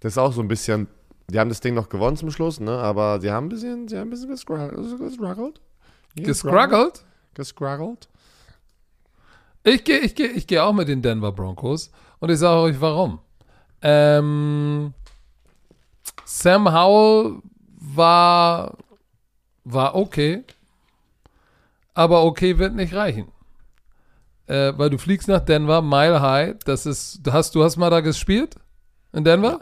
[0.00, 0.88] Das ist auch so ein bisschen
[1.30, 2.78] Die haben das Ding noch gewonnen zum Schluss, ne?
[2.78, 5.60] Aber sie haben ein bisschen, sie haben ein bisschen gescruggled.
[6.16, 7.04] Gescruggelt?
[7.34, 8.08] Gescruggled.
[9.64, 11.90] Ich gehe ich geh, ich geh auch mit den Denver Broncos
[12.20, 13.18] und ich sage euch warum.
[13.82, 14.94] Ähm,
[16.24, 17.42] Sam Howell
[17.80, 18.76] war,
[19.64, 20.44] war okay,
[21.96, 23.28] aber okay wird nicht reichen.
[24.46, 28.00] Äh, weil du fliegst nach Denver, Mile High, das ist, hast, du hast mal da
[28.00, 28.54] gespielt?
[29.12, 29.60] In Denver?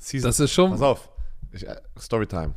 [0.00, 0.28] Season.
[0.28, 1.08] Das ist schon, Pass auf.
[1.52, 2.54] Ich, äh, Storytime.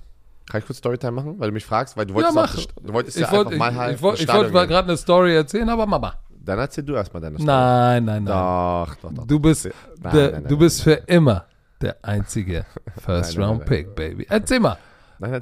[0.50, 1.96] Kann ich kurz Storytime machen, weil du mich fragst?
[1.96, 2.66] Weil du wolltest, Ja, auch mach.
[2.88, 4.98] du wolltest ich ja wollte einfach ich, mal halt ich, wollt- ich wollte gerade eine
[4.98, 6.16] Story erzählen, aber Mama.
[6.42, 7.46] Dann erzähl du erstmal deine Story.
[7.46, 8.34] Nein, nein, nein.
[8.34, 9.28] Doch, doch, doch.
[9.28, 11.46] Du bist, Nein, der, nein, nein, du bist für immer
[11.82, 12.66] der einzige
[13.06, 14.26] First Round Pick, Baby.
[14.28, 14.78] Erzähl mal.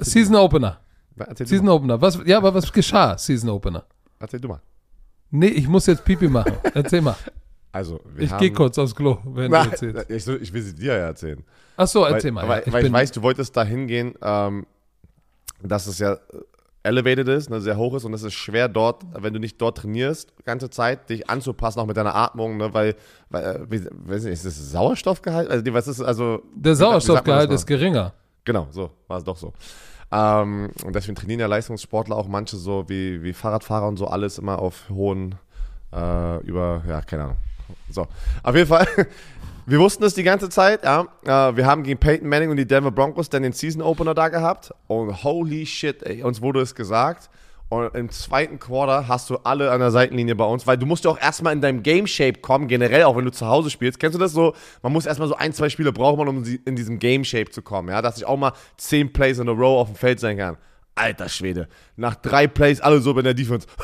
[0.00, 0.78] Season Opener.
[1.26, 1.68] Erzähl, Season.
[1.68, 2.00] Opener.
[2.00, 3.16] Was, ja, aber was geschah?
[3.18, 3.84] Season Opener.
[4.18, 4.60] erzähl du mal.
[5.30, 6.54] Nee, ich muss jetzt Pipi machen.
[6.74, 7.16] Erzähl mal.
[7.70, 10.10] Also, Ich gehe kurz aufs Klo, wenn du erzählst.
[10.10, 11.44] ich, ich will sie dir ja erzählen.
[11.76, 12.48] Ach so, erzähl weil, mal.
[12.48, 12.72] Weil, ja.
[12.72, 14.66] weil ich weiß, du wolltest da hingehen, ähm,
[15.62, 16.18] dass es ja äh,
[16.82, 19.78] elevated ist, ne, sehr hoch ist und es ist schwer dort, wenn du nicht dort
[19.78, 22.96] trainierst, die ganze Zeit, dich anzupassen, auch mit deiner Atmung, ne, weil,
[23.28, 25.50] weil äh, wie, weiß nicht, ist das Sauerstoffgehalt?
[25.50, 28.14] Also, was ist, also, der Sauerstoffgehalt ist geringer.
[28.44, 29.52] Genau, so, war es doch so.
[30.10, 34.38] Ähm, und deswegen trainieren ja Leistungssportler auch manche so wie, wie Fahrradfahrer und so alles
[34.38, 35.34] immer auf hohen,
[35.92, 37.36] äh, über, ja, keine Ahnung.
[37.90, 38.06] So,
[38.42, 38.86] auf jeden Fall,
[39.66, 41.06] wir wussten es die ganze Zeit, ja.
[41.24, 44.28] Äh, wir haben gegen Peyton Manning und die Denver Broncos dann den Season Opener da
[44.28, 47.28] gehabt und holy shit, ey, uns wurde es gesagt.
[47.70, 51.04] Und im zweiten Quarter hast du alle an der Seitenlinie bei uns, weil du musst
[51.04, 54.00] ja auch erstmal in deinem Game Shape kommen, generell auch wenn du zu Hause spielst.
[54.00, 54.54] Kennst du das so?
[54.82, 57.90] Man muss erstmal so ein, zwei Spiele brauchen, um in diesem Game Shape zu kommen,
[57.90, 60.56] ja, dass ich auch mal zehn Plays in a row auf dem Feld sein kann.
[60.94, 61.68] Alter Schwede.
[61.96, 63.66] Nach drei Plays alle so bei der Defense.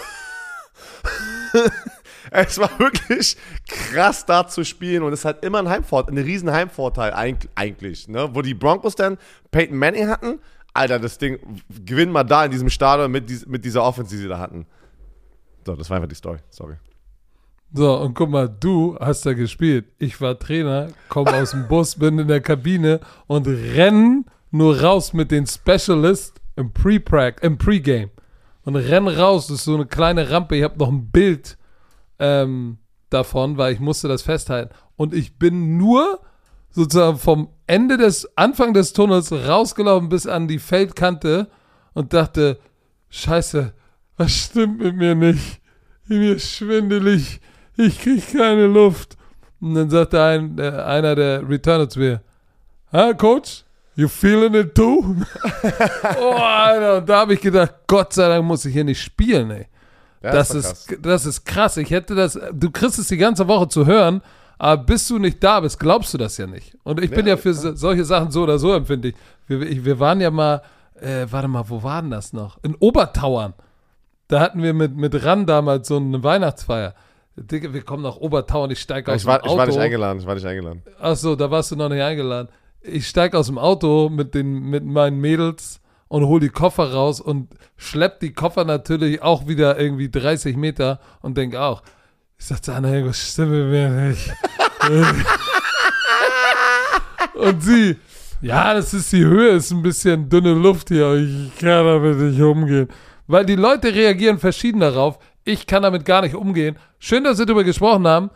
[2.31, 3.37] es war wirklich
[3.69, 8.09] krass da zu spielen und es hat immer ein Heimvorteil, ein riesen Heimvorteil eig- eigentlich,
[8.09, 8.31] ne?
[8.33, 9.19] Wo die Broncos dann
[9.51, 10.41] Peyton Manning hatten,
[10.75, 11.39] Alter, das Ding,
[11.85, 14.67] gewinnen mal da in diesem Stadion mit, dies, mit dieser Offense, die sie da hatten.
[15.65, 16.75] So, das war einfach die Story, sorry.
[17.73, 19.87] So, und guck mal, du hast da gespielt.
[19.99, 25.13] Ich war Trainer, komme aus dem Bus, bin in der Kabine und renn nur raus
[25.13, 28.11] mit den Specialists im Pre-Prac, im Pre-Game.
[28.65, 30.57] Und renn raus, das ist so eine kleine Rampe.
[30.57, 31.59] Ich habe noch ein Bild
[32.19, 32.79] ähm,
[33.11, 34.75] davon, weil ich musste das festhalten.
[34.97, 36.21] Und ich bin nur
[36.75, 41.49] sozusagen vom Ende des, Anfang des Tunnels rausgelaufen bis an die Feldkante
[41.95, 42.59] und dachte,
[43.11, 43.73] scheiße,
[44.17, 45.61] was stimmt mit mir nicht?
[46.07, 47.41] Mir ist schwindelig,
[47.77, 49.17] ich krieg keine Luft.
[49.61, 52.21] Und dann sagte ein, äh, einer der Returner zu mir,
[52.91, 53.65] ah, Coach,
[53.95, 55.17] you feeling it too?
[56.21, 59.51] oh, Alter, und da habe ich gedacht, Gott sei Dank muss ich hier nicht spielen,
[59.51, 59.67] ey.
[60.23, 60.99] Ja, Das ist, krass.
[61.01, 61.77] das ist krass.
[61.77, 64.23] Ich hätte das, du kriegst es die ganze Woche zu hören,
[64.59, 66.77] aber bis du nicht da bist, glaubst du das ja nicht.
[66.85, 69.15] Und ich bin Ja, ja für so, solche Sachen so oder so empfindlich.
[69.47, 70.63] Wir, ich, wir waren ja mal,
[71.01, 72.59] äh, warte mal, wo war denn das noch?
[72.63, 73.55] In Obertauern.
[74.29, 76.95] Da hatten wir mit, mit Ran damals so eine Weihnachtsfeier.
[77.37, 79.59] Digga, wir kommen nach Obertauern, ich steige aus Ich war, dem ich Auto.
[79.59, 80.83] war nicht eingeladen, ich war nicht eingeladen.
[81.01, 82.49] Ach so, da warst du noch nicht eingeladen.
[82.81, 87.21] Ich steig aus dem Auto mit, den, mit meinen Mädels und hol die Koffer raus
[87.21, 91.83] und schlepp die Koffer natürlich auch wieder irgendwie 30 Meter und denk auch,
[92.39, 94.33] ich sag zu Anna, stimmt mit mir nicht.
[97.35, 97.97] und sie,
[98.41, 102.41] ja, das ist die Höhe, ist ein bisschen dünne Luft hier, ich kann damit nicht
[102.41, 102.89] umgehen.
[103.27, 105.19] Weil die Leute reagieren verschieden darauf.
[105.45, 106.77] Ich kann damit gar nicht umgehen.
[106.99, 108.31] Schön, dass wir darüber gesprochen haben.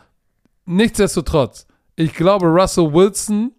[0.66, 1.66] Nichtsdestotrotz,
[1.96, 3.52] ich glaube, Russell Wilson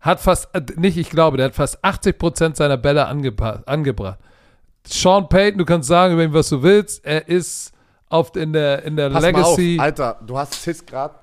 [0.00, 4.18] hat fast, äh, nicht ich glaube, der hat fast 80% seiner Bälle angebracht.
[4.86, 7.71] Sean Payton, du kannst sagen über ihn, was du willst, er ist
[8.12, 9.76] oft in der, in der Pass Legacy.
[9.76, 11.14] mal auf, Alter, du hast jetzt gerade.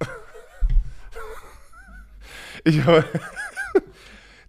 [2.64, 2.80] ich.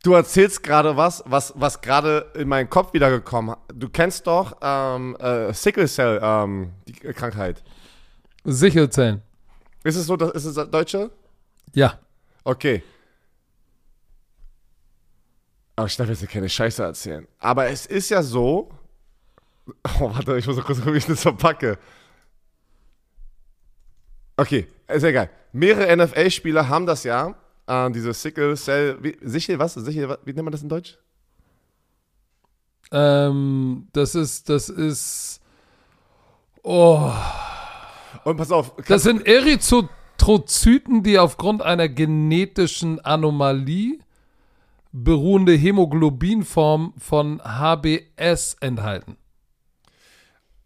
[0.03, 3.59] Du erzählst gerade was, was, was gerade in meinen Kopf wiedergekommen hat.
[3.71, 7.61] Du kennst doch ähm, äh, Sickle Cell, ähm, die Krankheit.
[8.43, 9.21] Sichelzellen.
[9.83, 11.11] Ist es so, dass, ist es das Deutsche?
[11.73, 11.99] Ja.
[12.43, 12.81] Okay.
[15.75, 17.27] Aber ich darf jetzt keine Scheiße erzählen.
[17.37, 18.71] Aber es ist ja so.
[19.99, 21.77] Oh, warte, ich muss noch kurz gucken, wie ich das verpacke.
[24.37, 25.29] Okay, ist egal.
[25.53, 27.35] Mehrere NFL-Spieler haben das ja.
[27.67, 28.97] Äh, diese Sickle Cell.
[29.01, 29.75] Wie, Sichel, was?
[29.75, 30.17] Sichel?
[30.25, 30.97] Wie nennt man das in Deutsch?
[32.91, 35.39] Ähm, das ist, das ist,
[36.63, 37.11] oh,
[38.25, 38.75] Und pass auf.
[38.87, 43.99] das sind Erythrozyten, die aufgrund einer genetischen Anomalie
[44.91, 49.15] beruhende Hämoglobinform von HBS enthalten.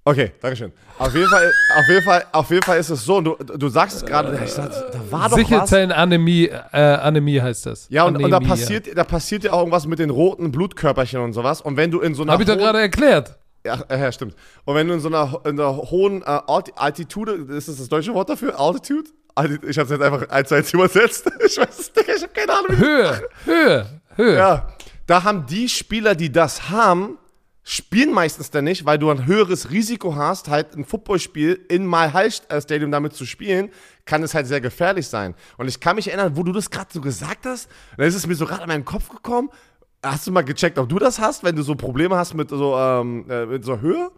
[0.07, 0.71] Okay, Dankeschön.
[0.99, 3.97] Auf jeden Fall, auf jeden Fall, auf jeden Fall ist es so, du, du sagst
[3.97, 5.47] es gerade, ich sag, da war doch was.
[5.47, 7.87] Sichelzellenanämie äh, Anämie heißt das.
[7.89, 11.19] Ja, und, und da Anämie, passiert, da passiert ja auch irgendwas mit den roten Blutkörperchen
[11.21, 11.59] und sowas.
[11.61, 13.35] Und wenn du in so einer Habe ich doch gerade erklärt.
[13.65, 14.35] Ja, äh, ja, stimmt.
[14.63, 17.89] Und wenn du in so einer, in einer hohen äh, Alti- Altitude, ist das das
[17.89, 18.59] deutsche Wort dafür?
[18.59, 19.09] Altitude?
[19.33, 21.25] Alti- Ich habe es jetzt einfach eins zu eins übersetzt.
[21.45, 22.77] Ich weiß es nicht, ich habe keine Ahnung.
[22.77, 23.85] Höhe, Höhe,
[24.17, 24.35] Höhe.
[24.37, 24.67] Ja,
[25.07, 27.17] da haben die Spieler, die das haben,
[27.67, 32.11] spielen meistens dann nicht, weil du ein höheres Risiko hast, halt ein Footballspiel in My
[32.13, 33.71] High Stadium damit zu spielen,
[34.05, 35.33] kann es halt sehr gefährlich sein.
[35.57, 37.67] Und ich kann mich erinnern, wo du das gerade so gesagt hast,
[37.97, 39.49] dann ist es mir so gerade in meinen Kopf gekommen.
[40.03, 42.77] Hast du mal gecheckt, ob du das hast, wenn du so Probleme hast mit so,
[42.77, 44.11] ähm, äh, mit so Höhe?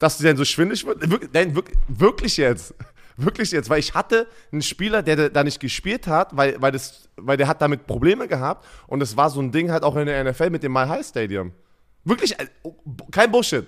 [0.00, 1.08] Dass du dann so schwindelig wird?
[1.08, 2.74] Wirklich, nein, wirklich, wirklich jetzt.
[3.18, 7.10] Wirklich jetzt, weil ich hatte einen Spieler, der da nicht gespielt hat, weil, weil, das,
[7.16, 10.06] weil der hat damit Probleme gehabt und es war so ein Ding halt auch in
[10.06, 11.52] der NFL mit dem Mile High Stadium.
[12.04, 12.74] Wirklich, äh, oh,
[13.10, 13.66] kein Bullshit.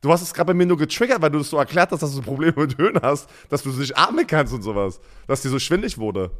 [0.00, 2.14] Du hast es gerade bei mir nur getriggert, weil du das so erklärt hast, dass
[2.14, 5.00] du Probleme mit Höhen hast, dass du nicht atmen kannst und sowas.
[5.26, 6.30] Dass dir so schwindelig wurde.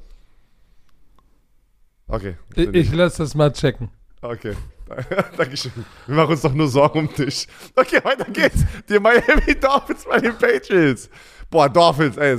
[2.08, 2.36] Okay.
[2.54, 3.90] Ich, ich lasse das mal checken.
[4.20, 4.54] Okay.
[5.36, 5.72] Dankeschön.
[6.06, 7.48] Wir machen uns doch nur Sorgen um dich.
[7.74, 8.64] Okay, weiter geht's.
[8.88, 11.10] Die Miami Dolphins bei den Patriots.
[11.50, 12.36] Boah, Dolphins, ey.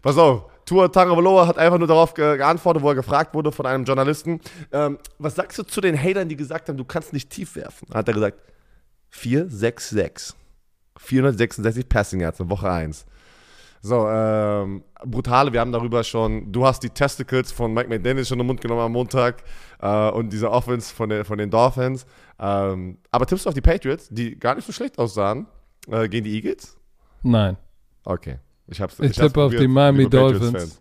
[0.00, 0.44] Pass auf.
[0.68, 4.38] Tua Tagovailoa hat einfach nur darauf ge geantwortet, wo er gefragt wurde von einem Journalisten.
[4.70, 7.88] Ähm, was sagst du zu den Hatern, die gesagt haben, du kannst nicht tief werfen?
[7.94, 8.38] Hat er gesagt,
[9.08, 10.36] 466.
[10.98, 13.06] 466 Passing Yards in Woche 1.
[13.80, 18.38] So, ähm, brutale, wir haben darüber schon, du hast die Testicles von Mike McDaniel schon
[18.38, 19.44] im Mund genommen am Montag
[19.80, 22.04] äh, und diese Offense von, der, von den Dolphins.
[22.38, 25.46] Ähm, aber tippst du auf die Patriots, die gar nicht so schlecht aussahen,
[25.90, 26.76] äh, gegen die Eagles?
[27.22, 27.56] Nein.
[28.04, 28.38] Okay.
[28.68, 30.80] Ich, hab's, Ich hab's tippe auf die Miami Dolphins.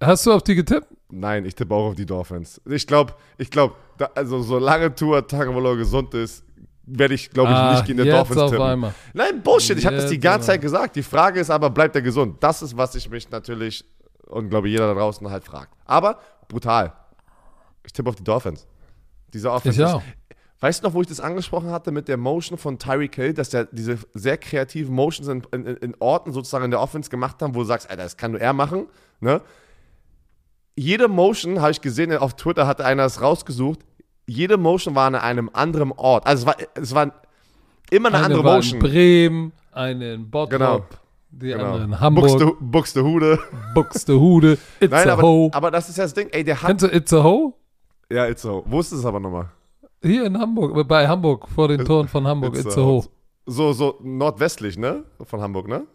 [0.00, 0.88] Hast du auf die getippt?
[1.10, 2.60] Nein, ich tippe auch auf die Dolphins.
[2.66, 3.74] Ich glaube, ich glaube,
[4.14, 6.44] also solange Tua Tagovailoa gesund ist,
[6.84, 8.66] werde ich, glaube ich, Ah, nicht gegen die Dolphins auf tippen.
[8.66, 8.94] einmal.
[9.14, 9.78] Nein, Bullshit.
[9.78, 10.48] Ich habe das die ganze.
[10.48, 10.96] Zeit gesagt.
[10.96, 12.36] Die Frage ist aber, bleibt er gesund?
[12.40, 13.84] Das ist, was ich mich natürlich
[14.26, 15.72] und glaube jeder da draußen halt fragt.
[15.84, 16.92] Aber brutal.
[17.86, 18.66] Ich tippe auf die Dolphins.
[19.32, 19.80] Dieser Offense.
[19.80, 20.02] Ich auch.
[20.62, 23.50] Weißt du noch, wo ich das angesprochen hatte mit der Motion von Tyreek Hill, dass
[23.50, 27.54] der diese sehr kreativen Motions in, in, in Orten sozusagen in der Offense gemacht haben,
[27.56, 28.86] wo du sagst, Alter, das kann nur er machen.
[29.20, 29.40] Ne?
[30.76, 33.80] Jede Motion, habe ich gesehen, auf Twitter hatte einer es rausgesucht,
[34.26, 36.26] jede Motion war an einem anderen Ort.
[36.26, 37.12] Also es war, es war
[37.90, 38.78] immer eine, andere war in Motion.
[38.78, 40.84] Bremen, eine in Bottrop, Genau.
[41.30, 41.64] die Genau.
[41.64, 43.38] andere in Hamburg, Buxte- Buxtehude.
[43.74, 45.50] Buxtehude, It's Nein, a aber, Ho.
[45.52, 46.28] aber das ist ja das Ding.
[46.30, 46.68] Ey, der hat.
[46.68, 47.58] Kennst du It's a Ho?
[48.10, 48.62] Ja, it's so.
[48.66, 49.50] Wo ist es aber nochmal?
[50.02, 53.04] Hier in Hamburg, bei Hamburg, vor den Toren von Hamburg, a Ho.
[53.46, 55.04] So, so nordwestlich, ne?
[55.24, 55.86] Von Hamburg, ne?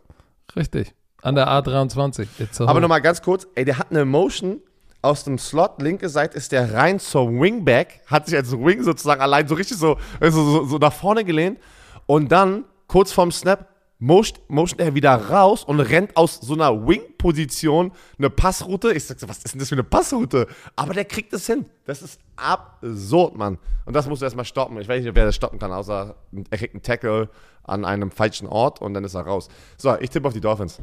[0.55, 0.93] Richtig.
[1.21, 2.69] An der A23, It's a Ho.
[2.69, 3.47] Aber nochmal ganz kurz.
[3.55, 4.61] Ey, der hat eine Motion
[5.01, 5.81] aus dem Slot.
[5.81, 8.01] Linke Seite ist der rein zur Wingback.
[8.07, 11.59] Hat sich als Wing sozusagen allein so richtig so, also so, so nach vorne gelehnt.
[12.05, 13.67] Und dann, kurz vorm Snap,
[13.99, 18.93] motion, motion er wieder raus und rennt aus so einer Wing-Position eine Passroute.
[18.93, 20.47] Ich sag so, was ist denn das für eine Passroute?
[20.75, 21.65] Aber der kriegt es hin.
[21.85, 23.57] Das ist absurd, Mann.
[23.85, 24.79] Und das musst du erstmal stoppen.
[24.79, 26.15] Ich weiß nicht, wer das stoppen kann, außer
[26.49, 27.29] er kriegt einen Tackle
[27.63, 29.49] an einem falschen Ort und dann ist er raus.
[29.77, 30.79] So, ich tippe auf die Dolphins.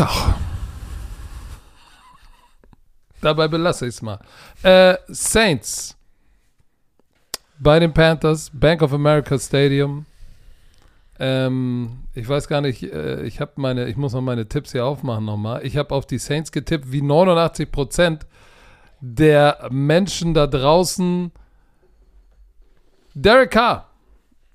[0.00, 0.34] Auch.
[3.20, 4.20] Dabei belasse ich es mal.
[4.62, 5.96] Äh, Saints.
[7.58, 10.06] Bei den Panthers, Bank of America Stadium.
[11.20, 14.86] Ähm, ich weiß gar nicht, äh, ich habe meine, ich muss noch meine Tipps hier
[14.86, 15.64] aufmachen nochmal.
[15.64, 18.26] Ich habe auf die Saints getippt, wie 89 Prozent
[19.00, 21.32] der Menschen da draußen.
[23.14, 23.90] Derek Carr,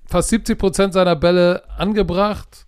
[0.06, 2.66] fast 70 Prozent seiner Bälle angebracht.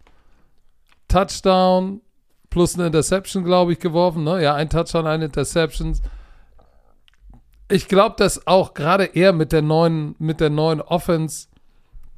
[1.09, 2.03] Touchdown
[2.51, 4.25] plus eine Interception, glaube ich, geworfen.
[4.25, 4.43] Ne?
[4.43, 5.99] Ja, ein Touchdown, eine Interception.
[7.69, 11.49] Ich glaube, dass auch gerade er mit der neuen, mit der neuen Offense,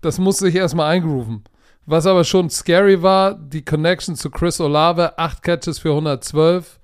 [0.01, 1.45] das muss sich erstmal eingrooven.
[1.91, 6.79] Was aber schon scary war, die Connection zu Chris Olave, 8 Catches für 112.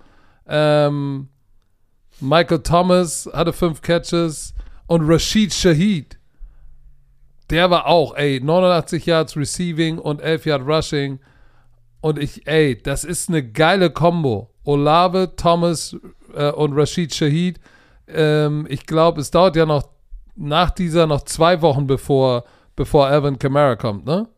[0.48, 1.28] Ähm,
[2.20, 4.54] Michael Thomas hatte 5 Catches
[4.86, 6.18] und Rashid Shaheed,
[7.50, 11.20] der war auch, ey, 89 Yards Receiving und 11 Yard Rushing.
[12.00, 14.54] Und ich, ey, das ist eine geile Kombo.
[14.64, 15.94] Olave, Thomas
[16.34, 17.60] äh, und Rashid Shaheed.
[18.08, 19.86] Ähm, ich glaube, es dauert ja noch
[20.34, 22.44] nach dieser noch zwei Wochen, bevor,
[22.74, 24.28] bevor Alvin Kamara kommt, ne?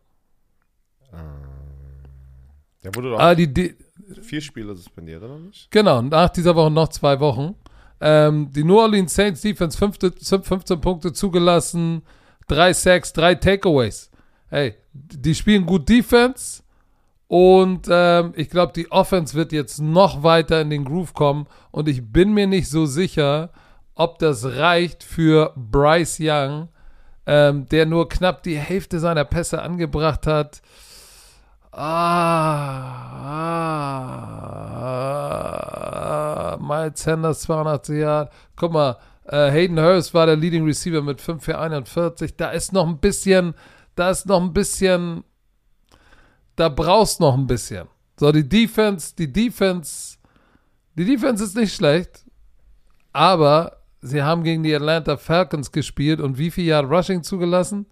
[2.86, 3.74] Der wurde doch Ah, die, die,
[4.22, 5.68] vier Spiele suspendiert, oder nicht?
[5.72, 7.56] Genau, nach dieser Woche noch zwei Wochen.
[8.00, 10.12] Ähm, die New Orleans Saints Defense 15,
[10.44, 12.02] 15 Punkte zugelassen,
[12.46, 14.08] drei Sacks, drei Takeaways.
[14.50, 16.62] Hey, die spielen gut Defense
[17.26, 21.88] und ähm, ich glaube, die Offense wird jetzt noch weiter in den Groove kommen und
[21.88, 23.50] ich bin mir nicht so sicher,
[23.96, 26.68] ob das reicht für Bryce Young
[27.26, 30.62] ähm, der nur knapp die Hälfte seiner Pässe angebracht hat.
[31.78, 32.96] Ah,
[36.54, 38.30] ah, Miles Sanders 82 Jahre.
[38.56, 38.96] Guck mal,
[39.26, 42.34] äh, Hayden Hurst war der Leading Receiver mit 5 für 41.
[42.34, 43.52] Da ist noch ein bisschen,
[43.94, 45.22] da ist noch ein bisschen,
[46.56, 47.88] da brauchst noch ein bisschen.
[48.18, 50.16] So, die Defense, die Defense,
[50.94, 52.24] die Defense ist nicht schlecht,
[53.12, 57.84] aber sie haben gegen die Atlanta Falcons gespielt und wie viel Yard Rushing zugelassen?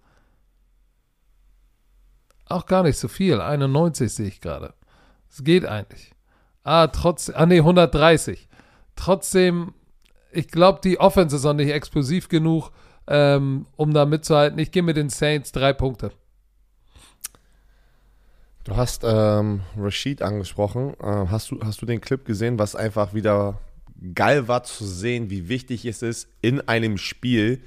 [2.47, 3.41] Auch gar nicht so viel.
[3.41, 4.73] 91 sehe ich gerade.
[5.29, 6.11] Es geht eigentlich.
[6.63, 8.47] Ah, trotzdem, ah nee, 130.
[8.95, 9.73] Trotzdem,
[10.31, 12.71] ich glaube, die Offense ist noch nicht explosiv genug,
[13.07, 14.59] ähm, um da mitzuhalten.
[14.59, 16.11] Ich gehe mit den Saints drei Punkte.
[18.63, 20.95] Du hast ähm, Rashid angesprochen.
[20.99, 23.59] Äh, hast, du, hast du den Clip gesehen, was einfach wieder
[24.15, 27.61] geil war zu sehen, wie wichtig es ist, in einem Spiel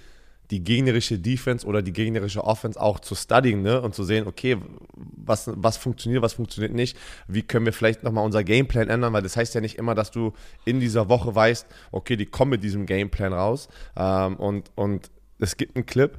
[0.51, 3.81] die gegnerische Defense oder die gegnerische Offense auch zu studien ne?
[3.81, 4.57] und zu sehen, okay,
[4.95, 6.97] was, was funktioniert, was funktioniert nicht,
[7.27, 10.11] wie können wir vielleicht nochmal unser Gameplan ändern, weil das heißt ja nicht immer, dass
[10.11, 10.33] du
[10.65, 13.69] in dieser Woche weißt, okay, die kommen mit diesem Gameplan raus.
[13.97, 16.19] Ähm, und, und es gibt einen Clip,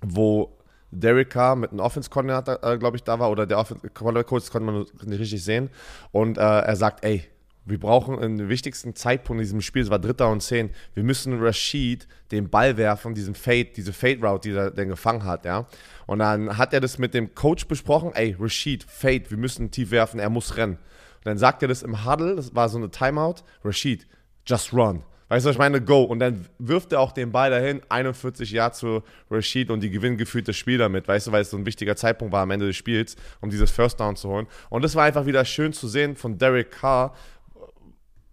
[0.00, 0.56] wo
[0.90, 4.86] Derek Carr mit einem Offense-Koordinator, äh, glaube ich, da war oder der Offense-Coach, konnte man
[5.04, 5.70] nicht richtig sehen.
[6.10, 7.24] Und äh, er sagt, ey,
[7.70, 10.70] wir brauchen den wichtigsten Zeitpunkt in diesem Spiel, es war Dritter und Zehn.
[10.94, 15.44] Wir müssen Rashid den Ball werfen, diesen Fade, diese Fade-Route, die er denn gefangen hat,
[15.44, 15.66] ja.
[16.06, 19.90] Und dann hat er das mit dem Coach besprochen, ey, Rashid, Fade, wir müssen tief
[19.90, 20.74] werfen, er muss rennen.
[20.74, 24.06] Und dann sagt er das im Huddle, das war so eine Timeout, Rashid,
[24.46, 25.02] just run.
[25.30, 25.80] Weißt du, was ich meine?
[25.80, 26.02] Go.
[26.02, 30.16] Und dann wirft er auch den Ball dahin, 41 Jahre zu Rashid und die gewinnen
[30.16, 32.66] gefühlt das Spiel damit, weißt du, weil es so ein wichtiger Zeitpunkt war am Ende
[32.66, 34.48] des Spiels, um dieses First Down zu holen.
[34.70, 37.14] Und das war einfach wieder schön zu sehen von Derek Carr,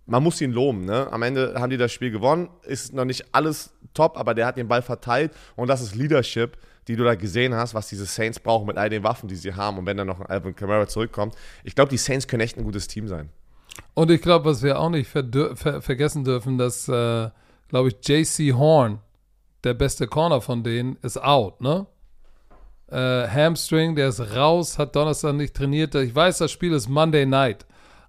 [0.07, 0.85] man muss ihn loben.
[0.85, 1.07] Ne?
[1.11, 2.49] Am Ende haben die das Spiel gewonnen.
[2.63, 5.33] Ist noch nicht alles top, aber der hat den Ball verteilt.
[5.55, 6.57] Und das ist Leadership,
[6.87, 9.53] die du da gesehen hast, was diese Saints brauchen mit all den Waffen, die sie
[9.53, 9.77] haben.
[9.77, 11.35] Und wenn dann noch ein Alvin Kamara zurückkommt.
[11.63, 13.29] Ich glaube, die Saints können echt ein gutes Team sein.
[13.93, 15.25] Und ich glaube, was wir auch nicht ver
[15.55, 17.29] ver vergessen dürfen, dass, äh,
[17.67, 18.99] glaube ich, JC Horn,
[19.63, 21.85] der beste Corner von denen, ist out, ne?
[22.89, 25.93] Äh, Hamstring, der ist raus, hat Donnerstag nicht trainiert.
[25.95, 27.65] Ich weiß, das Spiel ist Monday Night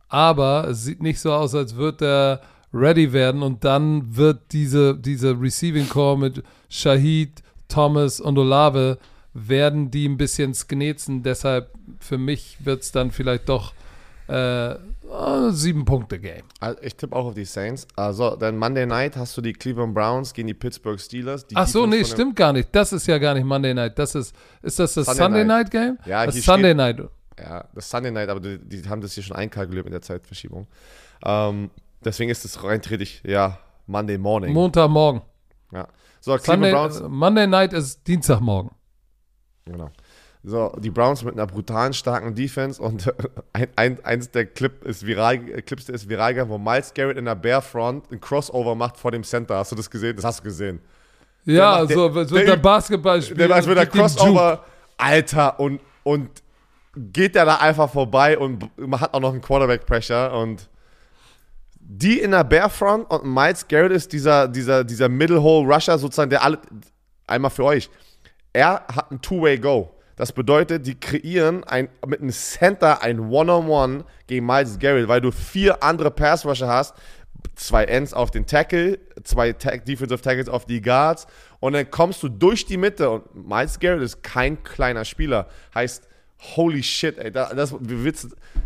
[0.08, 2.40] aber es sieht nicht so aus, als würde er
[2.72, 8.98] ready werden und dann wird diese, diese Receiving Core mit Shahid, Thomas und Olave
[9.34, 11.22] werden die ein bisschen sknetzen.
[11.22, 11.70] Deshalb
[12.00, 13.72] für mich wird es dann vielleicht doch
[14.26, 14.74] äh,
[15.50, 16.42] sieben Punkte Game.
[16.60, 17.86] Also ich tippe auch auf die Saints.
[17.96, 21.46] Also dann Monday Night hast du die Cleveland Browns gegen die Pittsburgh Steelers.
[21.46, 22.68] Die Ach so, nee, stimmt gar nicht.
[22.72, 23.98] Das ist ja gar nicht Monday Night.
[23.98, 25.64] Das ist, ist das das Sunday, Sunday Night.
[25.64, 25.70] Night.
[25.70, 25.98] Game?
[26.04, 27.08] Ja, das Sunday Night.
[27.40, 30.66] Ja, das Sunday Night, aber die, die haben das hier schon einkalkuliert mit der Zeitverschiebung.
[31.24, 31.70] Ähm,
[32.04, 34.52] deswegen ist es rein theoretisch, ja, Monday Morning.
[34.52, 35.22] Montagmorgen.
[35.72, 35.88] Ja.
[36.20, 37.02] So, Sunday, Browns.
[37.08, 38.70] Monday Night ist Dienstagmorgen.
[39.64, 39.90] Genau.
[40.44, 43.12] So, die Browns mit einer brutalen, starken Defense und
[43.52, 47.18] ein, ein, eins der Clip ist viral, Clips der ist viral gegangen, wo Miles Garrett
[47.18, 49.56] in der Bear Front ein Crossover macht vor dem Center.
[49.56, 50.16] Hast du das gesehen?
[50.16, 50.80] Das hast du gesehen.
[51.44, 53.36] Ja, der, so, so der, der Basketballspiel.
[53.36, 54.64] Der, der, der Crossover,
[54.96, 56.30] Alter, und, und
[57.12, 60.68] geht er da einfach vorbei und man hat auch noch einen Quarterback-Pressure und
[61.80, 66.58] die in der Barefront und Miles Garrett ist dieser, dieser, dieser Middle-Hole-Rusher sozusagen, der alle,
[67.26, 67.88] einmal für euch,
[68.52, 69.94] er hat ein Two-Way-Go.
[70.16, 75.08] Das bedeutet, die kreieren ein, mit einem Center ein One-on-One -on -One gegen Miles Garrett,
[75.08, 76.94] weil du vier andere Pass-Rusher hast,
[77.54, 81.26] zwei Ends auf den Tackle, zwei Tag Defensive Tackles auf die Guards
[81.60, 85.48] und dann kommst du durch die Mitte und Miles Garrett ist kein kleiner Spieler.
[85.74, 86.07] Heißt,
[86.38, 87.74] holy shit, ey, da, das,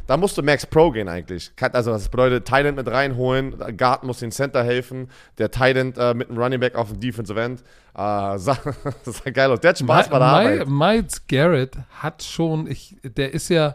[0.07, 1.53] da musst du Max Pro gehen eigentlich.
[1.59, 5.09] Also das bedeutet, Thailand mit reinholen, Garten muss den Center helfen,
[5.39, 7.61] der Thailand äh, mit einem Running Back auf dem Defensive End.
[7.61, 9.61] Äh, das sah geil aus.
[9.61, 10.69] Der hat Spaß bei der Arbeit.
[10.69, 13.75] Miles Garrett hat schon, ich, der ist ja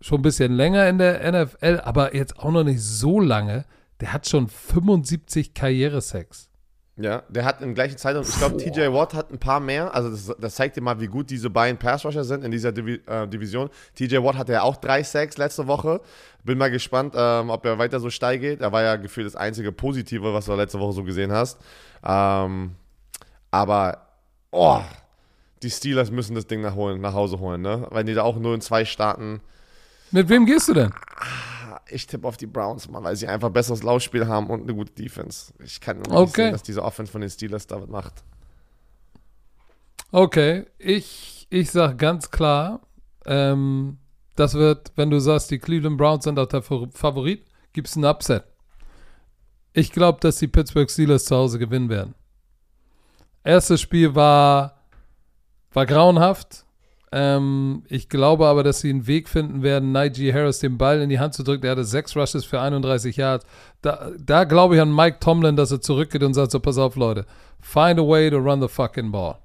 [0.00, 3.64] schon ein bisschen länger in der NFL, aber jetzt auch noch nicht so lange.
[4.00, 6.50] Der hat schon 75 Karrieresex.
[6.96, 9.92] Ja, der hat im gleichen Zeitraum, ich glaube, TJ Watt hat ein paar mehr.
[9.92, 13.00] Also, das, das, zeigt dir mal, wie gut diese beiden Pass-Rusher sind in dieser Divi
[13.06, 13.68] äh, Division.
[13.96, 16.00] TJ Watt hatte ja auch drei Sacks letzte Woche.
[16.44, 18.60] Bin mal gespannt, ähm, ob er weiter so steil geht.
[18.60, 21.58] Er war ja gefühlt das einzige Positive, was du letzte Woche so gesehen hast.
[22.04, 22.76] Ähm,
[23.50, 23.98] aber,
[24.52, 24.80] oh,
[25.64, 27.88] die Steelers müssen das Ding nach, holen, nach Hause holen, ne?
[27.90, 29.40] Wenn die da auch nur in zwei starten.
[30.12, 30.92] Mit wem gehst du denn?
[30.92, 34.74] Ah, ich tippe auf die Browns, mal, weil sie einfach besseres Laufspiel haben und eine
[34.74, 35.52] gute Defense.
[35.62, 36.44] Ich kann nicht okay.
[36.44, 38.24] sehen, dass diese Offense von den Steelers damit macht.
[40.10, 42.80] Okay, ich, ich sag ganz klar,
[43.26, 43.98] ähm,
[44.36, 48.04] das wird, wenn du sagst, die Cleveland Browns sind auch der Favorit, gibt es einen
[48.04, 48.44] Upset.
[49.72, 52.14] Ich glaube, dass die Pittsburgh Steelers zu Hause gewinnen werden.
[53.42, 54.74] Erstes Spiel war
[55.74, 56.63] War grauenhaft.
[57.16, 61.08] Ähm, ich glaube aber, dass sie einen Weg finden werden, Najee Harris den Ball in
[61.08, 61.64] die Hand zu drücken.
[61.64, 63.46] Er hatte sechs Rushes für 31 Yards.
[63.82, 66.96] Da, da glaube ich an Mike Tomlin, dass er zurückgeht und sagt so, pass auf,
[66.96, 67.24] Leute,
[67.60, 69.36] find a way to run the fucking ball.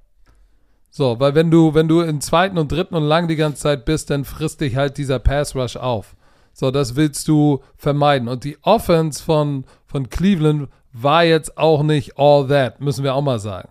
[0.90, 3.84] So, weil wenn du, wenn du im zweiten und dritten und lang die ganze Zeit
[3.84, 6.16] bist, dann frisst dich halt dieser Pass Rush auf.
[6.52, 8.26] So, das willst du vermeiden.
[8.26, 13.22] Und die Offense von, von Cleveland war jetzt auch nicht all that, müssen wir auch
[13.22, 13.68] mal sagen.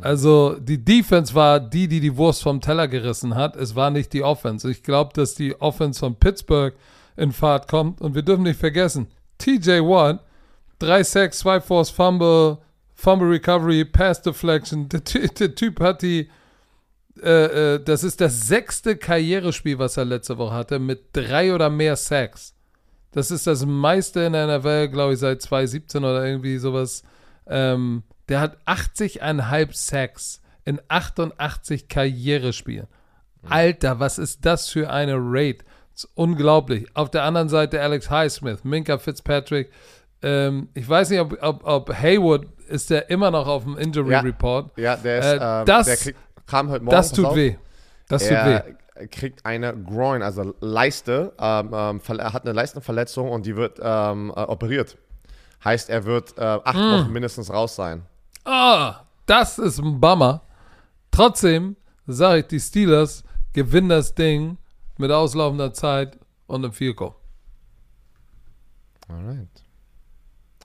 [0.00, 3.56] Also die Defense war die, die die Wurst vom Teller gerissen hat.
[3.56, 4.70] Es war nicht die Offense.
[4.70, 6.74] Ich glaube, dass die Offense von Pittsburgh
[7.16, 8.00] in Fahrt kommt.
[8.00, 9.08] Und wir dürfen nicht vergessen,
[9.38, 10.20] TJ Watt,
[10.78, 12.58] 3 Sacks, 2 Force Fumble,
[12.94, 14.88] Fumble Recovery, Pass Deflection.
[14.88, 16.30] Der, der Typ hat die,
[17.22, 21.70] äh, äh, das ist das sechste Karrierespiel, was er letzte Woche hatte, mit drei oder
[21.70, 22.54] mehr Sacks.
[23.12, 27.02] Das ist das meiste in der NFL, glaube ich, seit 2017 oder irgendwie sowas.
[27.46, 32.86] Ähm, der hat 80,5 Sacks in 88 Karrierespielen.
[33.48, 35.64] Alter, was ist das für eine Rate?
[36.14, 36.86] Unglaublich.
[36.94, 39.70] Auf der anderen Seite Alex Highsmith, Minka Fitzpatrick.
[40.22, 44.12] Ähm, ich weiß nicht, ob, ob, ob Haywood ist der immer noch auf dem Injury
[44.12, 44.20] Ja.
[44.20, 44.76] Report.
[44.76, 46.96] Ja, der ist, Äh, das- der kriegt, kam heute Morgen.
[46.96, 47.36] Das tut auf.
[47.36, 47.56] weh.
[48.08, 48.60] Das tut weh.
[48.94, 53.78] Er kriegt eine Groin, also Leiste, ähm, ähm, er hat eine Leistenverletzung und die wird
[53.82, 54.96] ähm, äh, operiert.
[55.64, 56.92] Heißt, er wird äh, acht Hm.
[57.04, 58.02] Wochen mindestens raus sein.
[58.46, 60.42] Ah, das ist ein Bummer.
[61.10, 64.56] Trotzdem sage ich, die Steelers gewinnen das Ding
[64.98, 67.14] mit auslaufender Zeit und einem Goal.
[69.08, 69.48] Alright.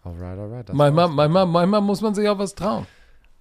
[0.04, 0.74] Alright, alright.
[0.74, 2.86] manchmal, manchmal muss man sich auch was trauen.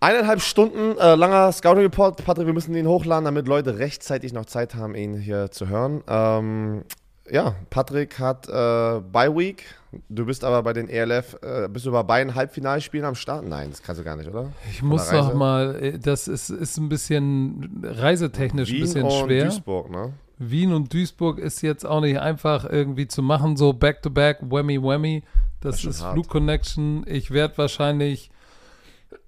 [0.00, 2.24] Eineinhalb Stunden äh, langer Scouting Report.
[2.24, 6.02] Patrick, wir müssen ihn hochladen, damit Leute rechtzeitig noch Zeit haben, ihn hier zu hören.
[6.08, 6.84] Ähm,
[7.30, 9.64] ja, Patrick hat äh, Bye Week.
[10.08, 13.44] Du bist aber bei den ELF, äh, bist du bei beiden Halbfinalspielen am Start?
[13.44, 14.52] Nein, das kannst du gar nicht, oder?
[14.70, 19.12] Ich muss noch mal, äh, das ist, ist ein bisschen reisetechnisch ein Wien bisschen und
[19.12, 19.44] schwer.
[19.46, 20.12] Duisburg, ne?
[20.38, 25.22] Wien und Duisburg ist jetzt auch nicht einfach irgendwie zu machen, so back-to-back, whammy whammy.
[25.60, 26.14] Das, Das ist ist hart.
[26.14, 27.04] Flug Connection.
[27.06, 28.30] Ich werde wahrscheinlich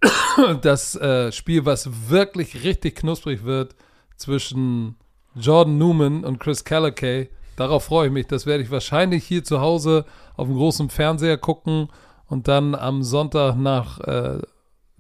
[0.62, 3.74] das äh, Spiel, was wirklich richtig knusprig wird,
[4.16, 4.96] zwischen
[5.34, 8.26] Jordan Newman und Chris Callaway, darauf freue ich mich.
[8.26, 10.04] Das werde ich wahrscheinlich hier zu Hause
[10.36, 11.88] auf dem großen Fernseher gucken
[12.26, 14.40] und dann am Sonntag nach äh,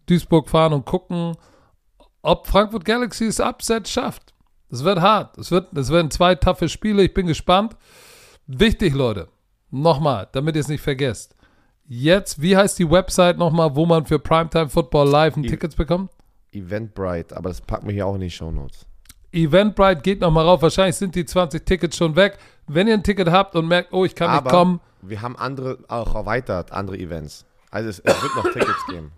[0.06, 1.36] Duisburg fahren und gucken,
[2.22, 4.34] ob Frankfurt Galaxy es Upset schafft.
[4.70, 5.36] Es wird hart.
[5.38, 7.02] Es, wird, es werden zwei taffe Spiele.
[7.02, 7.76] Ich bin gespannt.
[8.46, 9.28] Wichtig, Leute.
[9.70, 11.34] Nochmal, damit ihr es nicht vergesst.
[11.86, 15.74] Jetzt, wie heißt die Website nochmal, wo man für Primetime Football Live ein I- Tickets
[15.74, 16.10] bekommt?
[16.52, 18.86] Eventbrite, aber das packen wir hier auch in die Shownotes.
[19.32, 20.62] Eventbrite geht nochmal rauf.
[20.62, 22.38] Wahrscheinlich sind die 20 Tickets schon weg.
[22.66, 25.36] Wenn ihr ein Ticket habt und merkt, oh, ich kann Aber nicht kommen, wir haben
[25.36, 27.44] andere auch erweitert, andere Events.
[27.70, 29.12] Also es, es wird noch Tickets geben.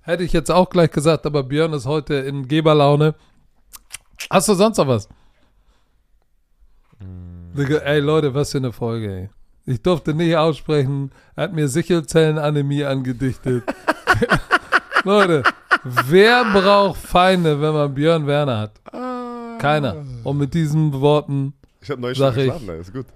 [0.00, 3.14] hätte ich jetzt auch gleich gesagt, aber Björn ist heute in Geberlaune.
[4.30, 5.08] Hast du sonst noch was?
[7.00, 9.30] Digga, Ey, Leute, was für eine Folge, ey.
[9.66, 11.10] Ich durfte nicht aussprechen.
[11.34, 13.64] Er hat mir Sichelzellenanämie angedichtet.
[15.04, 15.42] Leute,
[15.82, 18.80] wer braucht Feinde, wenn man Björn Werner hat?
[19.58, 20.04] Keiner.
[20.24, 22.44] Und mit diesen Worten Ich habe neun Stunden ich.
[22.46, 23.06] geschlafen, ist gut.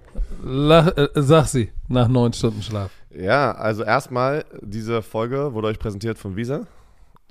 [0.43, 2.91] lach, äh, sag sie nach neun Stunden Schlaf.
[3.13, 6.65] Ja, also erstmal, diese Folge wurde euch präsentiert von Visa,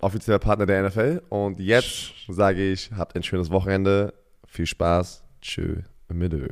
[0.00, 1.22] offizieller Partner der NFL.
[1.28, 4.12] Und jetzt sage ich, habt ein schönes Wochenende,
[4.46, 5.76] viel Spaß, tschö,
[6.08, 6.48] mit Ö.